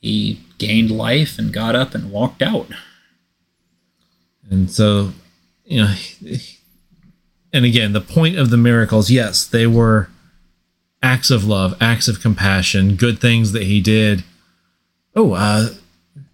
he 0.00 0.40
gained 0.58 0.90
life 0.90 1.36
and 1.38 1.52
got 1.52 1.74
up 1.74 1.94
and 1.94 2.12
walked 2.12 2.42
out. 2.42 2.68
And 4.48 4.70
so, 4.70 5.12
you 5.64 5.82
know, 5.82 5.94
and 7.52 7.64
again, 7.64 7.92
the 7.92 8.00
point 8.00 8.38
of 8.38 8.50
the 8.50 8.56
miracles, 8.56 9.10
yes, 9.10 9.44
they 9.44 9.66
were 9.66 10.08
acts 11.02 11.30
of 11.30 11.44
love, 11.44 11.76
acts 11.80 12.06
of 12.06 12.20
compassion, 12.20 12.94
good 12.94 13.20
things 13.20 13.50
that 13.50 13.64
he 13.64 13.80
did. 13.80 14.22
Oh, 15.16 15.32
uh, 15.32 15.70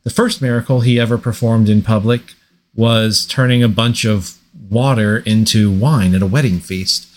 the 0.02 0.10
first 0.10 0.42
miracle 0.42 0.80
he 0.80 1.00
ever 1.00 1.16
performed 1.16 1.70
in 1.70 1.82
public 1.82 2.34
was 2.74 3.26
turning 3.26 3.62
a 3.62 3.68
bunch 3.68 4.04
of 4.04 4.36
water 4.70 5.18
into 5.18 5.70
wine 5.70 6.14
at 6.14 6.22
a 6.22 6.26
wedding 6.26 6.60
feast. 6.60 7.08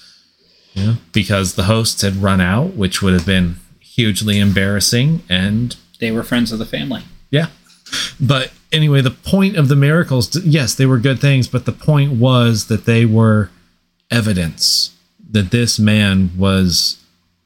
You 0.74 0.86
know, 0.86 0.96
because 1.14 1.56
the 1.56 1.64
hosts 1.64 2.02
had 2.02 2.18
run 2.18 2.42
out, 2.42 2.76
which 2.76 3.02
would 3.02 3.14
have 3.14 3.26
been 3.26 3.56
hugely 3.80 4.40
embarrassing 4.40 5.24
and 5.30 5.76
They 6.00 6.12
were 6.12 6.24
friends 6.24 6.52
of 6.52 6.60
the 6.60 6.66
family. 6.66 7.04
yeah. 7.30 7.48
But 8.20 8.52
anyway, 8.74 9.00
the 9.02 9.12
point 9.12 9.56
of 9.56 9.70
the 9.70 9.76
miracles, 9.76 10.36
yes, 10.44 10.74
they 10.76 10.86
were 10.86 10.98
good 10.98 11.22
things, 11.22 11.48
but 11.48 11.66
the 11.66 11.72
point 11.72 12.14
was 12.14 12.66
that 12.68 12.86
they 12.86 13.06
were 13.06 13.52
evidence 14.12 14.92
that 15.32 15.52
this 15.52 15.80
man 15.80 16.32
was 16.38 17.02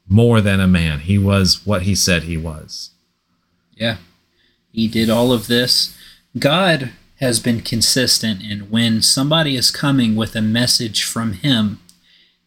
more 0.08 0.42
than 0.42 0.60
a 0.60 0.68
man. 0.68 1.00
He 1.02 1.18
was 1.20 1.66
what 1.68 1.84
he 1.84 1.94
said 1.94 2.24
he 2.24 2.38
was. 2.38 2.92
Yeah. 3.76 3.98
He 4.72 4.88
did 4.88 5.10
all 5.10 5.32
of 5.32 5.48
this. 5.48 5.96
God 6.38 6.92
has 7.20 7.40
been 7.40 7.62
consistent 7.62 8.42
and 8.42 8.72
when 8.72 9.02
somebody 9.02 9.56
is 9.56 9.72
coming 9.72 10.16
with 10.16 10.36
a 10.36 10.42
message 10.42 11.04
from 11.04 11.34
him 11.34 11.80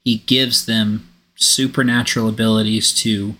he 0.04 0.18
gives 0.18 0.66
them 0.66 1.08
supernatural 1.34 2.28
abilities 2.28 2.92
to 2.92 3.34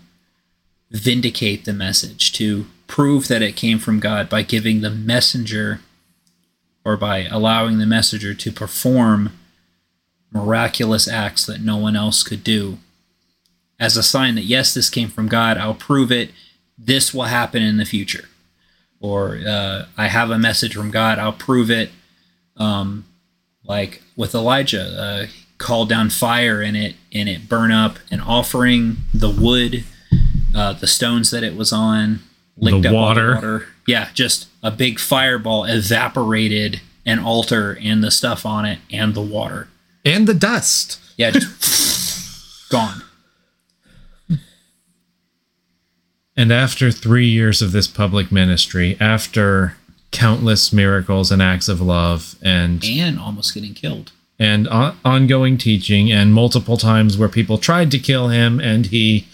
vindicate 0.90 1.64
the 1.64 1.72
message 1.72 2.32
to 2.32 2.66
prove 2.86 3.28
that 3.28 3.42
it 3.42 3.56
came 3.56 3.78
from 3.78 4.00
god 4.00 4.28
by 4.28 4.42
giving 4.42 4.80
the 4.80 4.90
messenger 4.90 5.80
or 6.84 6.96
by 6.96 7.24
allowing 7.30 7.78
the 7.78 7.86
messenger 7.86 8.34
to 8.34 8.52
perform 8.52 9.30
miraculous 10.32 11.06
acts 11.06 11.46
that 11.46 11.60
no 11.60 11.76
one 11.76 11.94
else 11.94 12.22
could 12.22 12.42
do. 12.42 12.78
As 13.78 13.96
a 13.96 14.02
sign 14.02 14.34
that 14.36 14.44
yes 14.44 14.74
this 14.74 14.90
came 14.90 15.08
from 15.08 15.28
god 15.28 15.58
i'll 15.58 15.74
prove 15.74 16.10
it. 16.10 16.30
This 16.78 17.12
will 17.12 17.24
happen 17.24 17.62
in 17.62 17.76
the 17.76 17.84
future 17.84 18.28
or 19.02 19.38
uh, 19.46 19.86
I 19.98 20.06
have 20.06 20.30
a 20.30 20.38
message 20.38 20.74
from 20.74 20.90
God, 20.90 21.18
I'll 21.18 21.32
prove 21.32 21.70
it. 21.70 21.90
Um, 22.56 23.04
like 23.64 24.02
with 24.16 24.34
Elijah, 24.34 24.82
uh, 24.82 25.26
called 25.58 25.88
down 25.88 26.10
fire 26.10 26.60
and 26.60 26.76
it 26.76 26.96
and 27.12 27.28
it 27.28 27.48
burn 27.48 27.70
up 27.70 27.98
an 28.10 28.20
offering, 28.20 28.96
the 29.12 29.30
wood, 29.30 29.84
uh, 30.54 30.72
the 30.72 30.86
stones 30.86 31.30
that 31.30 31.42
it 31.42 31.56
was 31.56 31.72
on, 31.72 32.20
licked 32.56 32.82
the 32.82 32.88
up 32.88 32.94
water. 32.94 33.34
water. 33.34 33.66
Yeah, 33.86 34.08
just 34.14 34.48
a 34.62 34.70
big 34.70 34.98
fireball 34.98 35.64
evaporated 35.64 36.80
an 37.04 37.18
altar 37.18 37.76
and 37.82 38.02
the 38.02 38.10
stuff 38.12 38.46
on 38.46 38.64
it 38.64 38.78
and 38.90 39.14
the 39.14 39.22
water 39.22 39.68
and 40.04 40.26
the 40.26 40.34
dust. 40.34 41.00
Yeah, 41.16 41.30
just 41.30 42.68
gone. 42.70 43.01
And 46.36 46.52
after 46.52 46.90
three 46.90 47.28
years 47.28 47.60
of 47.60 47.72
this 47.72 47.86
public 47.86 48.32
ministry, 48.32 48.96
after 48.98 49.76
countless 50.10 50.72
miracles 50.72 51.30
and 51.30 51.42
acts 51.42 51.68
of 51.68 51.80
love, 51.80 52.36
and 52.42 52.82
and 52.84 53.18
almost 53.18 53.54
getting 53.54 53.74
killed, 53.74 54.12
and 54.38 54.66
on- 54.68 54.96
ongoing 55.04 55.58
teaching, 55.58 56.10
and 56.10 56.32
multiple 56.32 56.76
times 56.76 57.18
where 57.18 57.28
people 57.28 57.58
tried 57.58 57.90
to 57.90 57.98
kill 57.98 58.28
him, 58.28 58.60
and 58.60 58.86
he 58.86 59.26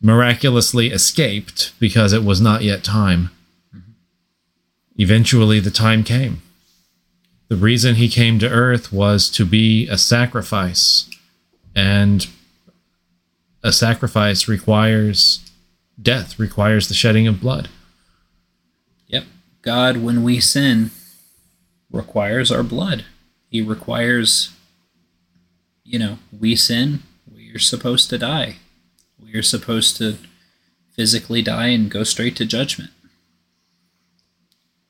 miraculously 0.00 0.88
escaped 0.88 1.72
because 1.78 2.12
it 2.12 2.24
was 2.24 2.40
not 2.40 2.62
yet 2.62 2.84
time. 2.84 3.30
Mm-hmm. 3.74 3.92
Eventually, 4.96 5.60
the 5.60 5.70
time 5.70 6.04
came. 6.04 6.40
The 7.48 7.56
reason 7.56 7.96
he 7.96 8.08
came 8.08 8.38
to 8.38 8.48
earth 8.48 8.92
was 8.92 9.28
to 9.30 9.44
be 9.44 9.88
a 9.88 9.98
sacrifice, 9.98 11.10
and 11.74 12.26
a 13.62 13.72
sacrifice 13.72 14.48
requires 14.48 15.47
death 16.00 16.38
requires 16.38 16.88
the 16.88 16.94
shedding 16.94 17.26
of 17.26 17.40
blood. 17.40 17.68
Yep. 19.06 19.24
God, 19.62 19.98
when 19.98 20.22
we 20.22 20.40
sin, 20.40 20.90
requires 21.90 22.50
our 22.50 22.62
blood. 22.62 23.04
He 23.48 23.62
requires, 23.62 24.52
you 25.84 25.98
know, 25.98 26.18
we 26.38 26.54
sin, 26.54 27.02
we 27.32 27.52
are 27.54 27.58
supposed 27.58 28.10
to 28.10 28.18
die. 28.18 28.56
We 29.22 29.34
are 29.34 29.42
supposed 29.42 29.96
to 29.98 30.18
physically 30.94 31.42
die 31.42 31.68
and 31.68 31.90
go 31.90 32.04
straight 32.04 32.36
to 32.36 32.44
judgment. 32.44 32.90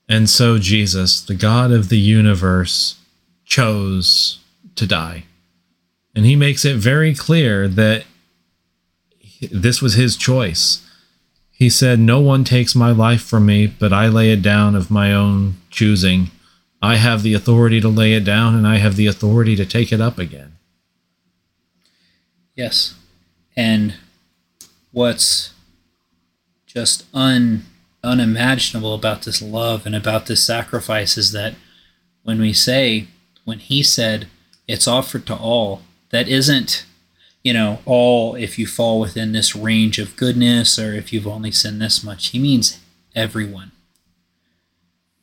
And 0.08 0.28
so 0.28 0.58
Jesus, 0.58 1.20
the 1.20 1.34
God 1.34 1.70
of 1.70 1.88
the 1.88 1.98
universe, 1.98 2.98
chose 3.44 4.40
to 4.74 4.86
die. 4.86 5.24
And 6.14 6.24
he 6.24 6.34
makes 6.34 6.64
it 6.64 6.76
very 6.76 7.14
clear 7.14 7.68
that 7.68 8.04
this 9.52 9.82
was 9.82 9.94
his 9.94 10.16
choice. 10.16 10.87
He 11.58 11.68
said, 11.68 11.98
No 11.98 12.20
one 12.20 12.44
takes 12.44 12.76
my 12.76 12.92
life 12.92 13.22
from 13.22 13.46
me, 13.46 13.66
but 13.66 13.92
I 13.92 14.06
lay 14.06 14.30
it 14.30 14.42
down 14.42 14.76
of 14.76 14.92
my 14.92 15.12
own 15.12 15.56
choosing. 15.70 16.30
I 16.80 16.94
have 16.94 17.24
the 17.24 17.34
authority 17.34 17.80
to 17.80 17.88
lay 17.88 18.12
it 18.12 18.22
down, 18.22 18.54
and 18.54 18.64
I 18.64 18.76
have 18.76 18.94
the 18.94 19.08
authority 19.08 19.56
to 19.56 19.66
take 19.66 19.92
it 19.92 20.00
up 20.00 20.18
again. 20.18 20.56
Yes. 22.54 22.94
And 23.56 23.94
what's 24.92 25.52
just 26.64 27.06
un 27.12 27.64
unimaginable 28.04 28.94
about 28.94 29.22
this 29.22 29.42
love 29.42 29.84
and 29.84 29.96
about 29.96 30.26
this 30.26 30.44
sacrifice 30.44 31.18
is 31.18 31.32
that 31.32 31.54
when 32.22 32.40
we 32.40 32.52
say, 32.52 33.08
when 33.44 33.58
he 33.58 33.82
said, 33.82 34.28
it's 34.68 34.86
offered 34.86 35.26
to 35.26 35.34
all, 35.34 35.82
that 36.10 36.28
isn't 36.28 36.86
you 37.42 37.52
know, 37.52 37.78
all 37.84 38.34
if 38.34 38.58
you 38.58 38.66
fall 38.66 39.00
within 39.00 39.32
this 39.32 39.54
range 39.54 39.98
of 39.98 40.16
goodness 40.16 40.78
or 40.78 40.92
if 40.92 41.12
you've 41.12 41.26
only 41.26 41.50
sinned 41.50 41.80
this 41.80 42.02
much. 42.02 42.28
He 42.28 42.38
means 42.38 42.80
everyone. 43.14 43.72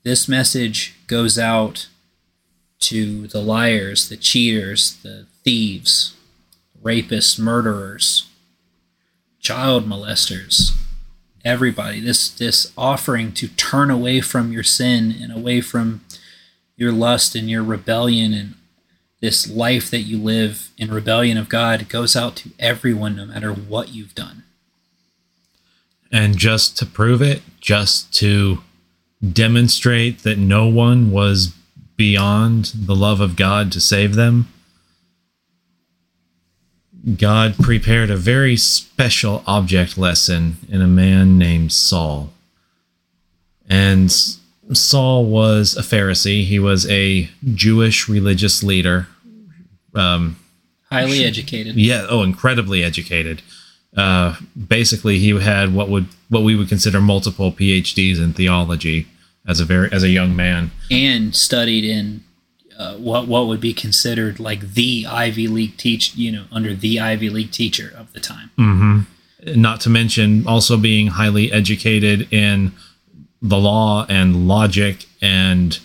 This 0.04 0.28
message 0.28 0.96
goes 1.08 1.38
out 1.40 1.88
to 2.82 3.28
the 3.28 3.42
liars, 3.42 4.10
the 4.10 4.18
cheaters, 4.18 4.98
the 5.02 5.26
thieves, 5.44 6.16
rapists, 6.82 7.40
murderers, 7.40 8.30
child 9.40 9.88
molesters, 9.88 10.72
everybody. 11.44 12.00
This 12.00 12.30
this 12.30 12.72
offering 12.78 13.32
to 13.34 13.48
turn 13.48 13.90
away 13.90 14.22
from 14.22 14.52
your 14.52 14.64
sin 14.64 15.16
and 15.20 15.32
away 15.32 15.62
from 15.62 16.02
your 16.76 16.92
lust 16.92 17.36
and 17.36 17.50
your 17.50 17.64
rebellion 17.64 18.34
and 18.34 18.56
this 19.22 19.50
life 19.50 19.90
that 19.90 20.02
you 20.02 20.18
live 20.18 20.72
in 20.78 20.92
rebellion 20.92 21.38
of 21.38 21.50
God 21.50 21.90
goes 21.90 22.16
out 22.16 22.36
to 22.38 22.52
everyone, 22.60 23.16
no 23.16 23.26
matter 23.26 23.52
what 23.52 23.90
you've 23.90 24.16
done. 24.16 24.44
And 26.12 26.38
just 26.38 26.78
to 26.78 26.86
prove 26.86 27.22
it, 27.22 27.42
just 27.60 28.14
to 28.16 28.60
demonstrate 29.34 30.20
that 30.20 30.38
no 30.38 30.68
one 30.68 31.12
was 31.12 31.54
beyond 31.98 32.72
the 32.76 32.96
love 32.96 33.22
of 33.22 33.36
God 33.36 33.72
to 33.72 33.82
save 33.82 34.16
them, 34.16 34.48
God 37.18 37.56
prepared 37.60 38.10
a 38.10 38.18
very 38.18 38.58
special 38.58 39.44
object 39.46 39.98
lesson 39.98 40.58
in 40.70 40.82
a 40.82 40.88
man 40.88 41.38
named 41.38 41.72
Saul. 41.72 42.32
And 43.70 44.16
Saul 44.74 45.26
was 45.26 45.78
a 45.78 45.82
Pharisee. 45.82 46.44
He 46.44 46.60
was 46.60 46.90
a 46.90 47.30
Jewish 47.54 48.10
religious 48.10 48.64
leader 48.64 49.08
um, 49.96 50.38
highly 50.92 51.24
educated. 51.24 51.76
Yeah, 51.76 52.06
oh, 52.10 52.24
incredibly 52.24 52.84
educated. 52.84 53.42
Uh, 53.96 54.36
basically, 54.68 55.20
he 55.20 55.30
had 55.40 55.74
what 55.74 55.90
would 55.90 56.08
what 56.30 56.44
we 56.44 56.56
would 56.56 56.70
consider 56.70 57.00
multiple 57.00 57.52
PhDs 57.52 58.22
in 58.22 58.34
theology 58.34 59.08
as 59.48 59.60
a 59.60 59.66
very 59.66 59.92
as 59.92 60.04
a 60.04 60.10
young 60.10 60.36
man, 60.36 60.72
and 60.92 61.36
studied 61.36 61.86
in 61.86 62.24
uh, 62.78 62.96
what 62.96 63.28
what 63.28 63.48
would 63.48 63.62
be 63.62 63.74
considered 63.74 64.40
like 64.40 64.74
the 64.74 65.06
Ivy 65.08 65.48
League 65.48 65.78
teach, 65.78 66.16
you 66.16 66.32
know, 66.32 66.46
under 66.52 66.74
the 66.76 67.00
Ivy 67.00 67.30
League 67.30 67.52
teacher 67.52 67.94
of 67.98 68.12
the 68.14 68.20
time. 68.20 68.52
Mm-hmm. 68.58 69.62
Not 69.62 69.80
to 69.82 69.90
mention 69.90 70.46
also 70.48 70.76
being 70.76 71.08
highly 71.08 71.52
educated 71.52 72.32
in 72.34 72.74
the 73.50 73.58
law 73.58 74.06
and 74.10 74.48
logic, 74.48 75.06
and 75.22 75.80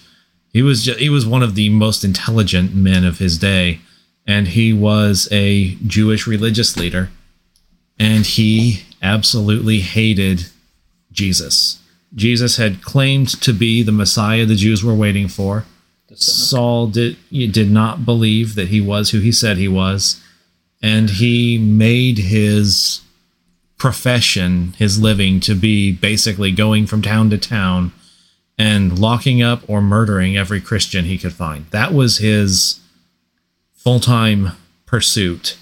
he 0.53 0.63
was 0.63 0.85
just, 0.85 0.99
he 0.99 1.09
was 1.09 1.27
one 1.27 1.43
of 1.43 1.55
the 1.55 1.69
most 1.69 2.05
intelligent 2.05 2.75
men 2.75 3.05
of 3.05 3.19
his 3.19 3.39
day 3.39 3.81
and 4.31 4.49
he 4.49 4.73
was 4.73 5.29
a 5.33 5.75
Jewish 5.87 6.27
religious 6.27 6.77
leader, 6.77 7.11
and 7.99 8.25
he 8.25 8.85
absolutely 9.03 9.81
hated 9.81 10.47
Jesus. 11.11 11.81
Jesus 12.15 12.57
had 12.57 12.83
claimed 12.83 13.29
to 13.43 13.53
be 13.53 13.83
the 13.83 13.93
Messiah 13.93 14.47
the 14.47 14.55
Jews 14.55 14.85
were 14.85 14.95
waiting 14.95 15.29
for. 15.29 15.65
Saul 16.15 16.89
did 16.89 17.17
did 17.31 17.71
not 17.71 18.05
believe 18.05 18.55
that 18.57 18.69
he 18.69 18.81
was 18.81 19.11
who 19.11 19.21
he 19.21 19.33
said 19.33 19.57
he 19.57 19.69
was, 19.69 20.23
and 20.83 21.11
he 21.11 21.59
made 21.59 22.19
his 22.19 23.01
profession, 23.81 24.74
his 24.78 25.01
living, 25.01 25.41
to 25.41 25.55
be 25.55 25.91
basically 25.91 26.53
going 26.53 26.87
from 26.87 27.01
town 27.01 27.31
to 27.31 27.39
town 27.39 27.91
and 28.59 28.99
locking 28.99 29.41
up 29.41 29.62
or 29.66 29.81
murdering 29.81 30.37
every 30.37 30.61
Christian 30.61 31.07
he 31.07 31.16
could 31.16 31.33
find. 31.33 31.64
That 31.70 31.95
was 31.95 32.18
his 32.18 32.78
full 33.74 33.99
time 33.99 34.53
pursuit 34.85 35.57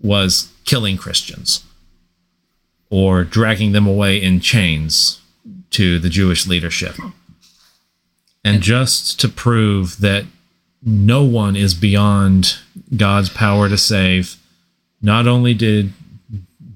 was 0.00 0.52
killing 0.66 0.98
Christians 0.98 1.64
or 2.90 3.24
dragging 3.24 3.72
them 3.72 3.86
away 3.86 4.22
in 4.22 4.40
chains 4.40 5.20
to 5.70 5.98
the 5.98 6.10
Jewish 6.10 6.46
leadership. 6.46 6.96
And 8.44 8.62
just 8.62 9.18
to 9.20 9.28
prove 9.28 10.00
that 10.00 10.24
no 10.82 11.24
one 11.24 11.56
is 11.56 11.72
beyond 11.72 12.58
God's 12.94 13.30
power 13.30 13.70
to 13.70 13.78
save, 13.78 14.36
not 15.00 15.26
only 15.26 15.54
did 15.54 15.92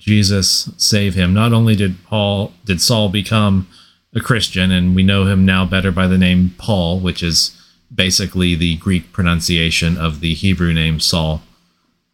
Jesus 0.02 0.68
save 0.78 1.14
him, 1.14 1.32
not 1.32 1.52
only 1.52 1.76
did 1.76 2.02
Paul 2.04 2.52
did 2.64 2.80
Saul 2.80 3.08
become 3.08 3.68
a 4.12 4.18
Christian 4.20 4.72
and 4.72 4.96
we 4.96 5.04
know 5.04 5.26
him 5.26 5.46
now 5.46 5.64
better 5.64 5.92
by 5.92 6.08
the 6.08 6.18
name 6.18 6.56
Paul, 6.58 6.98
which 6.98 7.22
is 7.22 7.56
basically 7.94 8.56
the 8.56 8.76
Greek 8.78 9.12
pronunciation 9.12 9.96
of 9.96 10.18
the 10.18 10.34
Hebrew 10.34 10.74
name 10.74 10.98
Saul. 10.98 11.42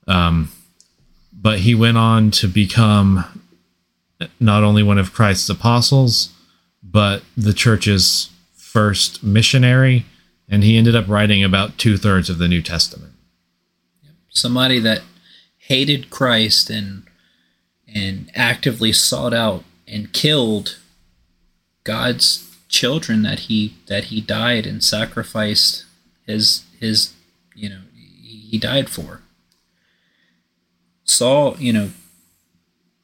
Um, 0.07 0.53
but 1.33 1.61
he 1.61 1.75
went 1.75 1.97
on 1.97 2.31
to 2.33 2.47
become 2.47 3.25
not 4.39 4.63
only 4.63 4.83
one 4.83 4.99
of 4.99 5.15
Christ's 5.15 5.49
apostles, 5.49 6.35
but 6.83 7.23
the 7.39 7.55
church's 7.55 8.29
first 8.55 9.23
missionary 9.23 10.05
and 10.47 10.63
he 10.63 10.77
ended 10.77 10.95
up 10.95 11.09
writing 11.09 11.43
about 11.43 11.79
two 11.79 11.97
thirds 11.97 12.29
of 12.29 12.37
the 12.37 12.49
New 12.49 12.61
Testament. 12.61 13.15
Somebody 14.29 14.79
that 14.81 15.01
hated 15.57 16.11
Christ 16.11 16.69
and 16.69 17.08
and 17.93 18.31
actively 18.35 18.93
sought 18.93 19.35
out 19.35 19.65
and 19.87 20.13
killed 20.13 20.79
God's 21.85 22.45
children 22.69 23.23
that 23.23 23.41
he 23.41 23.75
that 23.87 24.05
he 24.05 24.21
died 24.21 24.67
and 24.67 24.85
sacrificed 24.85 25.85
his 26.27 26.65
his 26.79 27.15
you 27.55 27.69
know 27.69 27.81
he 27.95 28.59
died 28.59 28.89
for. 28.89 29.23
Saul, 31.05 31.57
you 31.59 31.73
know, 31.73 31.91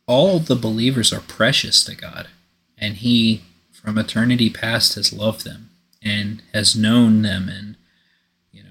all 0.07 0.39
the 0.39 0.57
believers 0.57 1.13
are 1.13 1.21
precious 1.21 1.83
to 1.85 1.95
God, 1.95 2.29
and 2.77 2.97
he 2.97 3.43
from 3.73 3.99
eternity 3.99 4.51
past 4.51 4.95
has 4.95 5.13
loved 5.13 5.45
them 5.45 5.71
and 6.03 6.43
has 6.53 6.77
known 6.77 7.23
them 7.23 7.49
and 7.49 7.77
you 8.53 8.63
know 8.63 8.71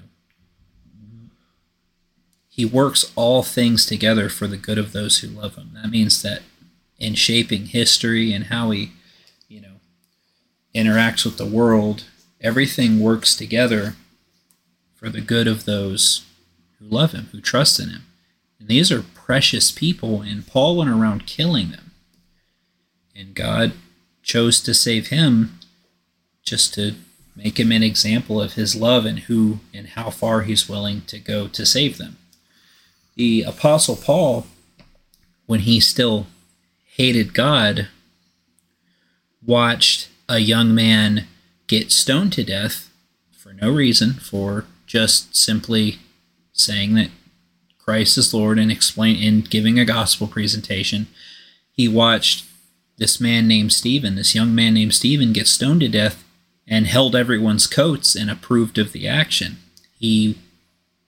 he 2.56 2.66
works 2.66 3.12
all 3.16 3.42
things 3.42 3.84
together 3.84 4.30
for 4.30 4.46
the 4.46 4.58
good 4.58 4.78
of 4.78 4.92
those 4.92 5.20
who 5.20 5.28
love 5.28 5.56
him. 5.56 5.72
That 5.74 5.90
means 5.90 6.22
that 6.22 6.44
in 7.00 7.16
shaping 7.16 7.66
history 7.66 8.32
and 8.32 8.46
how 8.46 8.70
he 8.70 8.92
you 9.48 9.60
know 9.60 9.80
interacts 10.76 11.26
with 11.26 11.38
the 11.38 11.48
world, 11.48 12.04
everything 12.40 13.00
works 13.00 13.36
together 13.36 13.96
for 14.94 15.10
the 15.10 15.20
good 15.20 15.48
of 15.48 15.66
those 15.66 16.26
who 16.78 16.86
love 16.86 17.12
him, 17.12 17.28
who 17.32 17.42
trust 17.42 17.80
in 17.80 17.90
him. 17.90 18.04
And 18.60 18.68
these 18.68 18.92
are 18.92 19.02
precious 19.02 19.72
people, 19.72 20.22
and 20.22 20.46
Paul 20.46 20.78
went 20.78 20.92
around 20.92 21.26
killing 21.26 21.72
them. 21.72 21.92
And 23.16 23.34
God 23.34 23.74
chose 24.22 24.62
to 24.62 24.76
save 24.76 25.08
him 25.08 25.58
just 26.44 26.76
to 26.76 26.94
make 27.36 27.60
him 27.60 27.72
an 27.72 27.82
example 27.82 28.40
of 28.40 28.54
his 28.54 28.76
love 28.76 29.08
and 29.08 29.22
who 29.22 29.60
and 29.74 29.88
how 29.88 30.12
far 30.12 30.44
he's 30.44 30.70
willing 30.70 31.02
to 31.08 31.18
go 31.18 31.48
to 31.48 31.66
save 31.66 31.98
them. 31.98 32.18
The 33.16 33.44
Apostle 33.44 33.96
Paul, 33.96 34.48
when 35.46 35.62
he 35.62 35.80
still 35.80 36.28
hated 36.96 37.34
God, 37.34 37.88
watched 39.46 40.10
a 40.28 40.40
young 40.40 40.74
man 40.74 41.28
get 41.68 41.92
stoned 41.92 42.34
to 42.34 42.44
death 42.44 42.90
for 43.32 43.54
no 43.54 43.70
reason, 43.70 44.14
for 44.14 44.66
just 44.88 45.36
simply 45.36 46.00
saying 46.54 46.96
that 46.96 47.10
Christ 47.78 48.18
is 48.18 48.34
Lord 48.34 48.58
and 48.58 48.72
explain 48.72 49.18
in 49.18 49.42
giving 49.42 49.78
a 49.78 49.86
gospel 49.86 50.28
presentation. 50.28 51.08
He 51.72 51.88
watched 51.88 52.46
this 52.98 53.20
man 53.20 53.48
named 53.48 53.74
Stephen, 53.74 54.16
this 54.16 54.34
young 54.34 54.56
man 54.56 54.76
named 54.76 54.94
Stephen, 54.94 55.34
get 55.34 55.48
stoned 55.48 55.82
to 55.82 55.90
death 55.90 56.24
and 56.68 56.88
held 56.88 57.16
everyone's 57.16 57.68
coats 57.68 58.16
and 58.16 58.30
approved 58.30 58.78
of 58.78 58.92
the 58.92 59.08
action. 59.08 59.58
He 60.00 60.38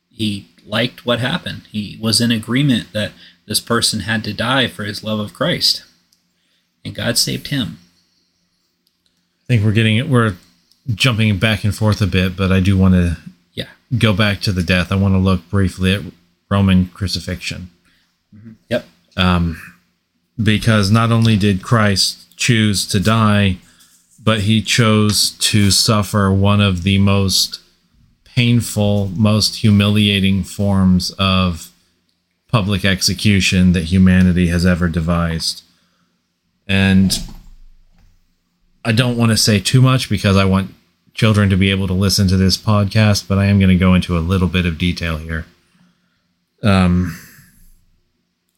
he 0.09 0.47
liked 0.67 1.05
what 1.05 1.19
happened. 1.19 1.63
He 1.71 1.97
was 2.01 2.21
in 2.21 2.31
agreement 2.31 2.93
that 2.93 3.11
this 3.47 3.59
person 3.59 4.01
had 4.01 4.23
to 4.23 4.33
die 4.33 4.67
for 4.67 4.83
his 4.83 5.03
love 5.03 5.19
of 5.19 5.33
Christ. 5.33 5.83
And 6.83 6.95
God 6.95 7.17
saved 7.17 7.47
him. 7.47 7.79
I 9.43 9.47
think 9.47 9.63
we're 9.63 9.71
getting 9.71 9.97
it. 9.97 10.07
We're 10.09 10.35
jumping 10.93 11.37
back 11.37 11.63
and 11.63 11.75
forth 11.75 12.01
a 12.01 12.07
bit, 12.07 12.35
but 12.35 12.51
I 12.51 12.59
do 12.59 12.77
want 12.77 12.93
to 12.95 13.17
Yeah. 13.53 13.67
go 13.97 14.13
back 14.13 14.41
to 14.41 14.51
the 14.51 14.63
death. 14.63 14.91
I 14.91 14.95
want 14.95 15.13
to 15.13 15.19
look 15.19 15.49
briefly 15.49 15.93
at 15.93 16.01
Roman 16.49 16.87
crucifixion 16.87 17.69
mm-hmm. 18.35 18.51
Yep. 18.69 18.85
Um, 19.17 19.61
because 20.41 20.91
not 20.91 21.11
only 21.11 21.37
did 21.37 21.63
Christ 21.63 22.35
choose 22.37 22.85
to 22.87 22.99
die, 22.99 23.57
but 24.21 24.41
he 24.41 24.61
chose 24.61 25.31
to 25.31 25.71
suffer 25.71 26.31
one 26.31 26.59
of 26.61 26.83
the 26.83 26.97
most 26.97 27.59
painful, 28.35 29.09
most 29.15 29.57
humiliating 29.57 30.43
forms 30.43 31.11
of 31.11 31.71
public 32.49 32.83
execution 32.83 33.71
that 33.71 33.85
humanity 33.85 34.47
has 34.47 34.65
ever 34.65 34.89
devised. 34.89 35.63
And 36.67 37.17
I 38.83 38.91
don't 38.91 39.17
want 39.17 39.31
to 39.31 39.37
say 39.37 39.59
too 39.59 39.81
much 39.81 40.09
because 40.09 40.35
I 40.35 40.45
want 40.45 40.73
children 41.13 41.49
to 41.49 41.55
be 41.55 41.71
able 41.71 41.87
to 41.87 41.93
listen 41.93 42.27
to 42.27 42.35
this 42.35 42.57
podcast, 42.57 43.27
but 43.27 43.37
I 43.37 43.45
am 43.45 43.57
going 43.57 43.69
to 43.69 43.75
go 43.75 43.93
into 43.93 44.17
a 44.17 44.19
little 44.19 44.49
bit 44.49 44.65
of 44.65 44.77
detail 44.77 45.17
here. 45.17 45.45
Um, 46.61 47.17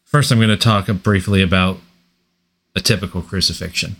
first, 0.04 0.32
I'm 0.32 0.38
going 0.38 0.48
to 0.48 0.56
talk 0.56 0.88
briefly 1.02 1.40
about 1.40 1.78
a 2.74 2.80
typical 2.80 3.22
crucifixion, 3.22 3.96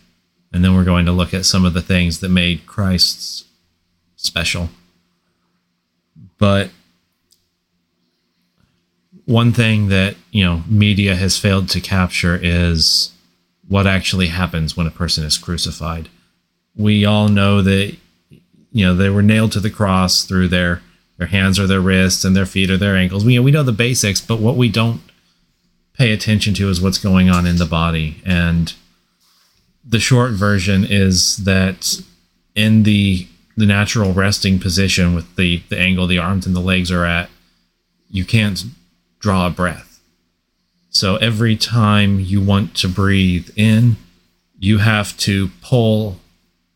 and 0.52 0.64
then 0.64 0.74
we're 0.74 0.84
going 0.84 1.06
to 1.06 1.12
look 1.12 1.32
at 1.32 1.46
some 1.46 1.64
of 1.64 1.72
the 1.72 1.82
things 1.82 2.18
that 2.18 2.30
made 2.30 2.66
Christ's 2.66 3.44
special. 4.16 4.70
But 6.38 6.70
one 9.24 9.52
thing 9.52 9.88
that 9.88 10.16
you 10.30 10.44
know 10.44 10.62
media 10.68 11.14
has 11.14 11.38
failed 11.38 11.68
to 11.70 11.80
capture 11.80 12.38
is 12.40 13.12
what 13.68 13.86
actually 13.86 14.28
happens 14.28 14.76
when 14.76 14.86
a 14.86 14.90
person 14.90 15.24
is 15.24 15.36
crucified. 15.36 16.08
We 16.74 17.04
all 17.04 17.28
know 17.28 17.60
that 17.62 17.96
you 18.72 18.86
know 18.86 18.94
they 18.94 19.10
were 19.10 19.22
nailed 19.22 19.52
to 19.52 19.60
the 19.60 19.70
cross 19.70 20.24
through 20.24 20.48
their 20.48 20.82
their 21.18 21.26
hands 21.26 21.58
or 21.58 21.66
their 21.66 21.80
wrists 21.80 22.24
and 22.24 22.34
their 22.34 22.46
feet 22.46 22.70
or 22.70 22.76
their 22.76 22.96
ankles. 22.96 23.24
We 23.24 23.36
know 23.36 23.42
we 23.42 23.50
know 23.50 23.62
the 23.62 23.72
basics, 23.72 24.20
but 24.20 24.40
what 24.40 24.56
we 24.56 24.68
don't 24.68 25.02
pay 25.92 26.12
attention 26.12 26.54
to 26.54 26.70
is 26.70 26.80
what's 26.80 26.98
going 26.98 27.28
on 27.28 27.44
in 27.44 27.56
the 27.56 27.66
body. 27.66 28.22
And 28.24 28.72
the 29.84 29.98
short 29.98 30.32
version 30.32 30.86
is 30.88 31.38
that 31.38 32.00
in 32.54 32.84
the 32.84 33.26
the 33.58 33.66
natural 33.66 34.12
resting 34.12 34.60
position 34.60 35.16
with 35.16 35.34
the 35.34 35.60
the 35.68 35.78
angle 35.78 36.06
the 36.06 36.18
arms 36.18 36.46
and 36.46 36.54
the 36.54 36.60
legs 36.60 36.92
are 36.92 37.04
at, 37.04 37.28
you 38.08 38.24
can't 38.24 38.64
draw 39.18 39.48
a 39.48 39.50
breath. 39.50 40.00
So 40.90 41.16
every 41.16 41.56
time 41.56 42.20
you 42.20 42.40
want 42.40 42.76
to 42.76 42.88
breathe 42.88 43.50
in, 43.56 43.96
you 44.60 44.78
have 44.78 45.16
to 45.18 45.50
pull 45.60 46.18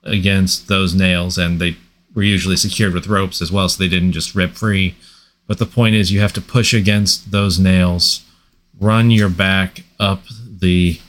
against 0.03 0.67
those 0.67 0.93
nails 0.93 1.39
and 1.39 1.61
they 1.61 1.77
were 2.15 2.25
usually 2.25 2.57
secured 2.57 2.95
with 2.95 3.07
ropes 3.07 3.41
as 3.41 3.53
well 3.53 3.69
so 3.69 3.79
they 3.79 3.89
didn't 3.89 4.13
just 4.13 4.35
rip 4.35 4.53
free. 4.53 4.97
But 5.47 5.59
the 5.59 5.67
point 5.67 5.95
is 5.95 6.11
you 6.11 6.21
have 6.21 6.33
to 6.33 6.41
push 6.41 6.75
against 6.75 7.31
those 7.31 7.61
nails, 7.61 8.25
run 8.81 9.13
your 9.13 9.29
back 9.29 9.85
up 10.01 10.25
the 10.59 11.01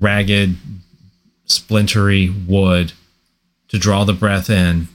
ragged 0.00 0.56
splintery 1.46 2.32
wood 2.46 2.92
to 3.70 3.78
draw 3.78 4.04
the 4.04 4.12
breath 4.12 4.50
in. 4.50 4.88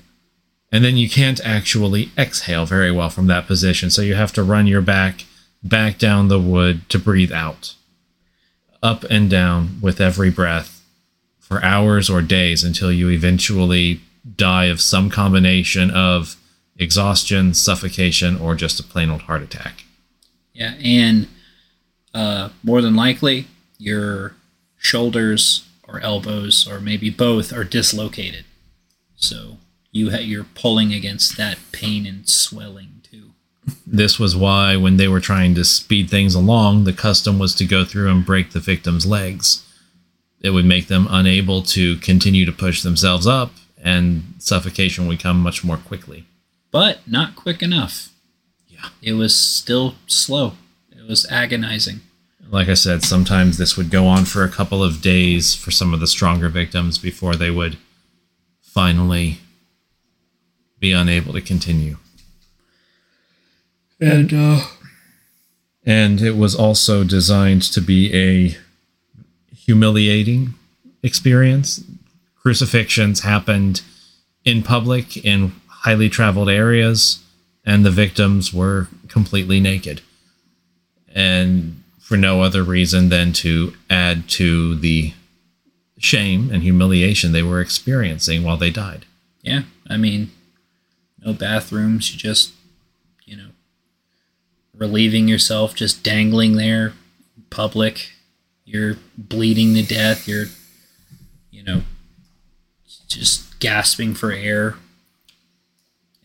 And 0.72 0.84
then 0.84 0.98
you 0.98 1.10
can't 1.10 1.40
actually 1.46 2.12
exhale 2.18 2.66
very 2.66 2.92
well 2.92 3.10
from 3.10 3.28
that 3.28 3.48
position. 3.48 3.90
So 3.90 4.02
you 4.02 4.16
have 4.16 4.34
to 4.34 4.44
run 4.44 4.68
your 4.68 4.82
back 4.82 5.26
back 5.64 5.98
down 5.98 6.28
the 6.28 6.40
wood 6.40 6.88
to 6.90 7.00
breathe 7.00 7.32
out, 7.32 7.74
up 8.84 9.04
and 9.10 9.30
down 9.30 9.80
with 9.82 10.00
every 10.00 10.30
breath 10.30 10.84
for 11.40 11.64
hours 11.64 12.10
or 12.10 12.22
days 12.22 12.64
until 12.64 12.92
you 12.92 13.10
eventually 13.10 14.02
die 14.36 14.66
of 14.66 14.82
some 14.82 15.10
combination 15.10 15.90
of 15.90 16.36
exhaustion, 16.78 17.54
suffocation, 17.54 18.38
or 18.38 18.54
just 18.54 18.80
a 18.80 18.84
plain 18.84 19.10
old 19.10 19.24
heart 19.24 19.42
attack. 19.42 19.86
Yeah, 20.54 20.76
and 20.84 21.28
uh, 22.14 22.50
more 22.64 22.82
than 22.82 22.96
likely, 22.96 23.48
your 23.78 24.36
shoulders 24.78 25.68
or 25.88 26.00
elbows 26.00 26.68
or 26.68 26.80
maybe 26.80 27.10
both 27.10 27.54
are 27.54 27.64
dislocated. 27.64 28.46
So 29.16 29.58
you 29.92 30.12
ha- 30.12 30.18
you're 30.18 30.44
pulling 30.44 30.94
against 30.94 31.38
that 31.38 31.58
pain 31.72 32.06
and 32.06 32.28
swelling 32.28 33.02
too. 33.04 33.32
This 33.88 34.20
was 34.20 34.36
why, 34.36 34.76
when 34.76 34.98
they 34.98 35.08
were 35.08 35.20
trying 35.20 35.56
to 35.56 35.64
speed 35.66 36.10
things 36.10 36.36
along, 36.36 36.84
the 36.84 36.94
custom 36.94 37.40
was 37.40 37.56
to 37.56 37.66
go 37.66 37.84
through 37.86 38.12
and 38.12 38.26
break 38.26 38.52
the 38.52 38.60
victim's 38.60 39.06
legs. 39.06 39.66
It 40.42 40.52
would 40.52 40.66
make 40.66 40.88
them 40.88 41.08
unable 41.10 41.64
to 41.64 41.98
continue 41.98 42.46
to 42.46 42.52
push 42.52 42.84
themselves 42.84 43.26
up, 43.26 43.52
and 43.82 44.36
suffocation 44.38 45.08
would 45.08 45.20
come 45.20 45.40
much 45.40 45.64
more 45.64 45.78
quickly. 45.78 46.26
But 46.70 47.00
not 47.08 47.36
quick 47.36 47.64
enough. 47.64 48.10
Yeah. 48.68 48.90
It 49.02 49.14
was 49.14 49.36
still 49.36 49.96
slow. 50.06 50.54
It 50.92 51.08
was 51.08 51.26
agonizing. 51.32 52.02
Like 52.50 52.70
I 52.70 52.76
said, 52.76 53.02
sometimes 53.02 53.58
this 53.58 53.76
would 53.76 53.90
go 53.90 54.06
on 54.06 54.26
for 54.26 54.44
a 54.44 54.50
couple 54.50 54.84
of 54.84 55.02
days 55.02 55.56
for 55.56 55.72
some 55.72 55.94
of 55.94 56.00
the 56.00 56.08
stronger 56.08 56.50
victims 56.50 57.00
before 57.00 57.36
they 57.36 57.50
would 57.50 57.78
finally 58.76 59.40
be 60.80 60.92
unable 60.92 61.32
to 61.34 61.42
continue. 61.42 61.96
And 64.02 64.34
uh, 64.34 64.60
And 65.86 66.20
it 66.22 66.36
was 66.36 66.56
also 66.56 67.04
designed 67.04 67.62
to 67.74 67.82
be 67.82 68.14
a 68.14 68.58
humiliating 69.56 70.56
experience. 71.04 71.84
Crucifixions 72.42 73.22
happened 73.22 73.82
in 74.44 74.64
public 74.64 75.18
in 75.18 75.54
highly 75.68 76.10
traveled 76.10 76.50
areas, 76.50 77.24
and 77.66 77.86
the 77.86 77.92
victims 77.92 78.54
were 78.54 78.88
completely 79.08 79.60
naked. 79.60 80.02
And 81.14 81.84
for 82.00 82.18
no 82.18 82.42
other 82.42 82.64
reason 82.64 83.10
than 83.10 83.32
to 83.34 83.74
add 83.90 84.28
to 84.30 84.76
the 84.76 85.14
shame 85.98 86.50
and 86.52 86.62
humiliation 86.64 87.32
they 87.32 87.44
were 87.44 87.62
experiencing 87.62 88.44
while 88.44 88.58
they 88.58 88.70
died. 88.70 89.06
yeah, 89.42 89.64
I 89.88 89.98
mean, 89.98 90.32
no 91.24 91.34
bathrooms. 91.34 92.12
You 92.12 92.18
just, 92.20 92.52
you 93.26 93.38
know, 93.38 93.50
relieving 94.76 95.28
yourself, 95.28 95.74
just 95.76 96.04
dangling 96.04 96.56
there, 96.58 96.94
public. 97.50 98.12
You're 98.66 98.98
bleeding 99.18 99.74
to 99.76 99.84
death. 99.84 100.28
You're, 100.28 100.46
you 101.52 101.64
know, 101.64 101.84
just 103.08 103.60
gasping 103.60 104.14
for 104.16 104.32
air. 104.32 104.76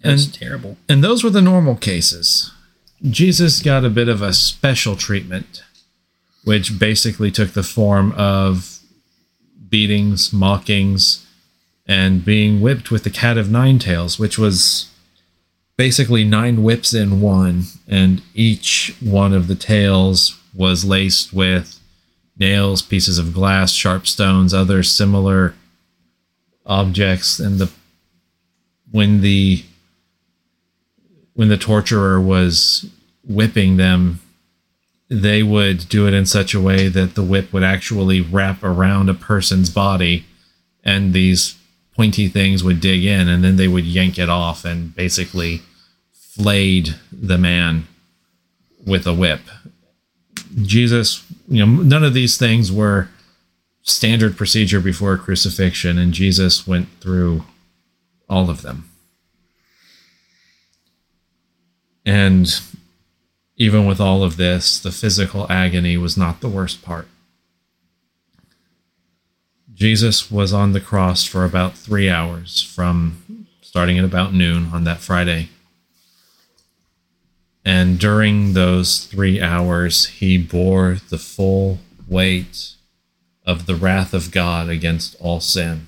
It 0.03 0.11
was 0.11 0.25
And- 0.25 0.35
terrible. 0.35 0.79
And 0.89 1.05
those 1.05 1.23
were 1.23 1.31
the 1.31 1.43
normal 1.43 1.77
cases. 1.77 2.51
Jesus 3.09 3.61
got 3.63 3.85
a 3.85 3.91
bit 3.91 4.09
of 4.09 4.21
a 4.23 4.33
special 4.33 4.97
treatment, 4.97 5.63
which 6.45 6.79
basically 6.79 7.31
took 7.31 7.53
the 7.53 7.63
form 7.63 8.13
of 8.13 8.79
beatings, 9.71 10.33
mockings, 10.33 11.27
and 11.87 12.25
being 12.25 12.61
whipped 12.61 12.91
with 12.91 13.05
the 13.05 13.11
cat 13.11 13.39
of 13.39 13.51
nine 13.51 13.79
tails, 13.79 14.19
which 14.19 14.39
was 14.39 14.91
basically 15.77 16.25
nine 16.25 16.63
whips 16.63 16.93
in 16.93 17.21
one, 17.21 17.65
and 17.89 18.23
each 18.35 18.95
one 19.01 19.33
of 19.33 19.47
the 19.47 19.55
tails 19.55 20.39
was 20.55 20.85
laced 20.85 21.33
with 21.33 21.81
nails, 22.39 22.83
pieces 22.83 23.19
of 23.19 23.33
glass, 23.33 23.73
sharp 23.73 24.07
stones, 24.07 24.53
other 24.53 24.83
similar 24.83 25.55
objects, 26.67 27.39
and 27.39 27.59
the 27.59 27.71
when 28.91 29.21
the 29.21 29.65
when 31.35 31.49
the 31.49 31.57
torturer 31.57 32.21
was 32.21 32.87
whipping 33.25 33.77
them, 33.77 34.21
they 35.11 35.43
would 35.43 35.89
do 35.89 36.07
it 36.07 36.15
in 36.15 36.25
such 36.25 36.55
a 36.55 36.61
way 36.61 36.89
that 36.89 37.17
the 37.17 37.23
whip 37.23 37.53
would 37.53 37.65
actually 37.65 38.21
wrap 38.21 38.63
around 38.63 39.09
a 39.09 39.15
person's 39.15 39.69
body 39.69 40.25
and 40.85 41.13
these 41.13 41.59
pointy 41.97 42.29
things 42.29 42.63
would 42.63 42.81
dig 42.81 43.05
in 43.05 43.29
and 43.29 43.43
then 43.43 43.57
they 43.57 43.67
would 43.67 43.85
yank 43.85 44.19
it 44.19 44.29
off 44.29 44.65
and 44.65 44.95
basically 44.95 45.63
flayed 46.13 46.95
the 47.13 47.37
man 47.37 47.87
with 48.87 49.07
a 49.07 49.13
whip. 49.13 49.41
Jesus, 50.63 51.25
you 51.49 51.67
know, 51.67 51.83
none 51.83 52.05
of 52.05 52.15
these 52.15 52.39
things 52.39 52.71
were 52.71 53.09
standard 53.83 54.37
procedure 54.37 54.81
before 54.81 55.19
crucifixion 55.19 55.99
and 55.99 56.15
Jesus 56.15 56.69
went 56.69 56.89
through 57.01 57.45
all 58.29 58.49
of 58.49 58.63
them. 58.63 58.89
And 62.07 62.49
even 63.61 63.85
with 63.85 64.01
all 64.01 64.23
of 64.23 64.39
this, 64.39 64.79
the 64.81 64.91
physical 64.91 65.47
agony 65.53 65.99
was 65.99 66.17
not 66.17 66.41
the 66.41 66.49
worst 66.49 66.81
part. 66.81 67.07
Jesus 69.75 70.31
was 70.31 70.55
on 70.55 70.73
the 70.73 70.81
cross 70.81 71.25
for 71.25 71.45
about 71.45 71.77
three 71.77 72.09
hours 72.09 72.63
from 72.63 73.47
starting 73.61 73.99
at 73.99 74.05
about 74.05 74.33
noon 74.33 74.71
on 74.73 74.85
that 74.85 75.01
Friday. 75.01 75.51
And 77.63 77.99
during 77.99 78.55
those 78.55 79.05
three 79.05 79.43
hours, 79.43 80.07
he 80.07 80.39
bore 80.39 80.97
the 81.11 81.19
full 81.19 81.81
weight 82.09 82.77
of 83.45 83.67
the 83.67 83.75
wrath 83.75 84.15
of 84.15 84.31
God 84.31 84.71
against 84.71 85.17
all 85.21 85.41
sin 85.41 85.87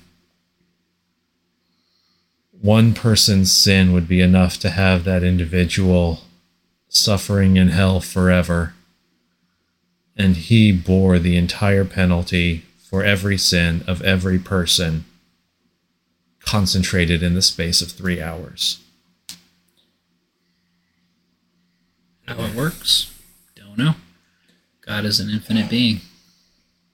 one 2.63 2.93
person's 2.93 3.51
sin 3.51 3.91
would 3.91 4.07
be 4.07 4.21
enough 4.21 4.57
to 4.57 4.69
have 4.69 5.03
that 5.03 5.21
individual 5.21 6.21
suffering 6.93 7.57
in 7.57 7.69
hell 7.69 7.99
forever. 7.99 8.73
And 10.15 10.37
he 10.37 10.71
bore 10.71 11.19
the 11.19 11.35
entire 11.35 11.83
penalty 11.83 12.63
for 12.89 13.03
every 13.03 13.37
sin 13.37 13.83
of 13.87 14.01
every 14.03 14.37
person, 14.37 15.03
concentrated 16.39 17.23
in 17.23 17.33
the 17.33 17.41
space 17.41 17.81
of 17.81 17.91
three 17.91 18.21
hours. 18.21 18.79
How 22.27 22.45
it 22.45 22.55
works? 22.55 23.11
Don't 23.55 23.77
know. 23.77 23.95
God 24.85 25.05
is 25.05 25.19
an 25.19 25.29
infinite 25.29 25.69
being. 25.69 26.01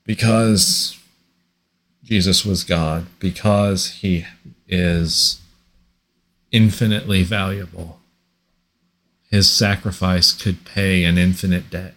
Because 0.06 0.98
Jesus 2.04 2.46
was 2.46 2.64
God, 2.64 3.08
because 3.20 3.90
he 3.90 4.26
is 4.68 5.42
infinitely 6.52 7.24
valuable. 7.24 8.00
His 9.30 9.50
sacrifice 9.52 10.34
could 10.34 10.66
pay 10.66 11.04
an 11.04 11.18
infinite 11.18 11.70
debt. 11.70 11.96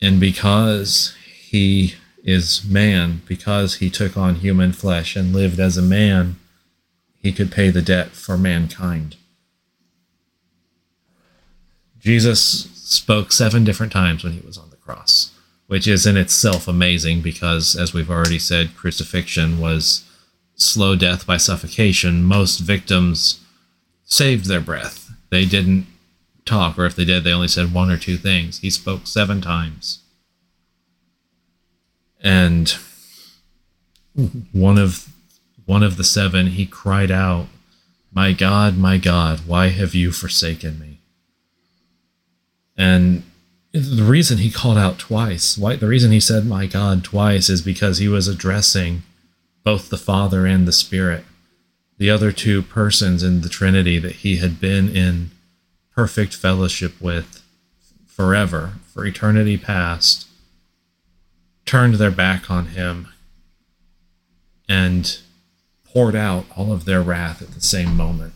And 0.00 0.20
because 0.20 1.14
he 1.24 1.94
is 2.22 2.64
man, 2.64 3.22
because 3.26 3.76
he 3.76 3.88
took 3.88 4.16
on 4.16 4.36
human 4.36 4.72
flesh 4.72 5.16
and 5.16 5.32
lived 5.32 5.58
as 5.58 5.76
a 5.76 5.82
man, 5.82 6.36
he 7.18 7.32
could 7.32 7.50
pay 7.50 7.70
the 7.70 7.82
debt 7.82 8.10
for 8.10 8.36
mankind. 8.36 9.16
Jesus 11.98 12.42
spoke 12.74 13.32
seven 13.32 13.64
different 13.64 13.92
times 13.92 14.24
when 14.24 14.32
he 14.32 14.44
was 14.44 14.58
on 14.58 14.70
the 14.70 14.76
cross, 14.76 15.30
which 15.68 15.86
is 15.86 16.04
in 16.04 16.16
itself 16.16 16.66
amazing 16.66 17.22
because, 17.22 17.76
as 17.76 17.94
we've 17.94 18.10
already 18.10 18.40
said, 18.40 18.76
crucifixion 18.76 19.60
was 19.60 20.04
slow 20.56 20.96
death 20.96 21.26
by 21.26 21.36
suffocation. 21.36 22.24
Most 22.24 22.58
victims 22.58 23.41
saved 24.12 24.44
their 24.44 24.60
breath. 24.60 25.10
They 25.30 25.46
didn't 25.46 25.86
talk, 26.44 26.78
or 26.78 26.84
if 26.84 26.94
they 26.94 27.04
did, 27.04 27.24
they 27.24 27.32
only 27.32 27.48
said 27.48 27.72
one 27.72 27.90
or 27.90 27.96
two 27.96 28.18
things. 28.18 28.58
He 28.58 28.68
spoke 28.68 29.06
seven 29.06 29.40
times. 29.40 30.00
And 32.20 32.76
one 34.52 34.78
of 34.78 35.08
one 35.64 35.82
of 35.82 35.96
the 35.96 36.04
seven, 36.04 36.48
he 36.48 36.66
cried 36.66 37.10
out, 37.10 37.46
My 38.12 38.32
God, 38.32 38.76
my 38.76 38.98
God, 38.98 39.40
why 39.46 39.68
have 39.68 39.94
you 39.94 40.12
forsaken 40.12 40.78
me? 40.78 41.00
And 42.76 43.22
the 43.72 44.04
reason 44.04 44.38
he 44.38 44.50
called 44.50 44.76
out 44.76 44.98
twice, 44.98 45.56
why 45.56 45.76
the 45.76 45.88
reason 45.88 46.12
he 46.12 46.20
said 46.20 46.44
my 46.44 46.66
God 46.66 47.02
twice 47.02 47.48
is 47.48 47.62
because 47.62 47.98
he 47.98 48.08
was 48.08 48.28
addressing 48.28 49.02
both 49.64 49.88
the 49.88 49.96
Father 49.96 50.44
and 50.44 50.68
the 50.68 50.72
Spirit, 50.72 51.24
the 52.02 52.10
other 52.10 52.32
two 52.32 52.62
persons 52.62 53.22
in 53.22 53.42
the 53.42 53.48
Trinity 53.48 53.96
that 53.96 54.16
he 54.16 54.38
had 54.38 54.60
been 54.60 54.88
in 54.88 55.30
perfect 55.94 56.34
fellowship 56.34 57.00
with 57.00 57.44
forever, 58.08 58.72
for 58.92 59.06
eternity 59.06 59.56
past, 59.56 60.26
turned 61.64 61.94
their 61.94 62.10
back 62.10 62.50
on 62.50 62.66
him 62.66 63.06
and 64.68 65.20
poured 65.84 66.16
out 66.16 66.44
all 66.56 66.72
of 66.72 66.86
their 66.86 67.00
wrath 67.00 67.40
at 67.40 67.52
the 67.52 67.60
same 67.60 67.96
moment. 67.96 68.34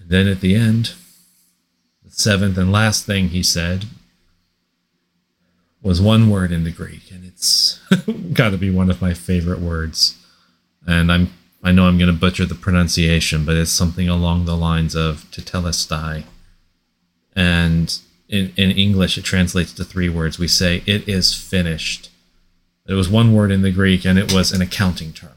And 0.00 0.08
then 0.08 0.26
at 0.26 0.40
the 0.40 0.56
end, 0.56 0.94
the 2.02 2.10
seventh 2.10 2.58
and 2.58 2.72
last 2.72 3.06
thing 3.06 3.28
he 3.28 3.44
said 3.44 3.84
was 5.86 6.00
one 6.00 6.28
word 6.28 6.50
in 6.50 6.64
the 6.64 6.70
Greek, 6.70 7.10
and 7.12 7.24
it's 7.24 7.80
got 8.32 8.50
to 8.50 8.58
be 8.58 8.70
one 8.70 8.90
of 8.90 9.00
my 9.00 9.14
favorite 9.14 9.60
words. 9.60 10.16
And 10.86 11.10
I'm 11.12 11.32
I 11.62 11.72
know 11.72 11.86
I'm 11.86 11.98
going 11.98 12.12
to 12.12 12.18
butcher 12.18 12.44
the 12.44 12.54
pronunciation, 12.54 13.44
but 13.44 13.56
it's 13.56 13.72
something 13.72 14.08
along 14.08 14.44
the 14.44 14.56
lines 14.56 14.94
of 14.94 15.24
tetelestai. 15.32 16.24
And 17.34 17.98
in, 18.28 18.52
in 18.56 18.70
English, 18.70 19.18
it 19.18 19.24
translates 19.24 19.72
to 19.74 19.84
three 19.84 20.08
words. 20.08 20.38
We 20.38 20.46
say, 20.46 20.84
it 20.86 21.08
is 21.08 21.34
finished. 21.34 22.10
It 22.86 22.94
was 22.94 23.08
one 23.08 23.34
word 23.34 23.50
in 23.50 23.62
the 23.62 23.72
Greek, 23.72 24.04
and 24.04 24.16
it 24.16 24.32
was 24.32 24.52
an 24.52 24.62
accounting 24.62 25.12
term. 25.12 25.32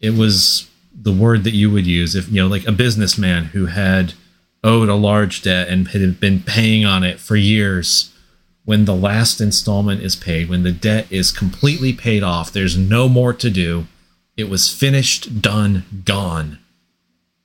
It 0.00 0.14
was 0.14 0.70
the 0.94 1.12
word 1.12 1.42
that 1.42 1.54
you 1.54 1.70
would 1.72 1.86
use 1.86 2.14
if, 2.14 2.28
you 2.28 2.40
know, 2.40 2.46
like 2.46 2.66
a 2.66 2.72
businessman 2.72 3.46
who 3.46 3.66
had 3.66 4.14
owed 4.62 4.88
a 4.88 4.94
large 4.94 5.42
debt 5.42 5.68
and 5.68 5.88
had 5.88 6.20
been 6.20 6.40
paying 6.40 6.84
on 6.84 7.02
it 7.02 7.18
for 7.18 7.34
years. 7.34 8.12
When 8.66 8.84
the 8.84 8.96
last 8.96 9.40
installment 9.40 10.02
is 10.02 10.16
paid, 10.16 10.48
when 10.48 10.64
the 10.64 10.72
debt 10.72 11.06
is 11.08 11.30
completely 11.30 11.92
paid 11.92 12.24
off, 12.24 12.52
there's 12.52 12.76
no 12.76 13.08
more 13.08 13.32
to 13.32 13.48
do. 13.48 13.86
It 14.36 14.50
was 14.50 14.68
finished, 14.68 15.40
done, 15.40 16.02
gone. 16.04 16.58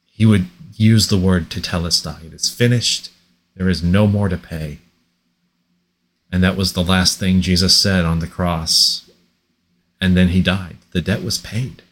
He 0.08 0.26
would 0.26 0.48
use 0.74 1.08
the 1.08 1.20
word 1.20 1.50
tetelestai. 1.50 2.26
It 2.26 2.34
is 2.34 2.50
finished. 2.50 3.12
There 3.56 3.70
is 3.70 3.84
no 3.84 4.08
more 4.08 4.30
to 4.30 4.38
pay. 4.38 4.80
And 6.32 6.44
that 6.44 6.58
was 6.58 6.74
the 6.74 6.84
last 6.84 7.20
thing 7.20 7.42
Jesus 7.42 7.78
said 7.78 8.04
on 8.04 8.18
the 8.18 8.26
cross. 8.26 9.08
And 10.02 10.18
then 10.18 10.30
he 10.30 10.42
died. 10.42 10.78
The 10.92 11.02
debt 11.02 11.24
was 11.24 11.38
paid. 11.38 11.84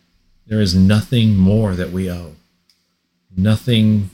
There 0.48 0.60
is 0.60 0.74
nothing 0.74 1.38
more 1.38 1.76
that 1.76 1.92
we 1.92 2.10
owe. 2.10 2.34
Nothing 3.38 4.10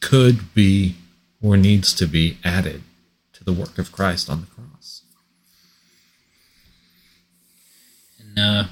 could 0.00 0.54
be 0.54 0.96
or 1.42 1.58
needs 1.58 1.92
to 1.92 2.06
be 2.06 2.38
added 2.42 2.80
to 2.80 2.85
the 3.46 3.52
work 3.54 3.78
of 3.78 3.90
Christ 3.92 4.28
on 4.28 4.42
the 4.42 4.46
cross. 4.48 5.02
And 8.20 8.38
uh, 8.38 8.64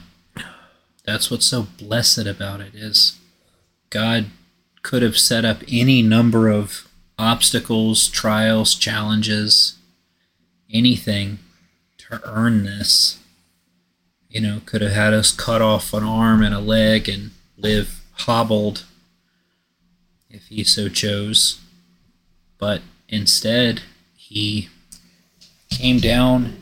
that's 1.04 1.30
what's 1.30 1.46
so 1.46 1.68
blessed 1.78 2.26
about 2.26 2.60
it 2.60 2.74
is 2.74 3.18
God 3.88 4.26
could 4.82 5.00
have 5.00 5.16
set 5.16 5.46
up 5.46 5.62
any 5.66 6.02
number 6.02 6.48
of 6.50 6.86
obstacles, 7.18 8.08
trials, 8.08 8.74
challenges, 8.74 9.78
anything 10.70 11.38
to 11.96 12.20
earn 12.24 12.64
this. 12.64 13.18
you 14.34 14.40
know, 14.40 14.60
could 14.66 14.82
have 14.82 14.90
had 14.90 15.14
us 15.14 15.30
cut 15.30 15.62
off 15.62 15.94
an 15.94 16.02
arm 16.02 16.42
and 16.42 16.52
a 16.52 16.58
leg 16.58 17.08
and 17.08 17.30
live 17.56 18.02
hobbled 18.14 18.84
if 20.28 20.46
he 20.48 20.64
so 20.64 20.88
chose. 20.88 21.60
But 22.58 22.82
instead, 23.08 23.82
he 24.34 24.68
came 25.70 26.00
down 26.00 26.56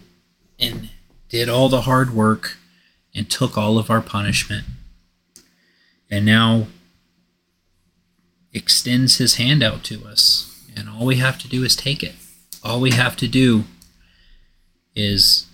and 0.61 0.91
did 1.31 1.49
all 1.49 1.71
the 1.71 1.81
hard 1.81 2.15
work 2.15 2.59
and 3.15 3.31
took 3.31 3.57
all 3.57 3.79
of 3.79 3.89
our 3.89 4.03
punishment. 4.03 4.67
And 6.11 6.27
now 6.27 6.67
extends 8.53 9.17
his 9.17 9.37
hand 9.37 9.63
out 9.63 9.85
to 9.85 10.05
us. 10.07 10.69
And 10.77 10.87
all 10.87 11.07
we 11.07 11.17
have 11.17 11.39
to 11.39 11.49
do 11.49 11.65
is 11.65 11.75
take 11.75 12.03
it. 12.03 12.15
All 12.63 12.79
we 12.79 12.91
have 12.91 13.17
to 13.17 13.27
do 13.27 13.65
is 14.95 15.47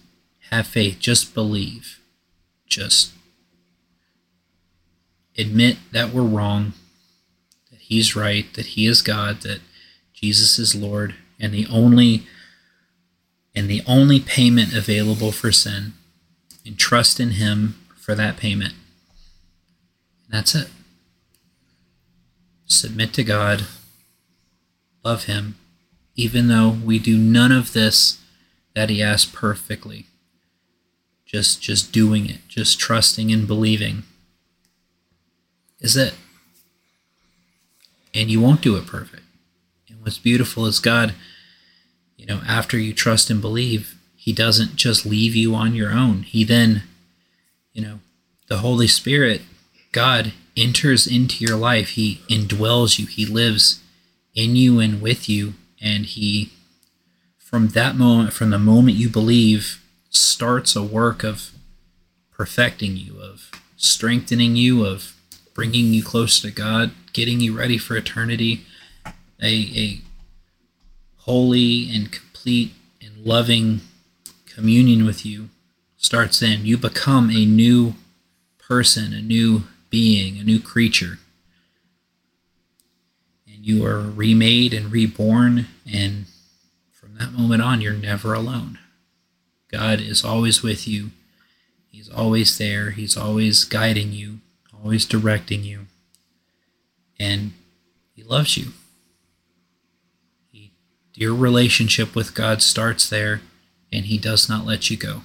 have 0.50 0.66
faith. 0.66 0.96
Just 0.98 1.34
believe. 1.34 2.00
Just 2.66 3.12
admit 5.38 5.76
that 5.92 6.12
we're 6.12 6.22
wrong, 6.22 6.72
that 7.70 7.78
he's 7.78 8.16
right, 8.16 8.52
that 8.54 8.66
he 8.66 8.86
is 8.88 9.02
God, 9.02 9.42
that 9.42 9.60
Jesus 10.12 10.58
is 10.58 10.74
Lord, 10.74 11.14
and 11.40 11.52
the 11.52 11.66
only 11.70 12.26
and 13.54 13.68
the 13.68 13.82
only 13.86 14.20
payment 14.20 14.72
available 14.72 15.32
for 15.32 15.50
sin, 15.50 15.94
and 16.64 16.78
trust 16.78 17.18
in 17.18 17.32
him 17.32 17.76
for 17.96 18.14
that 18.14 18.36
payment. 18.36 18.74
That's 20.28 20.54
it. 20.54 20.68
Submit 22.66 23.12
to 23.14 23.24
God, 23.24 23.64
love 25.04 25.24
him, 25.24 25.56
even 26.14 26.48
though 26.48 26.68
we 26.68 26.98
do 26.98 27.16
none 27.16 27.50
of 27.50 27.72
this 27.72 28.20
that 28.74 28.90
he 28.90 29.02
asked 29.02 29.32
perfectly. 29.32 30.06
Just 31.26 31.60
just 31.60 31.92
doing 31.92 32.28
it, 32.28 32.46
just 32.48 32.78
trusting 32.78 33.32
and 33.32 33.46
believing 33.46 34.04
is 35.80 35.96
it. 35.96 36.14
And 38.14 38.30
you 38.30 38.40
won't 38.40 38.62
do 38.62 38.76
it 38.76 38.86
perfect. 38.86 39.22
And 39.88 40.02
what's 40.02 40.18
beautiful 40.18 40.66
is 40.66 40.80
God, 40.80 41.14
you 42.18 42.26
know, 42.26 42.42
after 42.46 42.76
you 42.76 42.92
trust 42.92 43.30
and 43.30 43.40
believe, 43.40 43.96
He 44.16 44.34
doesn't 44.34 44.76
just 44.76 45.06
leave 45.06 45.34
you 45.34 45.54
on 45.54 45.74
your 45.74 45.92
own. 45.92 46.24
He 46.24 46.44
then, 46.44 46.82
you 47.72 47.80
know, 47.80 48.00
the 48.48 48.58
Holy 48.58 48.88
Spirit, 48.88 49.42
God 49.92 50.32
enters 50.56 51.06
into 51.06 51.44
your 51.44 51.56
life. 51.56 51.90
He 51.90 52.20
indwells 52.28 52.98
you. 52.98 53.06
He 53.06 53.24
lives 53.24 53.80
in 54.34 54.56
you 54.56 54.80
and 54.80 55.00
with 55.00 55.28
you. 55.28 55.54
And 55.80 56.04
He, 56.04 56.52
from 57.38 57.68
that 57.68 57.94
moment, 57.94 58.32
from 58.32 58.50
the 58.50 58.58
moment 58.58 58.96
you 58.96 59.08
believe, 59.08 59.82
starts 60.10 60.74
a 60.74 60.82
work 60.82 61.22
of 61.22 61.52
perfecting 62.32 62.96
you, 62.96 63.20
of 63.20 63.50
strengthening 63.76 64.56
you, 64.56 64.84
of 64.84 65.14
bringing 65.54 65.92
you 65.94 66.02
close 66.02 66.40
to 66.40 66.50
God, 66.50 66.90
getting 67.12 67.40
you 67.40 67.56
ready 67.56 67.78
for 67.78 67.96
eternity, 67.96 68.64
a, 69.40 69.52
a 69.76 70.00
holy 71.28 71.94
and 71.94 72.10
complete 72.10 72.72
and 73.02 73.24
loving 73.24 73.80
communion 74.46 75.04
with 75.04 75.26
you 75.26 75.48
starts 75.96 76.40
then. 76.40 76.64
You 76.64 76.78
become 76.78 77.30
a 77.30 77.44
new 77.44 77.94
person, 78.58 79.12
a 79.12 79.20
new 79.20 79.64
being, 79.90 80.38
a 80.38 80.44
new 80.44 80.60
creature. 80.60 81.18
And 83.46 83.66
you 83.66 83.84
are 83.84 84.00
remade 84.00 84.72
and 84.72 84.90
reborn, 84.90 85.66
and 85.90 86.26
from 86.92 87.16
that 87.18 87.32
moment 87.32 87.62
on, 87.62 87.80
you're 87.80 87.92
never 87.92 88.32
alone. 88.32 88.78
God 89.70 90.00
is 90.00 90.24
always 90.24 90.62
with 90.62 90.88
you. 90.88 91.10
He's 91.90 92.08
always 92.08 92.56
there. 92.56 92.90
He's 92.90 93.16
always 93.16 93.64
guiding 93.64 94.12
you 94.12 94.38
always 94.82 95.04
directing 95.04 95.64
you, 95.64 95.86
and 97.18 97.52
He 98.14 98.22
loves 98.22 98.56
you. 98.56 98.72
Your 101.18 101.34
relationship 101.34 102.14
with 102.14 102.34
God 102.34 102.62
starts 102.62 103.08
there, 103.08 103.40
and 103.92 104.04
He 104.04 104.18
does 104.18 104.48
not 104.48 104.64
let 104.64 104.90
you 104.90 104.96
go. 104.96 105.22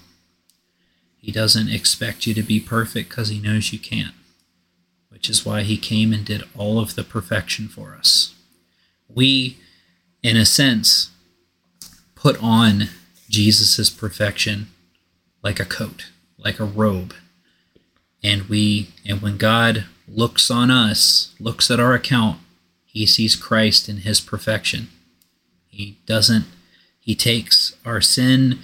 He 1.18 1.32
doesn't 1.32 1.70
expect 1.70 2.26
you 2.26 2.34
to 2.34 2.42
be 2.42 2.60
perfect 2.60 3.10
because 3.10 3.30
He 3.30 3.40
knows 3.40 3.72
you 3.72 3.78
can't, 3.78 4.16
which 5.10 5.30
is 5.30 5.46
why 5.46 5.62
He 5.62 5.78
came 5.78 6.12
and 6.12 6.26
did 6.26 6.44
all 6.58 6.80
of 6.80 6.96
the 6.96 7.04
perfection 7.04 7.68
for 7.68 7.94
us. 7.94 8.34
We, 9.08 9.58
in 10.24 10.36
a 10.36 10.46
sense, 10.46 11.12
put 12.16 12.42
on 12.42 12.90
Jesus' 13.30 13.92
perfection 13.92 14.68
like 15.44 15.60
a 15.60 15.66
coat, 15.66 16.10
like 16.38 16.60
a 16.60 16.66
robe 16.66 17.14
and 18.24 18.44
we 18.44 18.88
and 19.06 19.22
when 19.22 19.38
God 19.38 19.86
looks 20.08 20.50
on 20.50 20.72
us, 20.72 21.36
looks 21.40 21.70
at 21.70 21.80
our 21.80 21.94
account, 21.94 22.40
he 22.86 23.06
sees 23.06 23.36
Christ 23.36 23.90
in 23.90 23.98
his 23.98 24.22
perfection. 24.22 24.88
Doesn't 26.06 26.46
he 27.00 27.16
takes 27.16 27.76
our 27.86 28.02
sin 28.02 28.60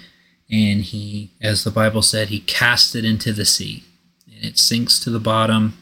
and 0.50 0.82
he 0.82 1.30
as 1.40 1.64
the 1.64 1.70
Bible 1.70 2.02
said, 2.02 2.28
he 2.28 2.40
casts 2.40 2.94
it 2.94 3.04
into 3.04 3.32
the 3.32 3.44
sea. 3.44 3.84
And 4.26 4.44
it 4.44 4.58
sinks 4.58 4.98
to 5.00 5.10
the 5.10 5.20
bottom 5.20 5.76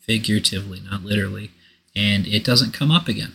figuratively, 0.00 0.80
not 0.80 1.04
literally, 1.04 1.50
and 1.94 2.26
it 2.26 2.44
doesn't 2.44 2.74
come 2.74 2.90
up 2.90 3.08
again. 3.08 3.34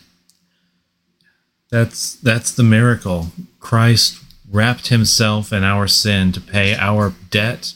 That's 1.69 2.13
that's 2.15 2.53
the 2.53 2.63
miracle. 2.63 3.27
Christ 3.59 4.23
wrapped 4.49 4.87
himself 4.87 5.51
in 5.51 5.63
our 5.63 5.87
sin 5.87 6.31
to 6.31 6.39
pay 6.39 6.75
our 6.75 7.13
debt 7.29 7.73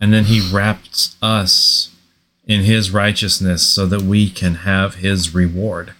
and 0.00 0.12
then 0.12 0.24
he 0.24 0.40
wraps 0.40 1.16
us 1.20 1.94
in 2.46 2.62
his 2.62 2.90
righteousness 2.90 3.66
so 3.66 3.86
that 3.86 4.02
we 4.02 4.30
can 4.30 4.56
have 4.56 4.96
his 4.96 5.34
reward. 5.34 5.92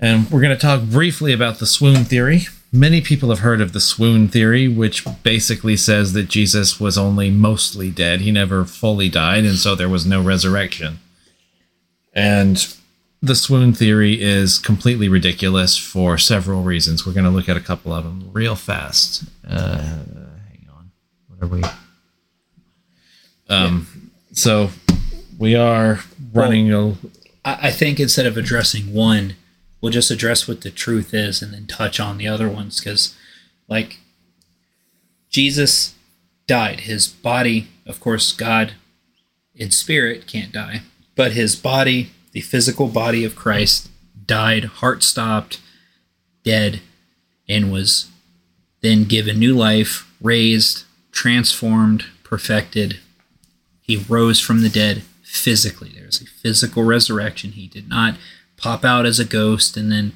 And 0.00 0.30
we're 0.30 0.40
going 0.40 0.56
to 0.56 0.60
talk 0.60 0.82
briefly 0.82 1.32
about 1.32 1.58
the 1.58 1.66
swoon 1.66 2.04
theory. 2.04 2.46
Many 2.72 3.00
people 3.00 3.28
have 3.28 3.40
heard 3.40 3.60
of 3.60 3.72
the 3.72 3.80
swoon 3.80 4.28
theory, 4.28 4.66
which 4.66 5.04
basically 5.22 5.76
says 5.76 6.14
that 6.14 6.28
Jesus 6.28 6.80
was 6.80 6.96
only 6.96 7.30
mostly 7.30 7.90
dead. 7.90 8.20
He 8.20 8.32
never 8.32 8.64
fully 8.64 9.08
died, 9.08 9.44
and 9.44 9.56
so 9.56 9.74
there 9.74 9.88
was 9.88 10.06
no 10.06 10.22
resurrection. 10.22 11.00
And 12.14 12.74
the 13.20 13.34
swoon 13.34 13.74
theory 13.74 14.20
is 14.20 14.58
completely 14.58 15.08
ridiculous 15.08 15.76
for 15.76 16.16
several 16.16 16.62
reasons. 16.62 17.04
We're 17.04 17.12
going 17.12 17.24
to 17.24 17.30
look 17.30 17.48
at 17.48 17.56
a 17.56 17.60
couple 17.60 17.92
of 17.92 18.04
them 18.04 18.30
real 18.32 18.56
fast. 18.56 19.24
Uh, 19.46 19.78
hang 19.78 20.68
on. 20.74 20.90
What 21.28 21.42
are 21.42 21.48
we? 21.48 21.62
Um, 23.48 23.86
yeah. 23.92 24.08
So 24.32 24.70
we 25.38 25.54
are 25.54 26.00
running 26.32 26.68
well, 26.70 26.96
a. 27.44 27.66
I 27.66 27.70
think 27.70 27.98
instead 27.98 28.26
of 28.26 28.36
addressing 28.36 28.92
one, 28.94 29.34
we'll 29.80 29.92
just 29.92 30.10
address 30.10 30.46
what 30.46 30.60
the 30.60 30.70
truth 30.70 31.14
is 31.14 31.42
and 31.42 31.52
then 31.52 31.66
touch 31.66 31.98
on 32.00 32.18
the 32.18 32.28
other 32.28 32.48
ones 32.48 32.80
because, 32.80 33.14
like, 33.68 33.98
Jesus 35.28 35.94
died. 36.46 36.80
His 36.80 37.06
body, 37.08 37.68
of 37.86 38.00
course, 38.00 38.32
God 38.32 38.72
in 39.54 39.70
spirit 39.70 40.26
can't 40.26 40.52
die, 40.52 40.82
but 41.14 41.32
his 41.32 41.56
body, 41.56 42.10
the 42.32 42.40
physical 42.40 42.88
body 42.88 43.24
of 43.24 43.36
Christ, 43.36 43.90
died, 44.26 44.64
heart 44.64 45.02
stopped, 45.02 45.60
dead, 46.44 46.80
and 47.48 47.72
was 47.72 48.10
then 48.80 49.04
given 49.04 49.38
new 49.38 49.54
life, 49.54 50.10
raised, 50.20 50.84
transformed, 51.12 52.06
perfected, 52.22 52.98
he 53.80 53.96
rose 53.96 54.40
from 54.40 54.62
the 54.62 54.68
dead 54.68 55.02
physically. 55.22 55.90
There's 55.94 56.22
a 56.22 56.26
physical 56.26 56.84
resurrection. 56.84 57.52
He 57.52 57.66
did 57.66 57.88
not 57.88 58.16
pop 58.60 58.84
out 58.84 59.06
as 59.06 59.18
a 59.18 59.24
ghost 59.24 59.76
and 59.76 59.90
then, 59.90 60.12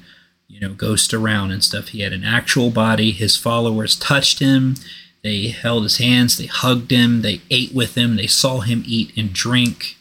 you 0.47 0.59
know, 0.59 0.73
ghost 0.73 1.13
around 1.13 1.51
and 1.51 1.63
stuff. 1.63 1.89
He 1.89 2.01
had 2.01 2.13
an 2.13 2.23
actual 2.23 2.69
body. 2.69 3.11
His 3.11 3.37
followers 3.37 3.95
touched 3.95 4.39
him. 4.39 4.75
They 5.23 5.47
held 5.47 5.83
his 5.83 5.97
hands. 5.97 6.37
They 6.37 6.45
hugged 6.45 6.91
him. 6.91 7.21
They 7.21 7.41
ate 7.49 7.73
with 7.73 7.95
him. 7.95 8.15
They 8.15 8.27
saw 8.27 8.59
him 8.59 8.83
eat 8.85 9.11
and 9.17 9.33
drink. 9.33 9.97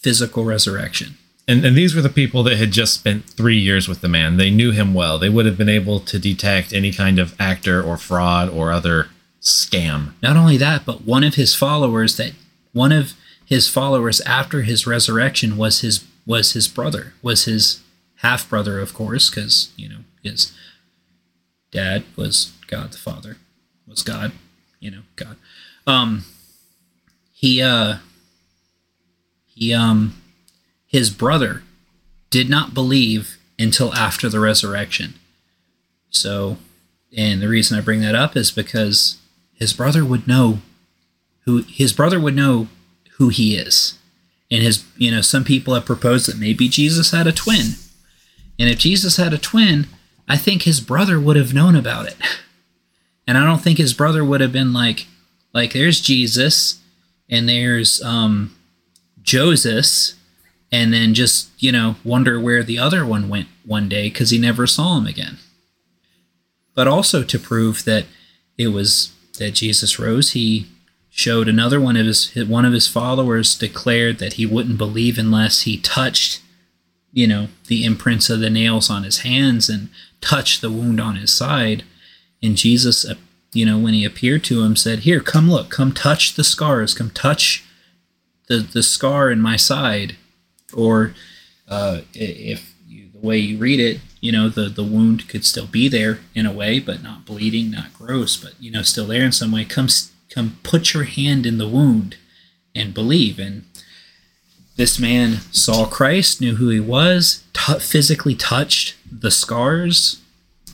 Physical 0.00 0.44
resurrection. 0.44 1.16
And, 1.46 1.64
and 1.64 1.76
these 1.76 1.94
were 1.94 2.02
the 2.02 2.08
people 2.08 2.42
that 2.44 2.58
had 2.58 2.70
just 2.70 2.94
spent 2.94 3.24
three 3.24 3.58
years 3.58 3.88
with 3.88 4.00
the 4.00 4.08
man. 4.08 4.36
They 4.36 4.50
knew 4.50 4.70
him 4.70 4.94
well. 4.94 5.18
They 5.18 5.28
would 5.28 5.46
have 5.46 5.58
been 5.58 5.68
able 5.68 6.00
to 6.00 6.18
detect 6.18 6.72
any 6.72 6.92
kind 6.92 7.18
of 7.18 7.34
actor 7.40 7.82
or 7.82 7.96
fraud 7.96 8.48
or 8.48 8.70
other 8.70 9.08
scam. 9.40 10.12
Not 10.22 10.36
only 10.36 10.56
that, 10.58 10.84
but 10.84 11.02
one 11.02 11.24
of 11.24 11.34
his 11.34 11.54
followers 11.54 12.16
that 12.16 12.32
one 12.72 12.92
of 12.92 13.14
his 13.44 13.68
followers 13.68 14.20
after 14.22 14.62
his 14.62 14.86
resurrection 14.86 15.56
was 15.56 15.80
his 15.80 16.04
was 16.30 16.52
his 16.52 16.68
brother, 16.68 17.12
was 17.22 17.44
his 17.44 17.80
half 18.18 18.48
brother, 18.48 18.78
of 18.78 18.94
course, 18.94 19.28
because 19.28 19.72
you 19.76 19.88
know 19.88 19.98
his 20.22 20.56
dad 21.72 22.04
was 22.14 22.52
God 22.68 22.92
the 22.92 22.98
Father, 22.98 23.36
was 23.84 24.04
God, 24.04 24.30
you 24.78 24.92
know 24.92 25.02
God. 25.16 25.36
Um, 25.88 26.24
he 27.32 27.60
uh, 27.60 27.96
he 29.44 29.74
um, 29.74 30.22
his 30.86 31.10
brother 31.10 31.64
did 32.30 32.48
not 32.48 32.74
believe 32.74 33.36
until 33.58 33.92
after 33.94 34.28
the 34.28 34.38
resurrection. 34.38 35.14
So, 36.10 36.58
and 37.16 37.42
the 37.42 37.48
reason 37.48 37.76
I 37.76 37.80
bring 37.80 38.02
that 38.02 38.14
up 38.14 38.36
is 38.36 38.52
because 38.52 39.18
his 39.52 39.72
brother 39.72 40.04
would 40.04 40.28
know 40.28 40.60
who 41.44 41.64
his 41.66 41.92
brother 41.92 42.20
would 42.20 42.36
know 42.36 42.68
who 43.16 43.30
he 43.30 43.56
is. 43.56 43.98
And 44.50 44.62
his, 44.62 44.84
you 44.96 45.10
know, 45.10 45.20
some 45.20 45.44
people 45.44 45.74
have 45.74 45.84
proposed 45.84 46.26
that 46.26 46.38
maybe 46.38 46.68
Jesus 46.68 47.12
had 47.12 47.26
a 47.26 47.32
twin. 47.32 47.74
And 48.58 48.68
if 48.68 48.78
Jesus 48.78 49.16
had 49.16 49.32
a 49.32 49.38
twin, 49.38 49.86
I 50.28 50.36
think 50.36 50.62
his 50.62 50.80
brother 50.80 51.20
would 51.20 51.36
have 51.36 51.54
known 51.54 51.76
about 51.76 52.06
it. 52.06 52.16
And 53.26 53.38
I 53.38 53.44
don't 53.44 53.60
think 53.60 53.78
his 53.78 53.94
brother 53.94 54.24
would 54.24 54.40
have 54.40 54.50
been 54.50 54.72
like, 54.72 55.06
like 55.54 55.72
there's 55.72 56.00
Jesus 56.00 56.80
and 57.28 57.48
there's 57.48 58.02
um 58.02 58.56
Joseph 59.22 60.18
and 60.72 60.92
then 60.92 61.14
just, 61.14 61.50
you 61.58 61.70
know, 61.70 61.94
wonder 62.02 62.40
where 62.40 62.64
the 62.64 62.80
other 62.80 63.06
one 63.06 63.28
went 63.28 63.46
one 63.64 63.88
day 63.88 64.08
because 64.08 64.30
he 64.30 64.38
never 64.38 64.66
saw 64.66 64.98
him 64.98 65.06
again. 65.06 65.38
But 66.74 66.88
also 66.88 67.22
to 67.22 67.38
prove 67.38 67.84
that 67.84 68.06
it 68.58 68.68
was 68.68 69.12
that 69.38 69.52
Jesus 69.52 69.98
rose, 69.98 70.32
he 70.32 70.66
showed 71.10 71.48
another 71.48 71.80
one 71.80 71.96
of 71.96 72.06
his 72.06 72.34
one 72.46 72.64
of 72.64 72.72
his 72.72 72.86
followers 72.86 73.58
declared 73.58 74.18
that 74.18 74.34
he 74.34 74.46
wouldn't 74.46 74.78
believe 74.78 75.18
unless 75.18 75.62
he 75.62 75.76
touched, 75.76 76.40
you 77.12 77.26
know, 77.26 77.48
the 77.66 77.84
imprints 77.84 78.30
of 78.30 78.40
the 78.40 78.50
nails 78.50 78.88
on 78.88 79.02
his 79.02 79.18
hands 79.18 79.68
and 79.68 79.88
touched 80.20 80.60
the 80.60 80.70
wound 80.70 81.00
on 81.00 81.16
his 81.16 81.32
side. 81.32 81.82
And 82.42 82.56
Jesus, 82.56 83.04
uh, 83.04 83.16
you 83.52 83.66
know, 83.66 83.78
when 83.78 83.92
he 83.92 84.04
appeared 84.04 84.44
to 84.44 84.62
him, 84.62 84.76
said, 84.76 85.00
"Here, 85.00 85.20
come 85.20 85.50
look, 85.50 85.68
come 85.68 85.92
touch 85.92 86.34
the 86.34 86.44
scars, 86.44 86.94
come 86.94 87.10
touch 87.10 87.64
the 88.46 88.58
the 88.58 88.82
scar 88.82 89.30
in 89.30 89.40
my 89.40 89.56
side." 89.56 90.16
Or 90.72 91.14
uh, 91.68 92.02
if 92.14 92.74
you, 92.86 93.08
the 93.12 93.18
way 93.18 93.38
you 93.38 93.58
read 93.58 93.80
it, 93.80 94.00
you 94.20 94.30
know, 94.30 94.48
the 94.48 94.68
the 94.68 94.84
wound 94.84 95.28
could 95.28 95.44
still 95.44 95.66
be 95.66 95.88
there 95.88 96.20
in 96.34 96.46
a 96.46 96.52
way, 96.52 96.78
but 96.78 97.02
not 97.02 97.26
bleeding, 97.26 97.72
not 97.72 97.92
gross, 97.92 98.36
but 98.36 98.54
you 98.60 98.70
know, 98.70 98.82
still 98.82 99.08
there 99.08 99.24
in 99.24 99.32
some 99.32 99.50
way. 99.50 99.64
Come 99.64 99.88
come 100.32 100.58
put 100.62 100.94
your 100.94 101.04
hand 101.04 101.44
in 101.46 101.58
the 101.58 101.68
wound 101.68 102.16
and 102.74 102.94
believe. 102.94 103.38
And 103.38 103.64
this 104.76 104.98
man 104.98 105.40
saw 105.52 105.86
Christ, 105.86 106.40
knew 106.40 106.56
who 106.56 106.68
he 106.68 106.80
was, 106.80 107.44
t- 107.52 107.78
physically 107.78 108.34
touched 108.34 108.96
the 109.10 109.30
scars 109.30 110.20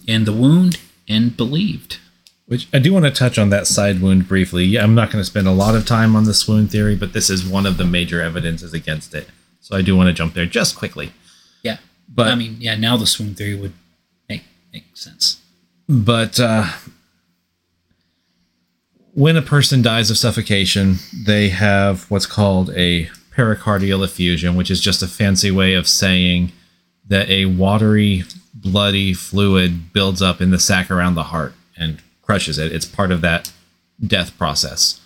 and 0.07 0.26
the 0.26 0.32
wound, 0.32 0.78
and 1.09 1.36
believed. 1.36 1.98
Which 2.46 2.68
I 2.72 2.78
do 2.78 2.92
want 2.92 3.04
to 3.07 3.11
touch 3.11 3.38
on 3.38 3.50
that 3.50 3.66
side 3.66 4.00
wound 4.00 4.28
briefly. 4.28 4.64
Yeah, 4.64 4.84
I'm 4.84 4.94
not 4.94 5.11
going 5.11 5.20
to 5.20 5.24
spend 5.28 5.48
a 5.48 5.52
lot 5.52 5.74
of 5.74 5.84
time 5.84 6.14
on 6.14 6.24
the 6.24 6.34
swoon 6.34 6.68
theory, 6.68 6.94
but 6.94 7.12
this 7.12 7.28
is 7.28 7.44
one 7.44 7.66
of 7.66 7.76
the 7.76 7.84
major 7.84 8.20
evidences 8.22 8.72
against 8.72 9.14
it. 9.14 9.28
So 9.61 9.76
I 9.76 9.82
do 9.82 9.96
want 9.96 10.07
to 10.09 10.12
jump 10.12 10.34
there 10.34 10.46
just 10.46 10.76
quickly. 10.76 11.12
Yeah, 11.64 11.78
But- 12.09 12.28
I 12.28 12.36
mean, 12.36 12.57
yeah, 12.61 12.76
now 12.76 12.96
the 12.96 13.07
swoon 13.07 13.34
theory 13.34 13.57
would 13.57 13.72
make 14.28 14.44
make 14.72 14.84
sense. 14.96 15.40
But 15.88 16.38
uh, 16.38 16.68
when 19.16 19.34
a 19.34 19.42
person 19.42 19.80
dies 19.80 20.10
of 20.10 20.18
suffocation, 20.18 20.96
they 21.24 21.48
have 21.48 22.04
what's 22.10 22.26
called 22.26 22.68
a 22.76 23.06
pericardial 23.34 24.04
effusion, 24.04 24.54
which 24.54 24.70
is 24.70 24.78
just 24.78 25.02
a 25.02 25.06
fancy 25.06 25.50
way 25.50 25.72
of 25.72 25.88
saying 25.88 26.52
that 27.08 27.26
a 27.30 27.46
watery, 27.46 28.24
bloody 28.52 29.14
fluid 29.14 29.90
builds 29.94 30.20
up 30.20 30.42
in 30.42 30.50
the 30.50 30.60
sac 30.60 30.90
around 30.90 31.14
the 31.14 31.22
heart 31.22 31.54
and 31.78 32.02
crushes 32.20 32.58
it. 32.58 32.70
It's 32.72 32.84
part 32.84 33.10
of 33.10 33.22
that 33.22 33.50
death 34.06 34.36
process. 34.36 35.00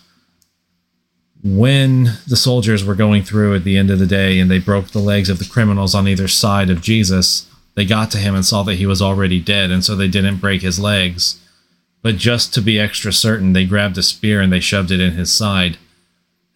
When 1.41 2.17
the 2.27 2.35
soldiers 2.35 2.83
were 2.83 2.95
going 2.95 3.23
through 3.23 3.55
at 3.55 3.63
the 3.63 3.77
end 3.77 3.89
of 3.89 3.99
the 3.99 4.05
day 4.05 4.39
and 4.39 4.51
they 4.51 4.59
broke 4.59 4.87
the 4.87 4.99
legs 4.99 5.29
of 5.29 5.39
the 5.39 5.45
criminals 5.45 5.95
on 5.95 6.09
either 6.09 6.27
side 6.27 6.69
of 6.69 6.81
Jesus, 6.81 7.49
they 7.75 7.85
got 7.85 8.11
to 8.11 8.17
him 8.17 8.35
and 8.35 8.45
saw 8.45 8.61
that 8.63 8.75
he 8.75 8.85
was 8.85 9.01
already 9.01 9.39
dead, 9.39 9.71
and 9.71 9.85
so 9.85 9.95
they 9.95 10.09
didn't 10.09 10.41
break 10.41 10.61
his 10.61 10.81
legs. 10.81 11.39
But 12.01 12.17
just 12.17 12.53
to 12.53 12.61
be 12.61 12.79
extra 12.79 13.13
certain, 13.13 13.53
they 13.53 13.65
grabbed 13.65 13.97
a 13.97 14.03
spear 14.03 14.41
and 14.41 14.51
they 14.51 14.59
shoved 14.59 14.91
it 14.91 14.99
in 14.99 15.13
his 15.13 15.31
side. 15.31 15.77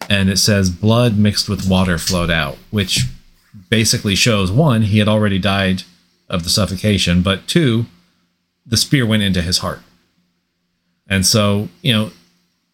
And 0.09 0.29
it 0.29 0.37
says 0.37 0.69
blood 0.69 1.17
mixed 1.17 1.49
with 1.49 1.69
water 1.69 1.97
flowed 1.97 2.31
out, 2.31 2.57
which 2.71 3.05
basically 3.69 4.15
shows 4.15 4.51
one, 4.51 4.83
he 4.83 4.99
had 4.99 5.07
already 5.07 5.39
died 5.39 5.83
of 6.29 6.43
the 6.43 6.49
suffocation, 6.49 7.21
but 7.21 7.47
two, 7.47 7.85
the 8.65 8.77
spear 8.77 9.05
went 9.05 9.23
into 9.23 9.41
his 9.41 9.59
heart. 9.59 9.81
And 11.07 11.25
so, 11.25 11.69
you 11.81 11.93
know, 11.93 12.11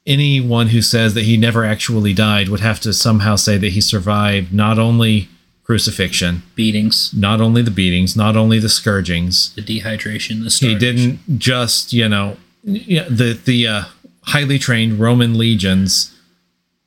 anyone 0.05 0.67
who 0.67 0.81
says 0.81 1.13
that 1.13 1.23
he 1.23 1.37
never 1.37 1.65
actually 1.65 2.13
died 2.13 2.49
would 2.49 2.61
have 2.61 2.79
to 2.81 2.93
somehow 2.93 3.35
say 3.35 3.57
that 3.57 3.69
he 3.73 3.81
survived 3.81 4.53
not 4.53 4.79
only 4.79 5.27
crucifixion, 5.63 6.43
Beatings, 6.55 7.13
not 7.13 7.39
only 7.41 7.61
the 7.61 7.71
beatings, 7.71 8.15
not 8.15 8.35
only 8.35 8.59
the 8.59 8.69
scourgings, 8.69 9.53
the 9.55 9.61
dehydration, 9.61 10.43
the 10.43 10.67
he 10.67 10.75
didn't 10.75 11.39
just 11.39 11.93
you 11.93 12.09
know 12.09 12.37
yeah, 12.63 13.05
the 13.09 13.33
the 13.33 13.67
uh, 13.67 13.83
highly 14.23 14.59
trained 14.59 14.99
roman 14.99 15.37
legions 15.37 16.17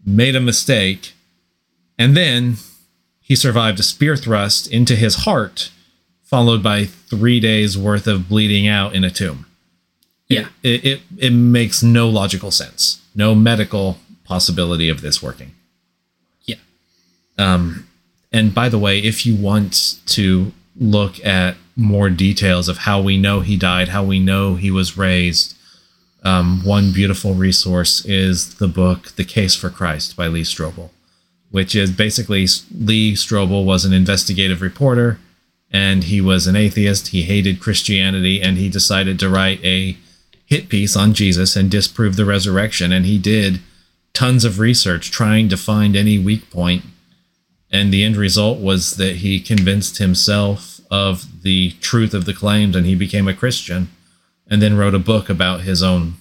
made 0.04 0.36
a 0.36 0.40
mistake 0.40 1.14
and 1.98 2.16
then 2.16 2.56
he 3.20 3.34
survived 3.34 3.80
a 3.80 3.82
spear 3.82 4.16
thrust 4.16 4.66
into 4.66 4.94
his 4.96 5.24
heart 5.24 5.70
followed 6.22 6.62
by 6.62 6.84
three 6.84 7.40
days 7.40 7.78
worth 7.78 8.06
of 8.06 8.28
bleeding 8.28 8.66
out 8.66 8.94
in 8.94 9.04
a 9.04 9.10
tomb. 9.10 9.46
Yeah, 10.28 10.48
it, 10.62 10.84
it, 10.84 11.00
it 11.18 11.30
makes 11.30 11.82
no 11.82 12.08
logical 12.08 12.50
sense 12.50 13.00
no 13.14 13.34
medical 13.34 13.98
possibility 14.24 14.88
of 14.88 15.00
this 15.00 15.22
working. 15.22 15.54
Yeah, 16.42 16.56
um, 17.38 17.88
and 18.32 18.52
by 18.52 18.68
the 18.68 18.78
way, 18.78 18.98
if 18.98 19.24
you 19.24 19.36
want 19.36 20.00
to 20.06 20.52
look 20.76 21.24
at 21.24 21.56
more 21.76 22.10
details 22.10 22.68
of 22.68 22.78
how 22.78 23.00
we 23.00 23.16
know 23.16 23.40
he 23.40 23.56
died, 23.56 23.88
how 23.88 24.02
we 24.02 24.18
know 24.18 24.56
he 24.56 24.70
was 24.70 24.98
raised, 24.98 25.56
um, 26.24 26.62
one 26.64 26.92
beautiful 26.92 27.34
resource 27.34 28.04
is 28.04 28.56
the 28.56 28.68
book 28.68 29.12
The 29.16 29.24
Case 29.24 29.54
for 29.54 29.70
Christ 29.70 30.16
by 30.16 30.28
Lee 30.28 30.42
Strobel, 30.42 30.90
which 31.50 31.74
is 31.74 31.90
basically 31.90 32.46
Lee 32.74 33.12
Strobel 33.12 33.64
was 33.64 33.84
an 33.84 33.92
investigative 33.92 34.62
reporter 34.62 35.18
and 35.70 36.04
he 36.04 36.20
was 36.20 36.46
an 36.46 36.56
atheist. 36.56 37.08
He 37.08 37.22
hated 37.22 37.60
Christianity 37.60 38.40
and 38.40 38.56
he 38.56 38.68
decided 38.68 39.18
to 39.18 39.28
write 39.28 39.62
a 39.64 39.96
hit 40.46 40.68
piece 40.68 40.96
on 40.96 41.14
Jesus 41.14 41.56
and 41.56 41.70
disprove 41.70 42.16
the 42.16 42.24
resurrection. 42.24 42.92
And 42.92 43.04
he 43.04 43.18
did 43.18 43.60
tons 44.12 44.44
of 44.44 44.58
research 44.58 45.10
trying 45.10 45.48
to 45.48 45.56
find 45.56 45.96
any 45.96 46.18
weak 46.18 46.50
point 46.50 46.84
and 47.74 47.92
the 47.92 48.04
end 48.04 48.16
result 48.16 48.60
was 48.60 48.92
that 48.98 49.16
he 49.16 49.40
convinced 49.40 49.98
himself 49.98 50.80
of 50.92 51.42
the 51.42 51.72
truth 51.80 52.14
of 52.14 52.24
the 52.24 52.32
claims 52.32 52.76
and 52.76 52.86
he 52.86 52.94
became 52.94 53.26
a 53.26 53.34
Christian 53.34 53.88
and 54.48 54.60
then 54.60 54.76
wrote 54.76 54.94
a 54.94 54.98
book 54.98 55.28
about 55.28 55.62
his 55.62 55.82
own 55.82 56.14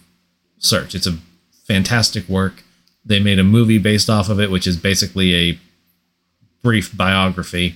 search. 0.57 0.95
It's 0.95 1.07
a 1.07 1.17
fantastic 1.65 2.27
work. 2.29 2.63
They 3.05 3.19
made 3.19 3.39
a 3.39 3.43
movie 3.43 3.77
based 3.79 4.09
off 4.09 4.29
of 4.29 4.39
it, 4.39 4.49
which 4.49 4.65
is 4.67 4.77
basically 4.77 5.35
a 5.35 5.59
brief 6.61 6.95
biography, 6.95 7.75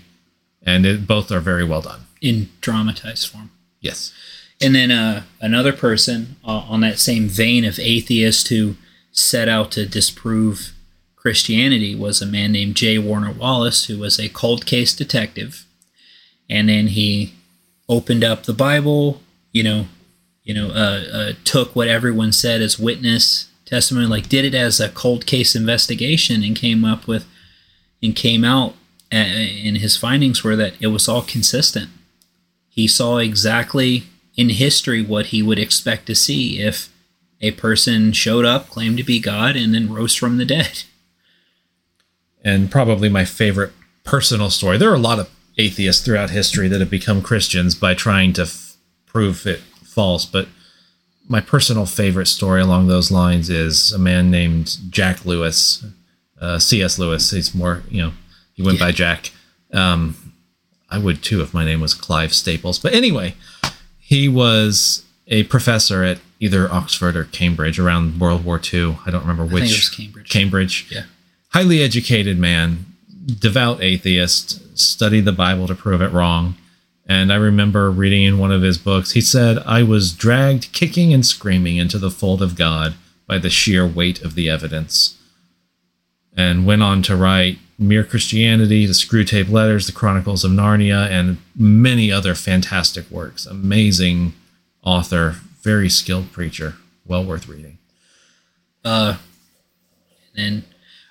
and 0.64 0.86
it, 0.86 1.06
both 1.08 1.32
are 1.32 1.42
very 1.42 1.66
well 1.66 1.82
done. 1.82 2.02
in 2.22 2.50
dramatized 2.62 3.28
form. 3.28 3.52
Yes. 3.82 4.14
And 4.62 4.74
then 4.74 4.90
uh, 4.90 5.24
another 5.40 5.74
person 5.74 6.38
uh, 6.44 6.64
on 6.70 6.80
that 6.82 6.98
same 6.98 7.28
vein 7.28 7.64
of 7.64 7.78
atheist 7.80 8.48
who 8.48 8.76
set 9.12 9.48
out 9.48 9.72
to 9.72 9.86
disprove 9.86 10.74
Christianity 11.16 11.94
was 11.94 12.22
a 12.22 12.26
man 12.26 12.54
named 12.54 12.76
J. 12.76 12.98
Warner 12.98 13.32
Wallace, 13.32 13.86
who 13.86 14.00
was 14.00 14.20
a 14.20 14.30
cold 14.30 14.66
case 14.66 14.96
detective. 14.96 15.66
And 16.50 16.70
then 16.70 16.88
he 16.88 17.34
opened 17.90 18.24
up 18.24 18.44
the 18.44 18.54
Bible, 18.54 19.22
you 19.52 19.64
know, 19.64 19.86
you 20.48 20.54
know, 20.54 20.70
uh, 20.70 21.04
uh, 21.14 21.34
took 21.44 21.76
what 21.76 21.88
everyone 21.88 22.32
said 22.32 22.62
as 22.62 22.80
witness 22.80 23.50
testimony, 23.66 24.08
like 24.08 24.30
did 24.30 24.46
it 24.46 24.56
as 24.56 24.80
a 24.80 24.90
cold 24.90 25.26
case 25.26 25.56
investigation, 25.56 26.42
and 26.42 26.56
came 26.56 26.84
up 26.86 27.08
with, 27.08 27.26
and 28.02 28.16
came 28.16 28.44
out, 28.44 28.72
uh, 29.12 29.16
and 29.16 29.78
his 29.78 29.98
findings 29.98 30.44
were 30.44 30.56
that 30.56 30.74
it 30.80 30.88
was 30.88 31.08
all 31.08 31.22
consistent 31.22 31.90
he 32.78 32.88
saw 32.88 33.18
exactly 33.18 34.04
in 34.36 34.50
history 34.50 35.02
what 35.02 35.28
he 35.28 35.42
would 35.42 35.58
expect 35.58 36.06
to 36.06 36.14
see 36.14 36.62
if 36.62 36.94
a 37.42 37.50
person 37.50 38.12
showed 38.12 38.46
up, 38.46 38.70
claimed 38.70 38.98
to 38.98 39.04
be 39.04 39.20
God, 39.20 39.56
and 39.56 39.74
then 39.74 39.92
rose 39.92 40.14
from 40.14 40.38
the 40.38 40.46
dead. 40.46 40.84
and 42.44 42.70
probably 42.70 43.10
my 43.10 43.26
favorite 43.26 43.74
personal 44.04 44.52
story. 44.52 44.78
There 44.78 44.92
are 44.92 44.96
a 44.96 45.00
lot 45.00 45.18
of 45.18 45.28
atheists 45.58 46.06
throughout 46.06 46.30
history 46.30 46.68
that 46.68 46.80
have 46.80 46.92
become 46.92 47.24
Christians 47.24 47.74
by 47.74 47.96
trying 47.96 48.32
to 48.34 48.44
f- 48.44 48.76
prove 49.08 49.48
it 49.48 49.64
false, 49.98 50.26
but 50.28 50.48
my 51.28 51.42
personal 51.42 51.88
favorite 51.88 52.28
story 52.28 52.62
along 52.62 52.86
those 52.88 53.10
lines 53.10 53.50
is 53.50 53.92
a 53.92 53.98
man 53.98 54.30
named 54.30 54.78
Jack 54.92 55.26
Lewis, 55.26 55.84
uh, 56.40 56.60
C.S. 56.60 57.00
Lewis. 57.00 57.32
He's 57.32 57.56
more, 57.56 57.82
you 57.90 58.02
know, 58.04 58.12
he 58.54 58.62
went 58.62 58.80
by 58.80 58.92
Jack. 58.92 59.32
Um, 59.74 60.34
I 60.90 61.00
would 61.00 61.24
too 61.24 61.42
if 61.42 61.52
my 61.52 61.66
name 61.66 61.82
was 61.82 61.96
Clive 61.96 62.32
Staples. 62.32 62.78
But 62.78 62.94
anyway, 62.94 63.34
he 64.00 64.30
was 64.30 65.04
a 65.28 65.44
professor 65.46 66.04
at 66.04 66.20
either 66.40 66.72
Oxford 66.72 67.16
or 67.18 67.24
Cambridge 67.26 67.80
around 67.80 68.20
World 68.20 68.46
War 68.46 68.62
II. 68.72 69.00
I 69.06 69.10
don't 69.12 69.22
remember 69.22 69.44
which. 69.46 69.64
it 69.64 69.78
was 69.78 69.90
Cambridge. 69.90 70.30
Cambridge 70.30 70.88
Yeah. 70.92 71.04
highly 71.50 71.82
educated 71.82 72.38
man, 72.38 72.86
devout 73.26 73.82
atheist, 73.82 74.78
studied 74.78 75.26
the 75.26 75.32
Bible 75.34 75.66
to 75.68 75.74
prove 75.76 76.02
it 76.04 76.12
wrong. 76.14 76.56
And 77.10 77.32
I 77.32 77.36
remember 77.38 77.90
reading 77.90 78.24
in 78.24 78.38
one 78.38 78.52
of 78.52 78.62
his 78.62 78.78
books, 78.78 79.12
he 79.12 79.22
said, 79.22 79.60
I 79.60 79.82
was 79.82 80.12
dragged 80.14 80.74
kicking 80.74 81.14
and 81.14 81.26
screaming 81.26 81.78
into 81.78 81.98
the 81.98 82.12
fold 82.12 82.42
of 82.42 82.56
God 82.58 82.96
by 83.26 83.38
the 83.38 83.50
sheer 83.50 83.88
weight 83.88 84.22
of 84.22 84.36
the 84.36 84.50
evidence. 84.50 85.14
and 86.36 86.66
went 86.68 86.84
on 86.84 87.02
to 87.02 87.16
write 87.16 87.58
Mere 87.80 88.04
Christianity, 88.04 88.86
The 88.86 88.94
Screwtape 88.94 89.50
Letters, 89.50 89.88
The 89.88 89.92
Chronicles 89.92 90.44
of 90.44 90.52
Narnia, 90.52 91.10
and 91.10 91.38
many 91.56 92.12
other 92.12 92.36
fantastic 92.36 93.10
works. 93.10 93.46
Amazing 93.48 94.34
author, 94.84 95.38
very 95.62 95.90
skilled 95.90 96.32
preacher, 96.32 96.76
well 97.06 97.24
worth 97.26 97.48
reading. 97.48 97.80
Uh, 98.86 99.18
and 100.36 100.64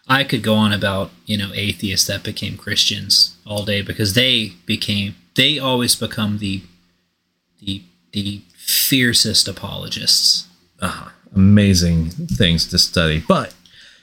I 0.08 0.22
could 0.24 0.42
go 0.42 0.54
on 0.54 0.72
about 0.72 1.10
you 1.26 1.36
know 1.36 1.50
atheists 1.54 2.06
that 2.06 2.22
became 2.22 2.56
Christians 2.56 3.36
all 3.44 3.64
day 3.64 3.82
because 3.82 4.14
they 4.14 4.52
became 4.64 5.16
they 5.36 5.58
always 5.58 5.94
become 5.94 6.38
the 6.38 6.62
the 7.60 7.82
the 8.12 8.42
fiercest 8.56 9.46
apologists. 9.48 10.48
Uh-huh. 10.80 11.10
Amazing 11.34 12.10
things 12.10 12.66
to 12.68 12.78
study, 12.78 13.22
but 13.28 13.54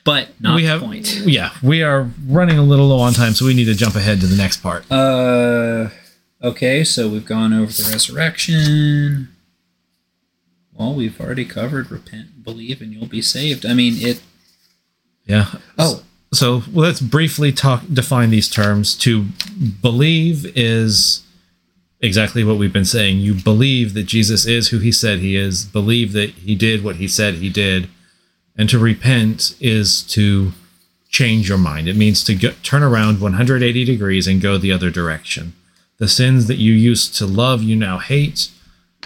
but 0.03 0.29
not 0.39 0.55
we 0.55 0.63
the 0.63 0.67
have 0.69 0.81
point. 0.81 1.21
yeah 1.25 1.51
we 1.61 1.81
are 1.83 2.09
running 2.27 2.57
a 2.57 2.63
little 2.63 2.87
low 2.87 2.99
on 2.99 3.13
time, 3.13 3.33
so 3.33 3.45
we 3.45 3.53
need 3.53 3.65
to 3.65 3.75
jump 3.75 3.95
ahead 3.95 4.19
to 4.21 4.27
the 4.27 4.35
next 4.37 4.57
part. 4.61 4.89
Uh, 4.91 5.89
okay, 6.41 6.83
so 6.83 7.09
we've 7.09 7.25
gone 7.25 7.53
over 7.53 7.71
the 7.71 7.89
resurrection. 7.91 9.29
Well, 10.73 10.93
we've 10.95 11.19
already 11.21 11.45
covered 11.45 11.91
repent, 11.91 12.43
believe, 12.43 12.81
and 12.81 12.91
you'll 12.91 13.05
be 13.07 13.21
saved. 13.21 13.65
I 13.65 13.73
mean, 13.73 13.95
it. 13.97 14.21
Yeah. 15.25 15.45
Oh. 15.77 16.03
So 16.33 16.63
let's 16.71 16.99
briefly 16.99 17.51
talk 17.51 17.83
define 17.91 18.29
these 18.29 18.49
terms. 18.49 18.95
To 18.99 19.27
believe 19.81 20.45
is 20.57 21.23
exactly 22.01 22.43
what 22.43 22.57
we've 22.57 22.73
been 22.73 22.85
saying. 22.85 23.19
You 23.19 23.33
believe 23.33 23.93
that 23.93 24.03
Jesus 24.03 24.45
is 24.45 24.69
who 24.69 24.79
he 24.79 24.91
said 24.91 25.19
he 25.19 25.35
is, 25.35 25.65
believe 25.65 26.11
that 26.13 26.31
he 26.31 26.55
did 26.55 26.83
what 26.83 26.97
he 26.97 27.07
said 27.07 27.35
he 27.35 27.49
did. 27.49 27.87
And 28.57 28.69
to 28.69 28.77
repent 28.77 29.55
is 29.59 30.03
to 30.07 30.51
change 31.09 31.47
your 31.47 31.57
mind. 31.57 31.87
It 31.87 31.95
means 31.95 32.23
to 32.25 32.35
go, 32.35 32.51
turn 32.61 32.83
around 32.83 33.21
180 33.21 33.85
degrees 33.85 34.27
and 34.27 34.41
go 34.41 34.57
the 34.57 34.71
other 34.71 34.89
direction. 34.89 35.53
The 35.97 36.07
sins 36.07 36.47
that 36.47 36.57
you 36.57 36.73
used 36.73 37.15
to 37.17 37.25
love, 37.25 37.63
you 37.63 37.75
now 37.75 37.99
hate. 37.99 38.49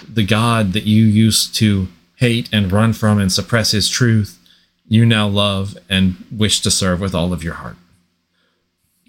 The 0.07 0.25
God 0.25 0.73
that 0.73 0.85
you 0.85 1.03
used 1.03 1.53
to 1.55 1.89
hate 2.15 2.49
and 2.51 2.71
run 2.71 2.93
from 2.93 3.19
and 3.19 3.31
suppress 3.31 3.71
his 3.71 3.89
truth, 3.89 4.36
you 4.88 5.05
now 5.05 5.27
love 5.27 5.77
and 5.89 6.15
wish 6.31 6.61
to 6.61 6.72
serve 6.72 7.01
with 7.01 7.14
all 7.14 7.34
of 7.34 7.43
your 7.43 7.55
heart. 7.55 7.76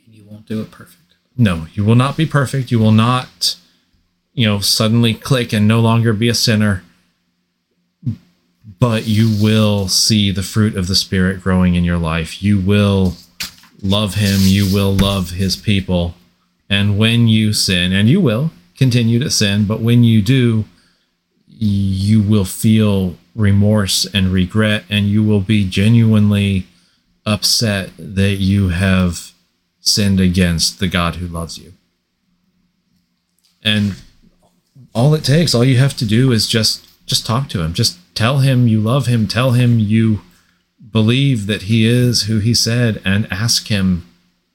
And 0.04 0.14
you 0.14 0.24
won't 0.24 0.46
do 0.46 0.60
it 0.60 0.70
perfect. 0.70 1.14
No, 1.36 1.66
you 1.72 1.84
will 1.84 1.94
not 1.94 2.16
be 2.16 2.26
perfect. 2.26 2.70
You 2.70 2.80
will 2.80 2.92
not, 2.92 3.56
you 4.32 4.46
know, 4.46 4.58
suddenly 4.58 5.14
click 5.14 5.52
and 5.52 5.68
no 5.68 5.80
longer 5.80 6.12
be 6.12 6.28
a 6.28 6.34
sinner. 6.34 6.82
But 8.80 9.06
you 9.06 9.36
will 9.42 9.88
see 9.88 10.30
the 10.30 10.42
fruit 10.42 10.76
of 10.76 10.88
the 10.88 10.94
Spirit 10.94 11.42
growing 11.42 11.74
in 11.74 11.84
your 11.84 11.98
life. 11.98 12.42
You 12.42 12.60
will 12.60 13.14
love 13.82 14.14
Him. 14.14 14.40
You 14.40 14.72
will 14.72 14.92
love 14.92 15.30
His 15.30 15.56
people. 15.56 16.14
And 16.68 16.98
when 16.98 17.28
you 17.28 17.52
sin, 17.52 17.92
and 17.92 18.08
you 18.08 18.20
will 18.20 18.50
continue 18.76 19.18
to 19.20 19.30
sin, 19.30 19.64
but 19.64 19.80
when 19.80 20.04
you 20.04 20.22
do, 20.22 20.64
you 21.46 22.20
will 22.20 22.44
feel 22.44 23.16
remorse 23.38 24.04
and 24.12 24.32
regret, 24.32 24.84
and 24.90 25.06
you 25.06 25.22
will 25.22 25.40
be 25.40 25.66
genuinely 25.66 26.66
upset 27.24 27.90
that 27.96 28.34
you 28.34 28.68
have 28.68 29.32
sinned 29.80 30.20
against 30.20 30.80
the 30.80 30.88
God 30.88 31.16
who 31.16 31.28
loves 31.28 31.56
you. 31.56 31.72
And 33.62 33.94
all 34.94 35.14
it 35.14 35.24
takes, 35.24 35.54
all 35.54 35.64
you 35.64 35.78
have 35.78 35.96
to 35.98 36.04
do 36.04 36.32
is 36.32 36.46
just 36.46 36.84
just 37.06 37.24
talk 37.24 37.48
to 37.48 37.62
him. 37.62 37.72
Just 37.72 37.98
tell 38.14 38.40
him 38.40 38.68
you 38.68 38.80
love 38.80 39.06
him, 39.06 39.26
tell 39.26 39.52
him 39.52 39.78
you 39.78 40.20
believe 40.90 41.46
that 41.46 41.62
he 41.62 41.86
is 41.86 42.22
who 42.22 42.38
he 42.38 42.52
said 42.52 43.00
and 43.04 43.30
ask 43.32 43.68
him 43.68 44.06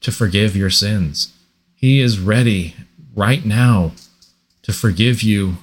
to 0.02 0.12
forgive 0.12 0.56
your 0.56 0.70
sins. 0.70 1.34
He 1.74 2.00
is 2.00 2.20
ready 2.20 2.76
right 3.16 3.44
now 3.46 3.94
to 4.64 4.74
forgive 4.74 5.24
you, 5.24 5.58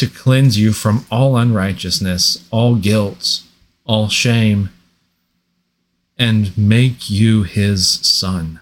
to 0.00 0.06
cleanse 0.06 0.58
you 0.58 0.72
from 0.72 1.04
all 1.10 1.36
unrighteousness, 1.36 2.48
all 2.50 2.74
guilt, 2.74 3.42
all 3.84 4.08
shame, 4.08 4.70
and 6.18 6.56
make 6.56 7.10
you 7.10 7.42
his 7.42 7.86
son. 7.86 8.60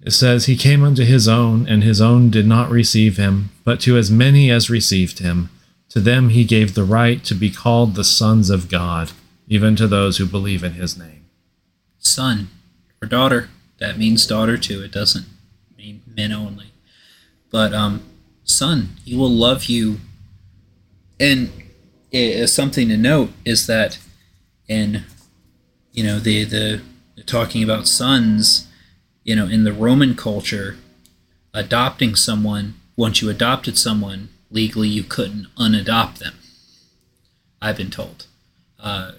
It 0.00 0.12
says, 0.12 0.46
He 0.46 0.56
came 0.56 0.84
unto 0.84 1.04
his 1.04 1.26
own, 1.26 1.66
and 1.66 1.82
his 1.82 2.00
own 2.00 2.30
did 2.30 2.46
not 2.46 2.70
receive 2.70 3.16
him, 3.16 3.50
but 3.64 3.80
to 3.80 3.96
as 3.96 4.12
many 4.12 4.48
as 4.48 4.70
received 4.70 5.18
him, 5.18 5.50
to 5.88 5.98
them 5.98 6.28
he 6.28 6.44
gave 6.44 6.74
the 6.74 6.84
right 6.84 7.24
to 7.24 7.34
be 7.34 7.50
called 7.50 7.96
the 7.96 8.04
sons 8.04 8.48
of 8.48 8.68
God, 8.68 9.10
even 9.48 9.74
to 9.74 9.88
those 9.88 10.18
who 10.18 10.26
believe 10.26 10.62
in 10.62 10.74
his 10.74 10.96
name. 10.96 11.26
Son 11.98 12.48
or 13.02 13.08
daughter. 13.08 13.48
That 13.78 13.98
means 13.98 14.24
daughter 14.24 14.56
too. 14.56 14.84
It 14.84 14.92
doesn't 14.92 15.26
mean 15.76 16.02
men 16.06 16.30
only. 16.30 16.72
But 17.50 17.74
um, 17.74 18.04
son, 18.44 18.90
he 19.04 19.16
will 19.16 19.30
love 19.30 19.64
you. 19.64 19.98
And 21.18 21.52
it, 22.10 22.48
something 22.48 22.88
to 22.88 22.96
note 22.96 23.30
is 23.44 23.66
that 23.66 23.98
in 24.68 25.04
you 25.92 26.04
know 26.04 26.18
the 26.18 26.44
the 26.44 26.82
talking 27.26 27.62
about 27.62 27.86
sons, 27.86 28.68
you 29.22 29.36
know, 29.36 29.46
in 29.46 29.64
the 29.64 29.72
Roman 29.72 30.14
culture, 30.14 30.76
adopting 31.52 32.14
someone 32.14 32.74
once 32.96 33.20
you 33.20 33.28
adopted 33.28 33.76
someone 33.76 34.28
legally, 34.50 34.88
you 34.88 35.02
couldn't 35.02 35.46
unadopt 35.56 36.18
them. 36.18 36.34
I've 37.60 37.76
been 37.76 37.90
told. 37.90 38.26
Uh, 38.78 39.12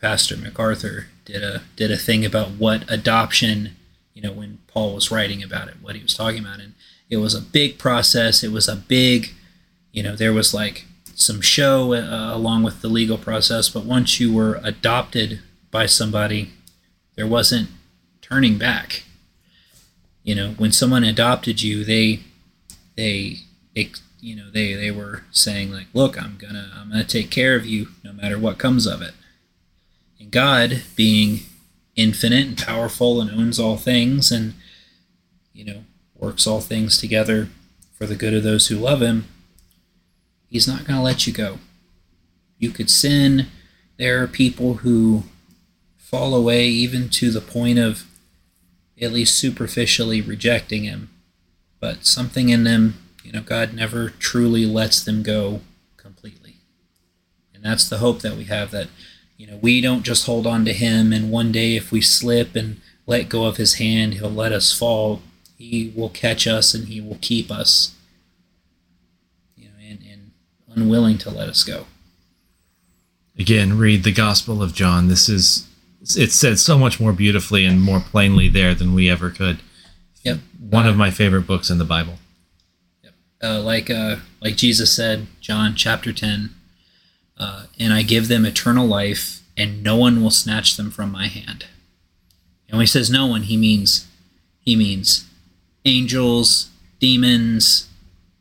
Pastor 0.00 0.36
MacArthur 0.36 1.08
did 1.24 1.42
a 1.42 1.62
did 1.76 1.90
a 1.90 1.96
thing 1.96 2.24
about 2.24 2.52
what 2.52 2.90
adoption, 2.90 3.76
you 4.14 4.22
know, 4.22 4.32
when 4.32 4.58
Paul 4.68 4.94
was 4.94 5.10
writing 5.10 5.42
about 5.42 5.68
it, 5.68 5.76
what 5.82 5.96
he 5.96 6.02
was 6.02 6.14
talking 6.14 6.40
about, 6.40 6.60
and 6.60 6.74
it 7.10 7.16
was 7.16 7.34
a 7.34 7.42
big 7.42 7.78
process. 7.78 8.44
It 8.44 8.52
was 8.52 8.68
a 8.68 8.76
big, 8.76 9.30
you 9.92 10.02
know, 10.02 10.14
there 10.14 10.32
was 10.32 10.54
like 10.54 10.86
some 11.18 11.40
show 11.40 11.94
uh, 11.94 12.30
along 12.32 12.62
with 12.62 12.80
the 12.80 12.88
legal 12.88 13.18
process, 13.18 13.68
but 13.68 13.84
once 13.84 14.20
you 14.20 14.32
were 14.32 14.60
adopted 14.62 15.40
by 15.72 15.84
somebody, 15.84 16.52
there 17.16 17.26
wasn't 17.26 17.68
turning 18.22 18.56
back. 18.56 19.02
You 20.22 20.36
know, 20.36 20.50
when 20.58 20.70
someone 20.70 21.02
adopted 21.02 21.60
you, 21.60 21.82
they 21.82 22.20
they 22.96 23.38
you 24.20 24.36
know 24.36 24.48
they 24.50 24.74
they 24.74 24.92
were 24.92 25.24
saying 25.32 25.72
like, 25.72 25.88
look, 25.92 26.22
I'm 26.22 26.36
gonna 26.38 26.70
I'm 26.76 26.90
gonna 26.90 27.02
take 27.02 27.30
care 27.30 27.56
of 27.56 27.66
you 27.66 27.88
no 28.04 28.12
matter 28.12 28.38
what 28.38 28.58
comes 28.58 28.86
of 28.86 29.02
it. 29.02 29.14
And 30.20 30.30
God, 30.30 30.82
being 30.94 31.40
infinite 31.96 32.46
and 32.46 32.58
powerful 32.58 33.20
and 33.20 33.28
owns 33.28 33.58
all 33.58 33.76
things 33.76 34.30
and 34.30 34.54
you 35.52 35.64
know 35.64 35.84
works 36.14 36.46
all 36.46 36.60
things 36.60 36.96
together 36.96 37.48
for 37.92 38.06
the 38.06 38.14
good 38.14 38.34
of 38.34 38.44
those 38.44 38.68
who 38.68 38.76
love 38.76 39.02
him, 39.02 39.26
he's 40.48 40.68
not 40.68 40.84
going 40.84 40.96
to 40.96 41.02
let 41.02 41.26
you 41.26 41.32
go. 41.32 41.58
You 42.58 42.70
could 42.70 42.90
sin. 42.90 43.46
There 43.96 44.22
are 44.22 44.26
people 44.26 44.74
who 44.74 45.24
fall 45.96 46.34
away 46.34 46.66
even 46.66 47.08
to 47.10 47.30
the 47.30 47.40
point 47.40 47.78
of 47.78 48.04
at 49.00 49.12
least 49.12 49.36
superficially 49.36 50.20
rejecting 50.20 50.84
him. 50.84 51.10
But 51.80 52.04
something 52.06 52.48
in 52.48 52.64
them, 52.64 52.94
you 53.22 53.32
know, 53.32 53.42
God 53.42 53.74
never 53.74 54.10
truly 54.10 54.66
lets 54.66 55.02
them 55.02 55.22
go 55.22 55.60
completely. 55.96 56.56
And 57.54 57.62
that's 57.62 57.88
the 57.88 57.98
hope 57.98 58.20
that 58.22 58.36
we 58.36 58.44
have 58.44 58.70
that, 58.72 58.88
you 59.36 59.46
know, 59.46 59.58
we 59.60 59.80
don't 59.80 60.02
just 60.02 60.26
hold 60.26 60.46
on 60.46 60.64
to 60.64 60.72
him 60.72 61.12
and 61.12 61.30
one 61.30 61.52
day 61.52 61.76
if 61.76 61.92
we 61.92 62.00
slip 62.00 62.56
and 62.56 62.80
let 63.06 63.28
go 63.28 63.46
of 63.46 63.56
his 63.56 63.74
hand, 63.74 64.14
he'll 64.14 64.30
let 64.30 64.52
us 64.52 64.72
fall. 64.72 65.22
He 65.56 65.92
will 65.96 66.10
catch 66.10 66.46
us 66.46 66.74
and 66.74 66.88
he 66.88 67.00
will 67.00 67.18
keep 67.20 67.50
us. 67.50 67.94
You 69.56 69.68
know, 69.68 69.74
and, 69.80 69.98
and 70.08 70.30
unwilling 70.82 71.18
to 71.18 71.30
let 71.30 71.48
us 71.48 71.64
go. 71.64 71.86
Again, 73.38 73.78
read 73.78 74.04
the 74.04 74.12
Gospel 74.12 74.62
of 74.62 74.74
John. 74.74 75.08
This 75.08 75.28
is 75.28 75.66
it's 76.00 76.34
said 76.34 76.58
so 76.58 76.78
much 76.78 77.00
more 77.00 77.12
beautifully 77.12 77.64
and 77.64 77.80
more 77.80 78.00
plainly 78.00 78.48
there 78.48 78.74
than 78.74 78.94
we 78.94 79.10
ever 79.10 79.30
could. 79.30 79.60
Yep. 80.22 80.38
One 80.58 80.86
of 80.86 80.96
my 80.96 81.10
favorite 81.10 81.46
books 81.46 81.70
in 81.70 81.78
the 81.78 81.84
Bible. 81.84 82.18
Yep. 83.02 83.12
Uh, 83.42 83.60
like 83.60 83.90
uh, 83.90 84.16
like 84.40 84.56
Jesus 84.56 84.92
said, 84.92 85.26
John 85.40 85.74
chapter 85.74 86.12
ten, 86.12 86.54
uh, 87.36 87.66
and 87.78 87.92
I 87.92 88.02
give 88.02 88.28
them 88.28 88.44
eternal 88.44 88.86
life, 88.86 89.42
and 89.56 89.82
no 89.82 89.96
one 89.96 90.22
will 90.22 90.30
snatch 90.30 90.76
them 90.76 90.90
from 90.90 91.12
my 91.12 91.26
hand. 91.26 91.66
And 92.68 92.76
when 92.76 92.82
he 92.82 92.86
says 92.86 93.10
no 93.10 93.26
one, 93.26 93.42
he 93.42 93.56
means 93.56 94.06
he 94.60 94.76
means 94.76 95.26
angels, 95.84 96.70
demons, 96.98 97.88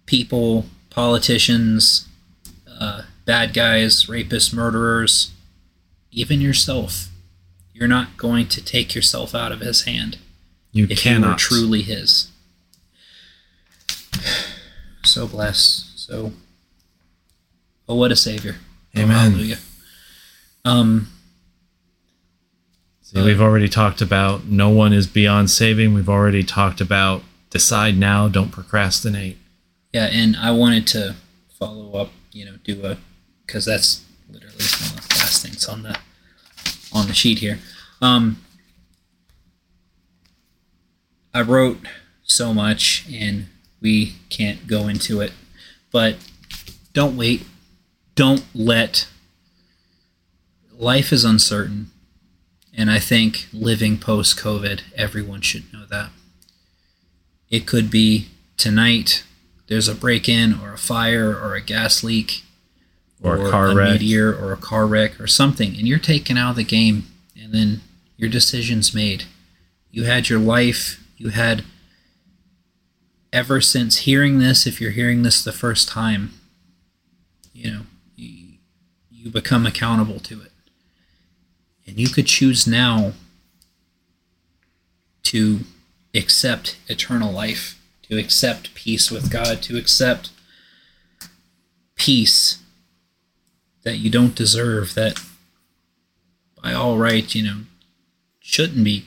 people, 0.05 0.65
politicians, 0.89 2.06
uh, 2.79 3.03
bad 3.25 3.53
guys, 3.53 4.05
rapists, 4.05 4.53
murderers, 4.53 5.31
even 6.11 6.41
yourself. 6.41 7.09
You're 7.73 7.87
not 7.87 8.17
going 8.17 8.47
to 8.47 8.63
take 8.63 8.95
yourself 8.95 9.35
out 9.35 9.51
of 9.51 9.59
his 9.59 9.83
hand 9.83 10.17
You 10.71 10.87
if 10.89 10.99
cannot 10.99 11.27
you 11.27 11.31
were 11.31 11.37
truly 11.37 11.81
his. 11.81 12.31
So 15.03 15.25
blessed. 15.25 15.97
So, 15.97 16.33
oh, 17.87 17.95
what 17.95 18.11
a 18.11 18.15
savior! 18.17 18.57
Oh, 18.93 19.03
Amen. 19.03 19.31
hallelujah. 19.31 19.57
Um, 20.65 21.07
See, 23.01 23.23
we've 23.23 23.39
already 23.39 23.69
talked 23.69 24.01
about 24.01 24.47
no 24.47 24.67
one 24.67 24.91
is 24.91 25.07
beyond 25.07 25.49
saving. 25.49 25.93
We've 25.93 26.09
already 26.09 26.43
talked 26.43 26.81
about 26.81 27.23
decide 27.49 27.97
now, 27.97 28.27
don't 28.27 28.51
procrastinate. 28.51 29.37
Yeah, 29.93 30.09
and 30.11 30.35
I 30.35 30.51
wanted 30.51 30.85
to 30.87 31.15
follow 31.57 31.93
up, 31.93 32.11
you 32.37 32.45
know, 32.45 32.57
do 32.63 32.85
a 32.85 32.97
because 33.45 33.65
that's 33.65 34.05
literally 34.29 34.55
one 34.55 34.99
of 34.99 35.09
the 35.09 35.15
last 35.15 35.41
things 35.41 35.67
on 35.67 35.83
the 35.83 35.97
on 36.93 37.07
the 37.07 37.13
sheet 37.13 37.39
here. 37.39 37.59
Um, 38.01 38.37
I 41.33 41.41
wrote 41.41 41.79
so 42.23 42.53
much, 42.53 43.07
and 43.11 43.47
we 43.81 44.15
can't 44.29 44.67
go 44.67 44.87
into 44.87 45.21
it, 45.21 45.31
but 45.91 46.17
don't 46.93 47.17
wait. 47.17 47.45
Don't 48.15 48.45
let 48.53 49.07
life 50.77 51.11
is 51.11 51.23
uncertain, 51.23 51.91
and 52.75 52.91
I 52.91 52.99
think 52.99 53.47
living 53.51 53.97
post 53.97 54.37
COVID, 54.37 54.81
everyone 54.95 55.41
should 55.41 55.71
know 55.73 55.85
that. 55.89 56.09
It 57.49 57.65
could 57.65 57.89
be 57.89 58.27
tonight. 58.57 59.23
There's 59.67 59.87
a 59.87 59.95
break 59.95 60.29
in, 60.29 60.59
or 60.61 60.73
a 60.73 60.77
fire, 60.77 61.29
or 61.35 61.55
a 61.55 61.61
gas 61.61 62.03
leak, 62.03 62.43
Or 63.21 63.47
a 63.47 63.51
car 63.51 63.75
wreck. 63.75 63.93
meteor, 63.93 64.33
or 64.33 64.53
a 64.53 64.57
car 64.57 64.87
wreck, 64.87 65.19
or 65.19 65.27
something, 65.27 65.75
and 65.77 65.87
you're 65.87 65.99
taken 65.99 66.37
out 66.37 66.51
of 66.51 66.55
the 66.55 66.63
game, 66.63 67.07
and 67.39 67.53
then 67.53 67.81
your 68.15 68.29
decision's 68.29 68.93
made. 68.93 69.25
You 69.91 70.03
had 70.05 70.29
your 70.29 70.39
life. 70.39 71.03
You 71.17 71.29
had 71.29 71.63
ever 73.33 73.59
since 73.61 73.97
hearing 73.99 74.39
this. 74.39 74.65
If 74.65 74.79
you're 74.79 74.91
hearing 74.91 75.23
this 75.23 75.43
the 75.43 75.51
first 75.51 75.87
time, 75.89 76.33
you 77.53 77.71
know 77.71 77.81
you, 78.15 78.57
you 79.11 79.29
become 79.29 79.65
accountable 79.65 80.19
to 80.21 80.41
it, 80.41 80.51
and 81.85 81.99
you 81.99 82.07
could 82.07 82.27
choose 82.27 82.65
now 82.67 83.13
to 85.23 85.59
accept 86.15 86.77
eternal 86.87 87.31
life, 87.33 87.76
to 88.09 88.17
accept 88.17 88.73
peace 88.73 89.11
with 89.11 89.31
God, 89.31 89.61
to 89.63 89.77
accept 89.77 90.29
peace 91.95 92.59
that 93.83 93.97
you 93.97 94.09
don't 94.09 94.35
deserve, 94.35 94.93
that 94.95 95.19
by 96.61 96.73
all 96.73 96.97
right, 96.97 97.33
you 97.33 97.43
know, 97.43 97.61
shouldn't 98.39 98.83
be, 98.83 99.05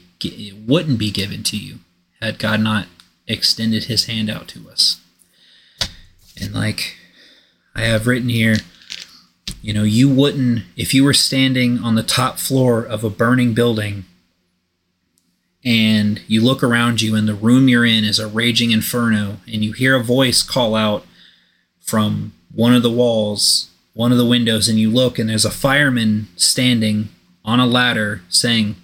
wouldn't 0.66 0.98
be 0.98 1.10
given 1.10 1.42
to 1.44 1.56
you 1.56 1.78
had 2.20 2.38
God 2.38 2.60
not 2.60 2.86
extended 3.26 3.84
his 3.84 4.06
hand 4.06 4.28
out 4.28 4.48
to 4.48 4.68
us. 4.68 5.00
And 6.40 6.54
like 6.54 6.96
I 7.74 7.82
have 7.82 8.06
written 8.06 8.28
here, 8.28 8.56
you 9.62 9.72
know, 9.72 9.84
you 9.84 10.08
wouldn't, 10.08 10.62
if 10.76 10.94
you 10.94 11.04
were 11.04 11.14
standing 11.14 11.78
on 11.78 11.94
the 11.94 12.02
top 12.02 12.38
floor 12.38 12.82
of 12.82 13.04
a 13.04 13.10
burning 13.10 13.54
building 13.54 14.04
and 15.64 16.22
you 16.26 16.42
look 16.42 16.62
around 16.62 17.02
you 17.02 17.14
and 17.14 17.28
the 17.28 17.34
room 17.34 17.68
you're 17.68 17.84
in 17.84 18.04
is 18.04 18.18
a 18.18 18.28
raging 18.28 18.70
inferno 18.70 19.38
and 19.46 19.64
you 19.64 19.72
hear 19.72 19.94
a 19.94 20.02
voice 20.02 20.42
call 20.42 20.74
out 20.74 21.04
from 21.80 22.32
one 22.52 22.74
of 22.74 22.82
the 22.82 22.90
walls, 22.90 23.70
one 23.92 24.12
of 24.12 24.18
the 24.18 24.24
windows, 24.24 24.68
and 24.68 24.78
you 24.78 24.90
look 24.90 25.18
and 25.18 25.28
there's 25.28 25.44
a 25.44 25.50
fireman 25.50 26.28
standing 26.36 27.08
on 27.44 27.60
a 27.60 27.66
ladder 27.66 28.22
saying, 28.28 28.76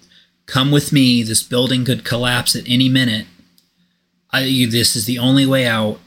Come 0.45 0.71
with 0.71 0.93
me, 0.93 1.23
this 1.23 1.43
building 1.43 1.83
could 1.83 2.05
collapse 2.05 2.55
at 2.55 2.67
any 2.67 2.87
minute. 2.87 3.27
I, 4.31 4.43
this 4.69 4.95
is 4.95 5.05
the 5.05 5.19
only 5.19 5.45
way 5.45 5.65
out. 5.65 5.99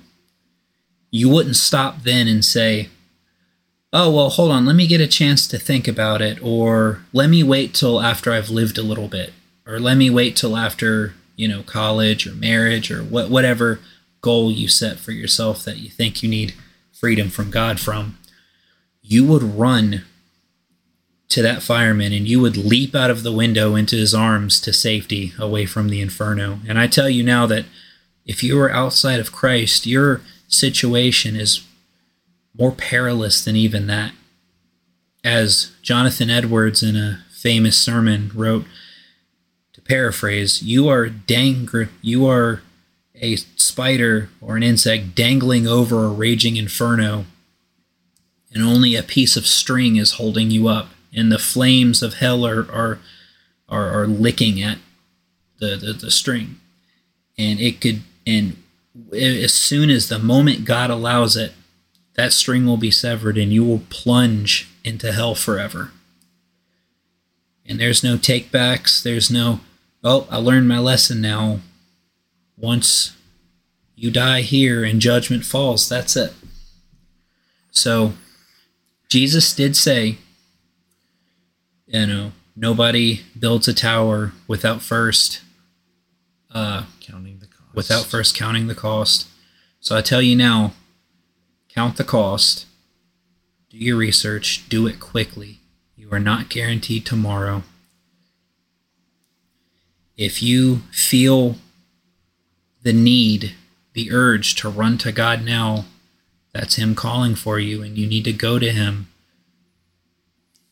You 1.10 1.28
wouldn't 1.28 1.56
stop 1.56 2.02
then 2.04 2.28
and 2.28 2.44
say, 2.44 2.88
Oh, 3.92 4.10
well, 4.10 4.30
hold 4.30 4.52
on, 4.52 4.66
let 4.66 4.76
me 4.76 4.86
get 4.86 5.00
a 5.00 5.08
chance 5.08 5.48
to 5.48 5.58
think 5.58 5.88
about 5.88 6.22
it, 6.22 6.38
or 6.42 7.02
let 7.12 7.28
me 7.28 7.42
wait 7.42 7.74
till 7.74 8.00
after 8.00 8.32
I've 8.32 8.48
lived 8.48 8.78
a 8.78 8.82
little 8.82 9.08
bit, 9.08 9.32
or 9.66 9.78
let 9.78 9.96
me 9.96 10.10
wait 10.10 10.36
till 10.36 10.56
after, 10.56 11.14
you 11.36 11.48
know, 11.48 11.62
college 11.62 12.26
or 12.26 12.34
marriage 12.34 12.90
or 12.90 13.02
what, 13.02 13.30
whatever 13.30 13.80
goal 14.20 14.50
you 14.50 14.68
set 14.68 14.98
for 14.98 15.12
yourself 15.12 15.64
that 15.64 15.78
you 15.78 15.88
think 15.88 16.22
you 16.22 16.28
need 16.28 16.54
freedom 16.92 17.30
from 17.30 17.50
God 17.50 17.80
from. 17.80 18.18
You 19.02 19.24
would 19.24 19.42
run 19.42 20.04
to 21.30 21.42
that 21.42 21.62
fireman 21.62 22.12
and 22.12 22.28
you 22.28 22.40
would 22.40 22.56
leap 22.56 22.94
out 22.94 23.10
of 23.10 23.22
the 23.22 23.32
window 23.32 23.76
into 23.76 23.96
his 23.96 24.14
arms 24.14 24.60
to 24.60 24.72
safety 24.72 25.32
away 25.38 25.64
from 25.64 25.88
the 25.88 26.00
inferno. 26.00 26.58
And 26.68 26.78
I 26.78 26.86
tell 26.86 27.08
you 27.08 27.22
now 27.22 27.46
that 27.46 27.64
if 28.26 28.42
you 28.42 28.60
are 28.60 28.70
outside 28.70 29.20
of 29.20 29.32
Christ, 29.32 29.86
your 29.86 30.20
situation 30.48 31.36
is 31.36 31.64
more 32.58 32.72
perilous 32.72 33.44
than 33.44 33.56
even 33.56 33.86
that. 33.86 34.12
As 35.22 35.72
Jonathan 35.82 36.30
Edwards 36.30 36.82
in 36.82 36.96
a 36.96 37.24
famous 37.30 37.78
sermon 37.78 38.30
wrote, 38.34 38.64
paraphrase, 39.90 40.62
you 40.62 40.88
are 40.88 41.08
dang 41.08 41.68
you 42.00 42.24
are 42.26 42.62
a 43.20 43.34
spider 43.36 44.30
or 44.40 44.56
an 44.56 44.62
insect 44.62 45.16
dangling 45.16 45.66
over 45.66 46.04
a 46.04 46.08
raging 46.08 46.56
inferno, 46.56 47.24
and 48.54 48.62
only 48.62 48.94
a 48.94 49.02
piece 49.02 49.36
of 49.36 49.46
string 49.46 49.96
is 49.96 50.12
holding 50.12 50.50
you 50.50 50.68
up, 50.68 50.90
and 51.12 51.32
the 51.32 51.40
flames 51.40 52.02
of 52.02 52.14
hell 52.14 52.46
are 52.46 52.70
are 52.70 52.98
are, 53.68 54.02
are 54.02 54.06
licking 54.06 54.62
at 54.62 54.78
the, 55.58 55.76
the 55.76 55.92
the 55.92 56.10
string, 56.10 56.60
and 57.36 57.58
it 57.58 57.80
could 57.80 58.02
and 58.24 58.56
as 59.12 59.52
soon 59.54 59.90
as 59.90 60.08
the 60.08 60.18
moment 60.20 60.64
God 60.64 60.90
allows 60.90 61.36
it, 61.36 61.52
that 62.14 62.32
string 62.32 62.64
will 62.64 62.76
be 62.76 62.92
severed, 62.92 63.36
and 63.36 63.52
you 63.52 63.64
will 63.64 63.82
plunge 63.90 64.68
into 64.84 65.10
hell 65.10 65.34
forever. 65.34 65.90
And 67.66 67.80
there's 67.80 68.04
no 68.04 68.16
takebacks. 68.16 69.02
There's 69.02 69.30
no, 69.30 69.60
oh, 70.02 70.26
I 70.30 70.38
learned 70.38 70.68
my 70.68 70.78
lesson 70.78 71.20
now. 71.20 71.60
Once 72.56 73.16
you 73.96 74.10
die 74.10 74.42
here 74.42 74.84
and 74.84 75.00
judgment 75.00 75.44
falls, 75.44 75.88
that's 75.88 76.16
it. 76.16 76.32
So, 77.70 78.12
Jesus 79.08 79.54
did 79.54 79.76
say, 79.76 80.18
you 81.86 82.06
know, 82.06 82.32
nobody 82.54 83.20
builds 83.38 83.66
a 83.68 83.74
tower 83.74 84.32
without 84.46 84.82
first, 84.82 85.40
uh, 86.54 86.84
Counting 87.00 87.38
the 87.38 87.46
cost. 87.46 87.74
without 87.74 88.04
first 88.04 88.36
counting 88.36 88.66
the 88.66 88.74
cost. 88.74 89.26
So 89.80 89.96
I 89.96 90.02
tell 90.02 90.20
you 90.22 90.36
now, 90.36 90.72
count 91.68 91.96
the 91.96 92.04
cost. 92.04 92.66
Do 93.70 93.78
your 93.78 93.96
research. 93.96 94.68
Do 94.68 94.86
it 94.86 95.00
quickly. 95.00 95.60
You 95.96 96.10
are 96.12 96.20
not 96.20 96.48
guaranteed 96.48 97.06
tomorrow. 97.06 97.62
If 100.20 100.42
you 100.42 100.82
feel 100.92 101.56
the 102.82 102.92
need, 102.92 103.54
the 103.94 104.12
urge 104.12 104.54
to 104.56 104.68
run 104.68 104.98
to 104.98 105.12
God 105.12 105.42
now, 105.42 105.86
that's 106.52 106.76
Him 106.76 106.94
calling 106.94 107.34
for 107.34 107.58
you, 107.58 107.82
and 107.82 107.96
you 107.96 108.06
need 108.06 108.24
to 108.24 108.32
go 108.34 108.58
to 108.58 108.70
Him 108.70 109.08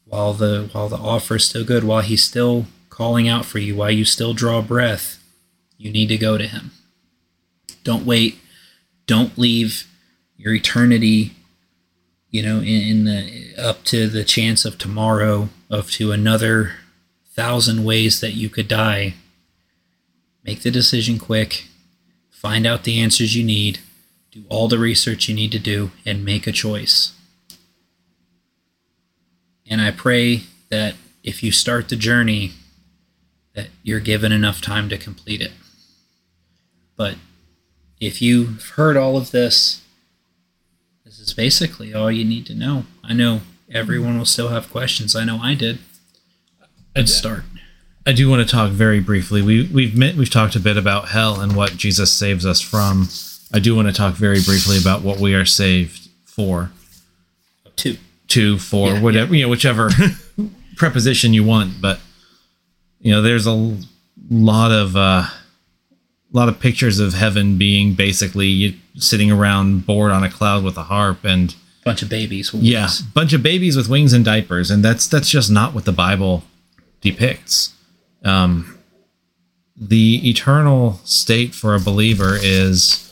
while 0.04 0.34
the 0.34 0.68
while 0.72 0.90
the 0.90 0.98
offer 0.98 1.36
is 1.36 1.46
still 1.46 1.64
good, 1.64 1.82
while 1.82 2.02
He's 2.02 2.22
still 2.22 2.66
calling 2.90 3.26
out 3.26 3.46
for 3.46 3.58
you, 3.58 3.74
while 3.74 3.90
you 3.90 4.04
still 4.04 4.34
draw 4.34 4.60
breath. 4.60 5.18
You 5.78 5.90
need 5.90 6.08
to 6.08 6.18
go 6.18 6.36
to 6.36 6.46
Him. 6.46 6.72
Don't 7.84 8.04
wait. 8.04 8.38
Don't 9.06 9.38
leave 9.38 9.86
your 10.36 10.52
eternity, 10.52 11.32
you 12.30 12.42
know, 12.42 12.58
in, 12.58 12.66
in 12.66 13.04
the 13.06 13.54
up 13.56 13.84
to 13.84 14.08
the 14.08 14.24
chance 14.24 14.66
of 14.66 14.76
tomorrow, 14.76 15.48
up 15.70 15.86
to 15.86 16.12
another 16.12 16.74
thousand 17.32 17.82
ways 17.82 18.20
that 18.20 18.34
you 18.34 18.50
could 18.50 18.68
die. 18.68 19.14
Make 20.48 20.62
the 20.62 20.70
decision 20.70 21.18
quick. 21.18 21.66
Find 22.30 22.66
out 22.66 22.84
the 22.84 22.98
answers 22.98 23.36
you 23.36 23.44
need. 23.44 23.80
Do 24.30 24.44
all 24.48 24.66
the 24.66 24.78
research 24.78 25.28
you 25.28 25.34
need 25.34 25.52
to 25.52 25.58
do 25.58 25.90
and 26.06 26.24
make 26.24 26.46
a 26.46 26.52
choice. 26.52 27.12
And 29.68 29.82
I 29.82 29.90
pray 29.90 30.44
that 30.70 30.94
if 31.22 31.42
you 31.42 31.52
start 31.52 31.90
the 31.90 31.96
journey, 31.96 32.52
that 33.54 33.66
you're 33.82 34.00
given 34.00 34.32
enough 34.32 34.62
time 34.62 34.88
to 34.88 34.96
complete 34.96 35.42
it. 35.42 35.52
But 36.96 37.16
if 38.00 38.22
you've 38.22 38.70
heard 38.70 38.96
all 38.96 39.18
of 39.18 39.32
this, 39.32 39.82
this 41.04 41.18
is 41.18 41.34
basically 41.34 41.92
all 41.92 42.10
you 42.10 42.24
need 42.24 42.46
to 42.46 42.54
know. 42.54 42.84
I 43.04 43.12
know 43.12 43.42
everyone 43.70 44.16
will 44.16 44.24
still 44.24 44.48
have 44.48 44.70
questions. 44.70 45.14
I 45.14 45.26
know 45.26 45.40
I 45.42 45.52
did. 45.52 45.80
Let's 46.96 47.12
start. 47.12 47.44
I 48.09 48.12
do 48.12 48.30
want 48.30 48.40
to 48.40 48.51
talk 48.51 48.70
very 48.70 49.01
briefly. 49.01 49.43
We 49.43 49.68
we've 49.70 49.94
met, 49.94 50.14
we've 50.14 50.30
talked 50.30 50.56
a 50.56 50.60
bit 50.60 50.78
about 50.78 51.09
hell 51.09 51.40
and 51.40 51.55
what 51.55 51.76
Jesus 51.76 52.10
saves 52.10 52.47
us 52.47 52.59
from. 52.59 53.06
I 53.52 53.59
do 53.59 53.76
want 53.76 53.86
to 53.89 53.93
talk 53.93 54.14
very 54.14 54.40
briefly 54.40 54.78
about 54.78 55.02
what 55.02 55.18
we 55.20 55.35
are 55.35 55.44
saved 55.44 56.09
for, 56.24 56.70
Two. 57.76 57.98
to, 58.28 58.59
for, 58.59 58.93
Yeah, 58.93 59.02
whatever 59.02 59.35
you 59.35 59.43
know, 59.43 59.51
whichever 59.51 59.90
preposition 60.76 61.35
you 61.35 61.44
want. 61.44 61.82
But 61.82 62.01
you 62.98 63.12
know, 63.12 63.20
there's 63.20 63.44
a 63.44 63.76
lot 64.30 64.72
of 64.72 64.97
uh, 64.97 65.26
lot 66.32 66.48
of 66.48 66.59
pictures 66.60 67.01
of 67.01 67.12
heaven 67.12 67.59
being 67.59 67.93
basically 67.93 68.47
you 68.47 68.74
sitting 68.94 69.30
around 69.30 69.85
bored 69.85 70.12
on 70.12 70.24
a 70.24 70.30
cloud 70.30 70.64
with 70.64 70.78
a 70.78 70.85
harp 70.85 71.24
and 71.24 71.55
Bunch 71.85 72.01
of 72.01 72.09
babies. 72.09 72.55
with 72.55 72.62
yeah, 72.62 72.89
bunch 73.12 73.35
of 73.35 73.43
babies 73.43 73.76
with 73.76 73.90
wings 73.90 74.14
and 74.14 74.24
diapers, 74.24 74.70
and 74.70 74.82
that's 74.82 75.06
that's 75.06 75.28
just 75.28 75.51
not 75.51 75.74
what 75.74 75.85
the 75.85 75.93
Bible 75.93 76.44
depicts. 77.02 77.74
Um, 78.24 78.78
the 79.76 80.28
eternal 80.28 81.00
state 81.04 81.54
for 81.54 81.74
a 81.74 81.80
believer 81.80 82.36
is 82.40 83.04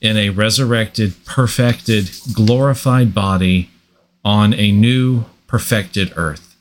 in 0.00 0.16
a 0.16 0.30
resurrected, 0.30 1.14
perfected, 1.24 2.10
glorified 2.32 3.14
body 3.14 3.70
on 4.24 4.52
a 4.54 4.72
new, 4.72 5.24
perfected 5.46 6.12
earth. 6.16 6.56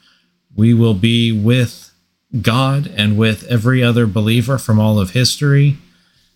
We 0.55 0.73
will 0.73 0.93
be 0.93 1.31
with 1.31 1.91
God 2.41 2.91
and 2.95 3.17
with 3.17 3.43
every 3.45 3.83
other 3.83 4.05
believer 4.05 4.57
from 4.57 4.79
all 4.79 4.99
of 4.99 5.11
history. 5.11 5.77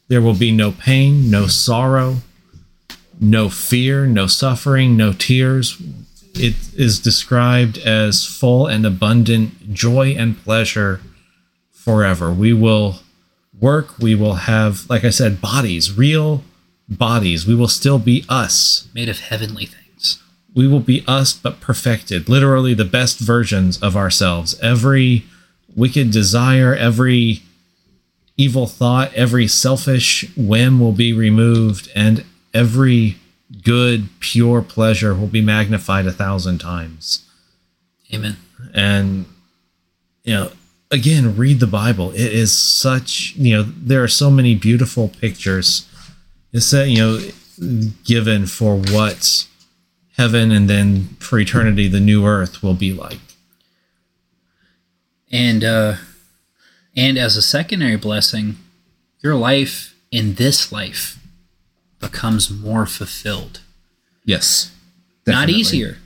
There 0.07 0.21
will 0.21 0.35
be 0.35 0.51
no 0.51 0.71
pain, 0.71 1.29
no 1.29 1.47
sorrow, 1.47 2.17
no 3.19 3.49
fear, 3.49 4.05
no 4.05 4.27
suffering, 4.27 4.97
no 4.97 5.13
tears. 5.13 5.81
It 6.33 6.55
is 6.75 6.99
described 6.99 7.77
as 7.79 8.25
full 8.25 8.67
and 8.67 8.85
abundant 8.85 9.73
joy 9.73 10.15
and 10.17 10.41
pleasure 10.43 11.01
forever. 11.83 12.31
We 12.31 12.53
will 12.53 12.99
work, 13.59 13.97
we 13.99 14.15
will 14.15 14.35
have, 14.35 14.89
like 14.89 15.03
I 15.03 15.09
said, 15.09 15.41
bodies, 15.41 15.95
real 15.97 16.43
bodies. 16.87 17.47
We 17.47 17.55
will 17.55 17.67
still 17.67 17.99
be 17.99 18.25
us. 18.29 18.87
Made 18.93 19.09
of 19.09 19.19
heavenly 19.19 19.65
things. 19.65 20.21
We 20.53 20.67
will 20.67 20.79
be 20.79 21.03
us, 21.07 21.33
but 21.33 21.61
perfected. 21.61 22.27
Literally 22.27 22.73
the 22.73 22.85
best 22.85 23.19
versions 23.19 23.81
of 23.81 23.95
ourselves. 23.95 24.59
Every 24.61 25.25
wicked 25.75 26.11
desire, 26.11 26.75
every 26.75 27.43
evil 28.37 28.67
thought, 28.67 29.13
every 29.13 29.47
selfish 29.47 30.25
whim 30.35 30.79
will 30.79 30.91
be 30.91 31.13
removed, 31.13 31.89
and 31.95 32.25
every 32.53 33.17
good, 33.63 34.09
pure 34.19 34.61
pleasure 34.61 35.13
will 35.13 35.27
be 35.27 35.41
magnified 35.41 36.05
a 36.05 36.11
thousand 36.11 36.59
times. 36.59 37.25
Amen. 38.13 38.37
And, 38.73 39.25
you 40.23 40.33
know, 40.33 40.51
again, 40.91 41.35
read 41.35 41.59
the 41.59 41.67
Bible. 41.67 42.11
It 42.11 42.33
is 42.33 42.55
such, 42.55 43.33
you 43.35 43.55
know, 43.55 43.63
there 43.63 44.03
are 44.03 44.07
so 44.07 44.29
many 44.29 44.55
beautiful 44.55 45.07
pictures. 45.07 45.89
It's 46.51 46.69
that, 46.71 46.89
you 46.89 46.97
know, 46.97 47.89
given 48.03 48.45
for 48.45 48.75
what 48.75 49.47
heaven 50.17 50.51
and 50.51 50.69
then 50.69 51.15
for 51.19 51.39
eternity, 51.39 51.87
the 51.87 51.99
new 51.99 52.25
earth 52.25 52.61
will 52.61 52.73
be 52.73 52.93
like. 52.93 53.19
And, 55.31 55.63
uh, 55.63 55.95
and 56.95 57.17
as 57.17 57.37
a 57.37 57.41
secondary 57.41 57.95
blessing, 57.95 58.57
your 59.23 59.35
life 59.35 59.95
in 60.11 60.35
this 60.35 60.71
life 60.71 61.17
becomes 61.99 62.51
more 62.51 62.85
fulfilled. 62.85 63.61
Yes. 64.25 64.75
Not 65.25 65.49
easier. 65.49 65.99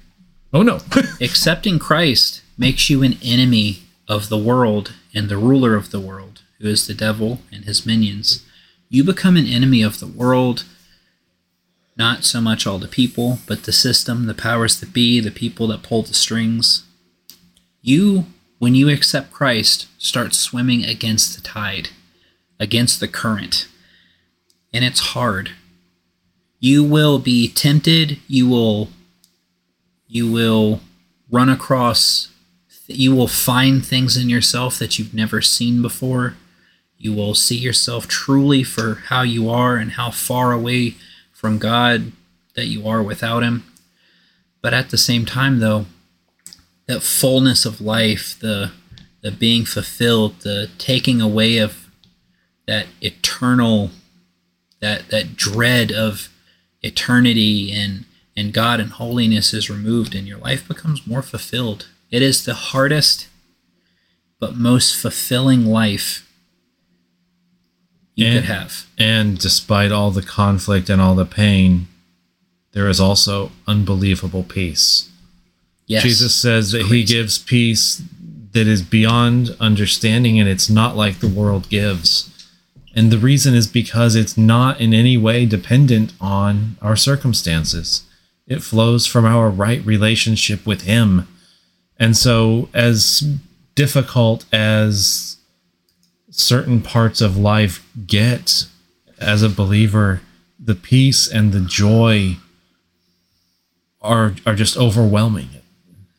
Oh, 0.54 0.62
no. 0.62 0.80
Accepting 1.22 1.80
Christ 1.80 2.44
makes 2.58 2.90
you 2.90 3.02
an 3.02 3.18
enemy 3.24 3.85
of 4.08 4.30
the 4.30 4.38
world 4.38 4.94
and 5.14 5.30
the 5.30 5.38
ruler 5.38 5.76
of 5.76 5.92
the 5.92 6.00
world, 6.00 6.42
who 6.60 6.68
is 6.68 6.88
the 6.88 6.94
devil 6.94 7.40
and 7.52 7.66
his 7.66 7.86
minions. 7.86 8.46
You 8.90 9.04
become 9.04 9.36
an 9.36 9.48
enemy 9.48 9.82
of 9.82 10.00
the 10.00 10.08
world, 10.08 10.64
not 11.98 12.24
so 12.24 12.42
much 12.42 12.68
all 12.68 12.78
the 12.78 12.88
people, 12.88 13.40
but 13.48 13.64
the 13.64 13.72
system, 13.72 14.26
the 14.26 14.34
powers 14.34 14.80
that 14.80 14.94
be, 14.94 15.20
the 15.20 15.32
people 15.32 15.68
that 15.68 15.84
pull 15.84 16.04
the 16.04 16.14
strings. 16.14 16.84
You, 17.82 18.26
when 18.60 18.76
you 18.76 18.90
accept 18.90 19.32
Christ, 19.32 19.88
start 19.98 20.34
swimming 20.34 20.84
against 20.84 21.36
the 21.36 21.42
tide, 21.42 21.90
against 22.60 23.00
the 23.00 23.08
current. 23.08 23.68
And 24.74 24.84
it's 24.84 25.00
hard. 25.00 25.52
You 26.60 26.84
will 26.84 27.20
be 27.20 27.48
tempted, 27.48 28.20
you 28.28 28.50
will 28.50 28.90
you 30.08 30.32
will 30.32 30.82
run 31.30 31.50
across 31.50 32.30
you 32.88 33.16
will 33.16 33.28
find 33.28 33.86
things 33.86 34.16
in 34.16 34.30
yourself 34.30 34.78
that 34.80 35.00
you've 35.00 35.14
never 35.14 35.42
seen 35.42 35.82
before. 35.82 36.36
You 36.98 37.14
will 37.14 37.34
see 37.34 37.58
yourself 37.58 38.08
truly 38.08 38.64
for 38.64 38.96
how 38.96 39.24
you 39.24 39.50
are 39.50 39.76
and 39.76 39.92
how 39.92 40.12
far 40.12 40.52
away 40.52 40.96
from 41.32 41.58
God 41.58 42.12
that 42.56 42.68
you 42.68 42.88
are 42.88 43.02
without 43.02 43.44
Him. 43.44 43.64
But 44.62 44.74
at 44.74 44.90
the 44.90 44.98
same 44.98 45.26
time, 45.26 45.60
though, 45.60 45.86
that 46.88 47.02
fullness 47.02 47.66
of 47.66 47.82
life, 47.82 48.38
the 48.40 48.72
the 49.22 49.32
being 49.32 49.66
fulfilled, 49.66 50.42
the 50.42 50.70
taking 50.78 51.20
away 51.20 51.58
of 51.58 51.90
that 52.68 52.86
eternal, 53.02 53.90
that 54.80 55.10
that 55.10 55.36
dread 55.36 55.92
of 55.92 56.30
eternity 56.82 57.72
and 57.74 58.06
and 58.38 58.54
God 58.54 58.80
and 58.80 58.92
holiness 58.92 59.54
is 59.54 59.70
removed, 59.70 60.14
and 60.14 60.28
your 60.28 60.38
life 60.38 60.68
becomes 60.68 61.08
more 61.08 61.24
fulfilled 61.24 61.88
it 62.12 62.22
is 62.22 62.46
the 62.46 62.54
hardest 62.54 63.28
but 64.40 64.56
most 64.56 64.96
fulfilling 64.96 65.66
life 65.66 66.30
you 68.16 68.28
and, 68.28 68.36
could 68.36 68.46
have. 68.46 68.88
And 68.98 69.38
despite 69.38 69.92
all 69.92 70.12
the 70.12 70.22
conflict 70.22 70.90
and 70.90 71.02
all 71.02 71.16
the 71.16 71.26
pain, 71.26 71.88
there 72.72 72.88
is 72.88 73.00
also 73.00 73.52
unbelievable 73.68 74.44
peace. 74.44 75.10
Yes. 75.88 76.04
Jesus 76.04 76.34
says 76.34 76.72
that 76.72 76.82
Crazy. 76.82 76.96
he 76.98 77.04
gives 77.04 77.38
peace 77.38 78.02
that 78.52 78.68
is 78.68 78.82
beyond 78.82 79.56
understanding 79.60 80.40
and 80.40 80.50
it's 80.50 80.70
not 80.70 80.96
like 80.96 81.20
the 81.20 81.28
world 81.28 81.70
gives. 81.70 82.32
And 82.96 83.12
the 83.12 83.18
reason 83.18 83.54
is 83.54 83.68
because 83.68 84.16
it's 84.16 84.38
not 84.38 84.80
in 84.80 84.94
any 84.94 85.18
way 85.18 85.46
dependent 85.46 86.14
on 86.22 86.78
our 86.82 86.96
circumstances. 86.96 88.04
It 88.48 88.64
flows 88.64 89.06
from 89.06 89.26
our 89.26 89.50
right 89.50 89.86
relationship 89.86 90.66
with 90.66 90.84
him 90.84 91.28
and 91.98 92.16
so, 92.18 92.70
as 92.74 93.22
difficult 93.76 94.46
as 94.52 95.38
certain 96.30 96.82
parts 96.82 97.22
of 97.22 97.38
life 97.38 97.86
get 98.06 98.66
as 99.20 99.42
a 99.42 99.50
believer, 99.50 100.22
the 100.60 100.76
peace 100.76 101.32
and 101.32 101.52
the 101.52 101.62
joy 101.62 102.38
are 104.02 104.36
are 104.46 104.56
just 104.56 104.78
overwhelming. 104.78 105.50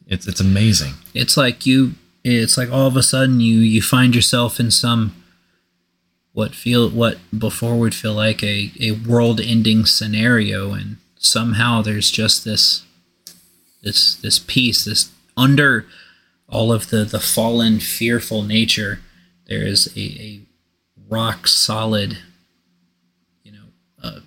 It's 0.06 0.26
it's 0.26 0.40
amazing. 0.40 0.94
It's 1.14 1.36
like 1.36 1.66
you 1.66 1.92
it's 2.24 2.56
like 2.56 2.70
all 2.72 2.86
of 2.86 2.96
a 2.96 3.02
sudden 3.02 3.40
you 3.40 3.58
you 3.58 3.82
find 3.82 4.14
yourself 4.14 4.58
in 4.58 4.70
some 4.70 5.14
what 6.32 6.54
feel 6.54 6.88
what 6.88 7.18
before 7.36 7.76
would 7.76 7.94
feel 7.94 8.14
like 8.14 8.42
a, 8.42 8.72
a 8.80 8.92
world 8.92 9.40
ending 9.40 9.86
scenario 9.86 10.72
and 10.72 10.96
somehow 11.16 11.80
there's 11.82 12.10
just 12.10 12.44
this 12.44 12.84
this 13.82 14.16
this 14.16 14.38
peace, 14.38 14.84
this 14.84 15.10
under 15.36 15.86
all 16.48 16.72
of 16.72 16.90
the 16.90 17.04
the 17.04 17.20
fallen, 17.20 17.80
fearful 17.80 18.42
nature, 18.42 19.00
there 19.46 19.62
is 19.62 19.92
a, 19.96 20.00
a 20.00 20.40
rock 21.08 21.46
solid, 21.46 22.18
you 23.42 23.52
know, 23.52 23.64
uh, 24.02 24.20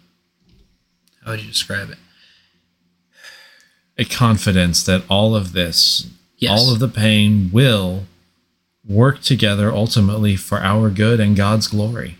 how 1.24 1.32
would 1.32 1.42
you 1.42 1.50
describe 1.50 1.90
it? 1.90 1.98
A 3.98 4.06
confidence 4.06 4.84
that 4.84 5.04
all 5.10 5.36
of 5.36 5.52
this, 5.54 6.08
yes. 6.38 6.52
all 6.52 6.72
of 6.72 6.80
the 6.80 6.88
pain 6.88 7.50
will 7.52 8.06
work 8.88 9.22
together 9.22 9.72
ultimately 9.72 10.36
for 10.36 10.60
our 10.60 10.90
good 10.90 11.20
and 11.20 11.36
God's 11.36 11.68
glory. 11.68 12.16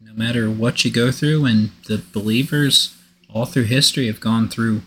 No 0.00 0.12
matter 0.12 0.50
what 0.50 0.84
you 0.84 0.90
go 0.90 1.12
through, 1.12 1.44
and 1.44 1.70
the 1.86 2.02
believers 2.12 2.96
all 3.32 3.46
through 3.46 3.64
history 3.64 4.08
have 4.08 4.18
gone 4.18 4.48
through 4.48 4.82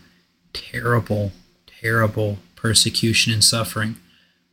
terrible, 0.52 1.32
terrible 1.66 2.40
persecution 2.64 3.34
and 3.34 3.44
suffering, 3.44 3.98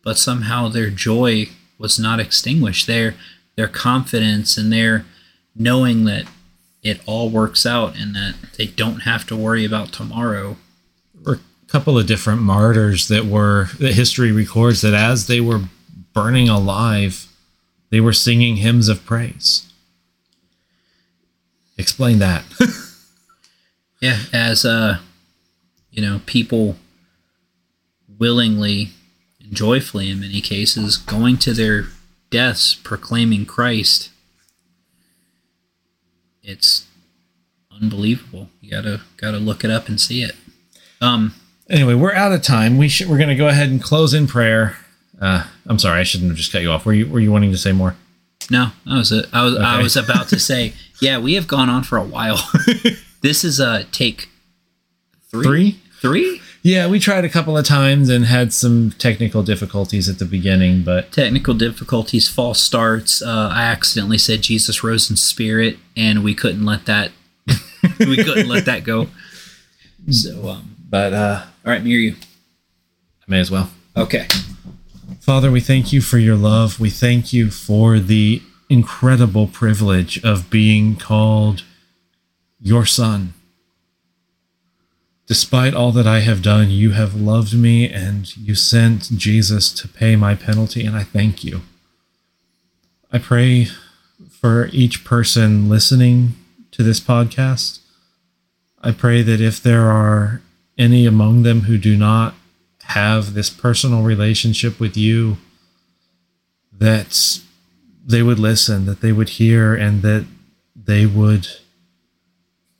but 0.02 0.18
somehow 0.18 0.68
their 0.68 0.90
joy 0.90 1.48
was 1.78 1.98
not 1.98 2.20
extinguished. 2.20 2.86
Their 2.86 3.14
their 3.56 3.68
confidence 3.68 4.58
and 4.58 4.72
their 4.72 5.06
knowing 5.54 6.04
that 6.04 6.26
it 6.82 7.00
all 7.06 7.30
works 7.30 7.64
out 7.64 7.96
and 7.96 8.14
that 8.14 8.34
they 8.58 8.66
don't 8.66 9.00
have 9.00 9.26
to 9.28 9.36
worry 9.36 9.64
about 9.64 9.92
tomorrow. 9.92 10.56
Or 11.24 11.34
a 11.34 11.38
couple 11.68 11.98
of 11.98 12.06
different 12.06 12.42
martyrs 12.42 13.08
that 13.08 13.26
were 13.26 13.68
that 13.78 13.94
history 13.94 14.32
records 14.32 14.80
that 14.82 14.94
as 14.94 15.26
they 15.28 15.40
were 15.40 15.62
burning 16.12 16.48
alive, 16.48 17.28
they 17.90 18.00
were 18.00 18.12
singing 18.12 18.56
hymns 18.56 18.88
of 18.88 19.04
praise. 19.06 19.72
Explain 21.78 22.18
that. 22.18 22.44
yeah, 24.02 24.18
as 24.32 24.64
uh 24.64 24.98
you 25.92 26.02
know, 26.02 26.20
people 26.26 26.76
willingly 28.20 28.90
and 29.42 29.52
joyfully, 29.52 30.10
in 30.10 30.20
many 30.20 30.40
cases, 30.40 30.96
going 30.96 31.38
to 31.38 31.52
their 31.52 31.86
deaths 32.30 32.74
proclaiming 32.74 33.46
Christ. 33.46 34.10
It's 36.42 36.86
unbelievable. 37.74 38.48
You 38.60 38.70
gotta 38.70 39.00
gotta 39.16 39.38
look 39.38 39.64
it 39.64 39.70
up 39.70 39.88
and 39.88 40.00
see 40.00 40.22
it. 40.22 40.36
Um. 41.00 41.34
Anyway, 41.68 41.94
we're 41.94 42.12
out 42.12 42.32
of 42.32 42.42
time. 42.42 42.78
We 42.78 42.88
should 42.88 43.08
we're 43.08 43.18
gonna 43.18 43.36
go 43.36 43.48
ahead 43.48 43.70
and 43.70 43.82
close 43.82 44.14
in 44.14 44.26
prayer. 44.26 44.76
Uh, 45.20 45.46
I'm 45.66 45.78
sorry, 45.78 46.00
I 46.00 46.02
shouldn't 46.02 46.30
have 46.30 46.38
just 46.38 46.52
cut 46.52 46.62
you 46.62 46.70
off. 46.70 46.86
Were 46.86 46.92
you 46.92 47.06
were 47.08 47.20
you 47.20 47.32
wanting 47.32 47.52
to 47.52 47.58
say 47.58 47.72
more? 47.72 47.96
No, 48.50 48.72
I 48.86 48.96
was 48.96 49.12
a, 49.12 49.24
I 49.32 49.44
was 49.44 49.54
okay. 49.54 49.64
I 49.64 49.82
was 49.82 49.96
about 49.96 50.28
to 50.28 50.38
say, 50.40 50.72
yeah, 51.00 51.18
we 51.18 51.34
have 51.34 51.46
gone 51.46 51.68
on 51.68 51.84
for 51.84 51.98
a 51.98 52.04
while. 52.04 52.50
this 53.20 53.44
is 53.44 53.60
a 53.60 53.68
uh, 53.68 53.82
take 53.92 54.28
three. 55.30 55.42
Three? 55.42 55.80
Three? 56.00 56.40
Yeah, 56.62 56.88
we 56.88 56.98
tried 56.98 57.24
a 57.24 57.28
couple 57.30 57.56
of 57.56 57.64
times 57.64 58.10
and 58.10 58.26
had 58.26 58.52
some 58.52 58.90
technical 58.98 59.42
difficulties 59.42 60.08
at 60.10 60.18
the 60.18 60.26
beginning, 60.26 60.82
but 60.82 61.10
Technical 61.10 61.54
difficulties, 61.54 62.28
false 62.28 62.60
starts. 62.60 63.22
Uh, 63.22 63.48
I 63.50 63.62
accidentally 63.62 64.18
said 64.18 64.42
Jesus 64.42 64.84
rose 64.84 65.08
in 65.08 65.16
spirit, 65.16 65.78
and 65.96 66.22
we 66.22 66.34
couldn't 66.34 66.66
let 66.66 66.84
that. 66.84 67.12
we 67.98 68.16
couldn't 68.22 68.48
let 68.48 68.66
that 68.66 68.84
go. 68.84 69.08
So, 70.10 70.48
um, 70.48 70.76
but 70.88 71.12
uh 71.12 71.44
all 71.64 71.72
right, 71.72 71.82
you? 71.82 72.14
I 72.14 73.24
may 73.26 73.40
as 73.40 73.50
well. 73.50 73.70
Okay. 73.96 74.26
Father, 75.20 75.50
we 75.50 75.60
thank 75.60 75.92
you 75.92 76.00
for 76.00 76.18
your 76.18 76.36
love. 76.36 76.80
We 76.80 76.90
thank 76.90 77.32
you 77.32 77.50
for 77.50 77.98
the 77.98 78.42
incredible 78.70 79.46
privilege 79.46 80.22
of 80.24 80.48
being 80.48 80.96
called 80.96 81.64
your 82.60 82.86
son. 82.86 83.34
Despite 85.30 85.74
all 85.74 85.92
that 85.92 86.08
I 86.08 86.22
have 86.22 86.42
done, 86.42 86.70
you 86.70 86.90
have 86.90 87.14
loved 87.14 87.54
me 87.54 87.88
and 87.88 88.36
you 88.36 88.56
sent 88.56 89.16
Jesus 89.16 89.72
to 89.74 89.86
pay 89.86 90.16
my 90.16 90.34
penalty, 90.34 90.84
and 90.84 90.96
I 90.96 91.04
thank 91.04 91.44
you. 91.44 91.60
I 93.12 93.18
pray 93.18 93.68
for 94.28 94.68
each 94.72 95.04
person 95.04 95.68
listening 95.68 96.34
to 96.72 96.82
this 96.82 96.98
podcast. 96.98 97.78
I 98.82 98.90
pray 98.90 99.22
that 99.22 99.40
if 99.40 99.62
there 99.62 99.88
are 99.88 100.42
any 100.76 101.06
among 101.06 101.44
them 101.44 101.60
who 101.60 101.78
do 101.78 101.96
not 101.96 102.34
have 102.86 103.32
this 103.32 103.50
personal 103.50 104.02
relationship 104.02 104.80
with 104.80 104.96
you, 104.96 105.36
that 106.76 107.38
they 108.04 108.24
would 108.24 108.40
listen, 108.40 108.84
that 108.86 109.00
they 109.00 109.12
would 109.12 109.28
hear, 109.28 109.76
and 109.76 110.02
that 110.02 110.26
they 110.74 111.06
would 111.06 111.46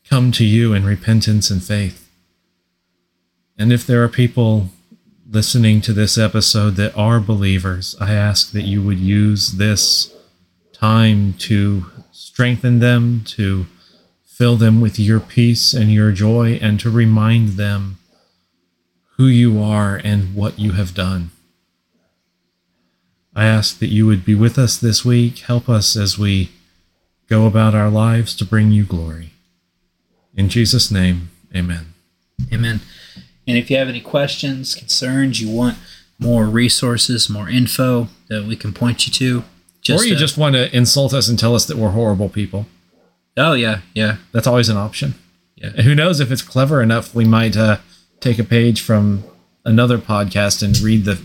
come 0.02 0.32
to 0.32 0.44
you 0.44 0.74
in 0.74 0.84
repentance 0.84 1.48
and 1.48 1.62
faith. 1.62 2.09
And 3.60 3.74
if 3.74 3.86
there 3.86 4.02
are 4.02 4.08
people 4.08 4.70
listening 5.30 5.82
to 5.82 5.92
this 5.92 6.16
episode 6.16 6.76
that 6.76 6.96
are 6.96 7.20
believers, 7.20 7.94
I 8.00 8.14
ask 8.14 8.52
that 8.52 8.62
you 8.62 8.80
would 8.80 8.98
use 8.98 9.52
this 9.52 10.16
time 10.72 11.34
to 11.40 11.84
strengthen 12.10 12.78
them, 12.78 13.20
to 13.26 13.66
fill 14.24 14.56
them 14.56 14.80
with 14.80 14.98
your 14.98 15.20
peace 15.20 15.74
and 15.74 15.92
your 15.92 16.10
joy, 16.10 16.58
and 16.62 16.80
to 16.80 16.88
remind 16.88 17.50
them 17.50 17.98
who 19.18 19.26
you 19.26 19.62
are 19.62 20.00
and 20.02 20.34
what 20.34 20.58
you 20.58 20.72
have 20.72 20.94
done. 20.94 21.30
I 23.36 23.44
ask 23.44 23.78
that 23.80 23.88
you 23.88 24.06
would 24.06 24.24
be 24.24 24.34
with 24.34 24.58
us 24.58 24.78
this 24.78 25.04
week, 25.04 25.40
help 25.40 25.68
us 25.68 25.96
as 25.96 26.18
we 26.18 26.48
go 27.28 27.44
about 27.44 27.74
our 27.74 27.90
lives 27.90 28.34
to 28.36 28.46
bring 28.46 28.70
you 28.72 28.84
glory. 28.84 29.32
In 30.34 30.48
Jesus' 30.48 30.90
name, 30.90 31.28
amen. 31.54 31.92
Amen. 32.50 32.80
And 33.50 33.58
if 33.58 33.70
you 33.70 33.76
have 33.76 33.88
any 33.88 34.00
questions, 34.00 34.74
concerns, 34.74 35.40
you 35.40 35.50
want 35.50 35.76
more 36.18 36.46
resources, 36.46 37.28
more 37.28 37.48
info 37.48 38.08
that 38.28 38.44
we 38.44 38.54
can 38.56 38.72
point 38.72 39.06
you 39.06 39.12
to, 39.14 39.44
or 39.94 40.04
you 40.04 40.14
uh, 40.14 40.18
just 40.18 40.38
want 40.38 40.54
to 40.54 40.74
insult 40.76 41.12
us 41.12 41.28
and 41.28 41.38
tell 41.38 41.54
us 41.54 41.64
that 41.66 41.76
we're 41.76 41.90
horrible 41.90 42.28
people. 42.28 42.66
oh 43.36 43.54
yeah, 43.54 43.80
yeah, 43.94 44.16
That's 44.32 44.46
always 44.46 44.68
an 44.68 44.76
option. 44.76 45.14
yeah. 45.56 45.68
And 45.76 45.80
who 45.80 45.94
knows 45.94 46.20
if 46.20 46.30
it's 46.30 46.42
clever 46.42 46.80
enough, 46.82 47.14
we 47.14 47.24
might 47.24 47.56
uh, 47.56 47.78
take 48.20 48.38
a 48.38 48.44
page 48.44 48.80
from 48.82 49.24
another 49.64 49.98
podcast 49.98 50.62
and 50.62 50.78
read 50.78 51.04
the 51.04 51.20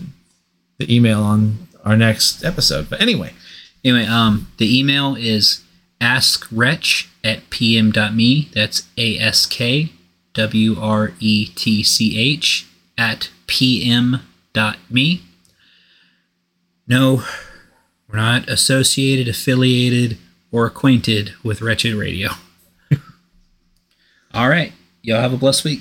the 0.78 0.94
email 0.94 1.22
on 1.22 1.68
our 1.84 1.96
next 1.96 2.44
episode. 2.44 2.90
But 2.90 3.00
anyway, 3.00 3.32
Anyway, 3.84 4.06
um, 4.06 4.48
the 4.56 4.78
email 4.80 5.14
is 5.14 5.62
askwretch 6.00 7.06
at 7.22 7.48
pm.me. 7.50 8.48
That's 8.52 8.82
A 8.98 9.18
S 9.18 9.46
K 9.46 9.92
W 10.36 10.78
R 10.78 11.12
E 11.18 11.46
T 11.46 11.82
C 11.82 12.18
H 12.18 12.66
at 12.98 13.30
pm.me. 13.46 15.22
No, 16.86 17.24
we're 18.08 18.16
not 18.16 18.48
associated, 18.48 19.28
affiliated, 19.28 20.18
or 20.52 20.66
acquainted 20.66 21.32
with 21.42 21.62
Wretched 21.62 21.94
Radio. 21.94 22.30
All 24.34 24.48
right. 24.48 24.72
Y'all 25.02 25.20
have 25.20 25.32
a 25.32 25.38
blessed 25.38 25.64
week. 25.64 25.80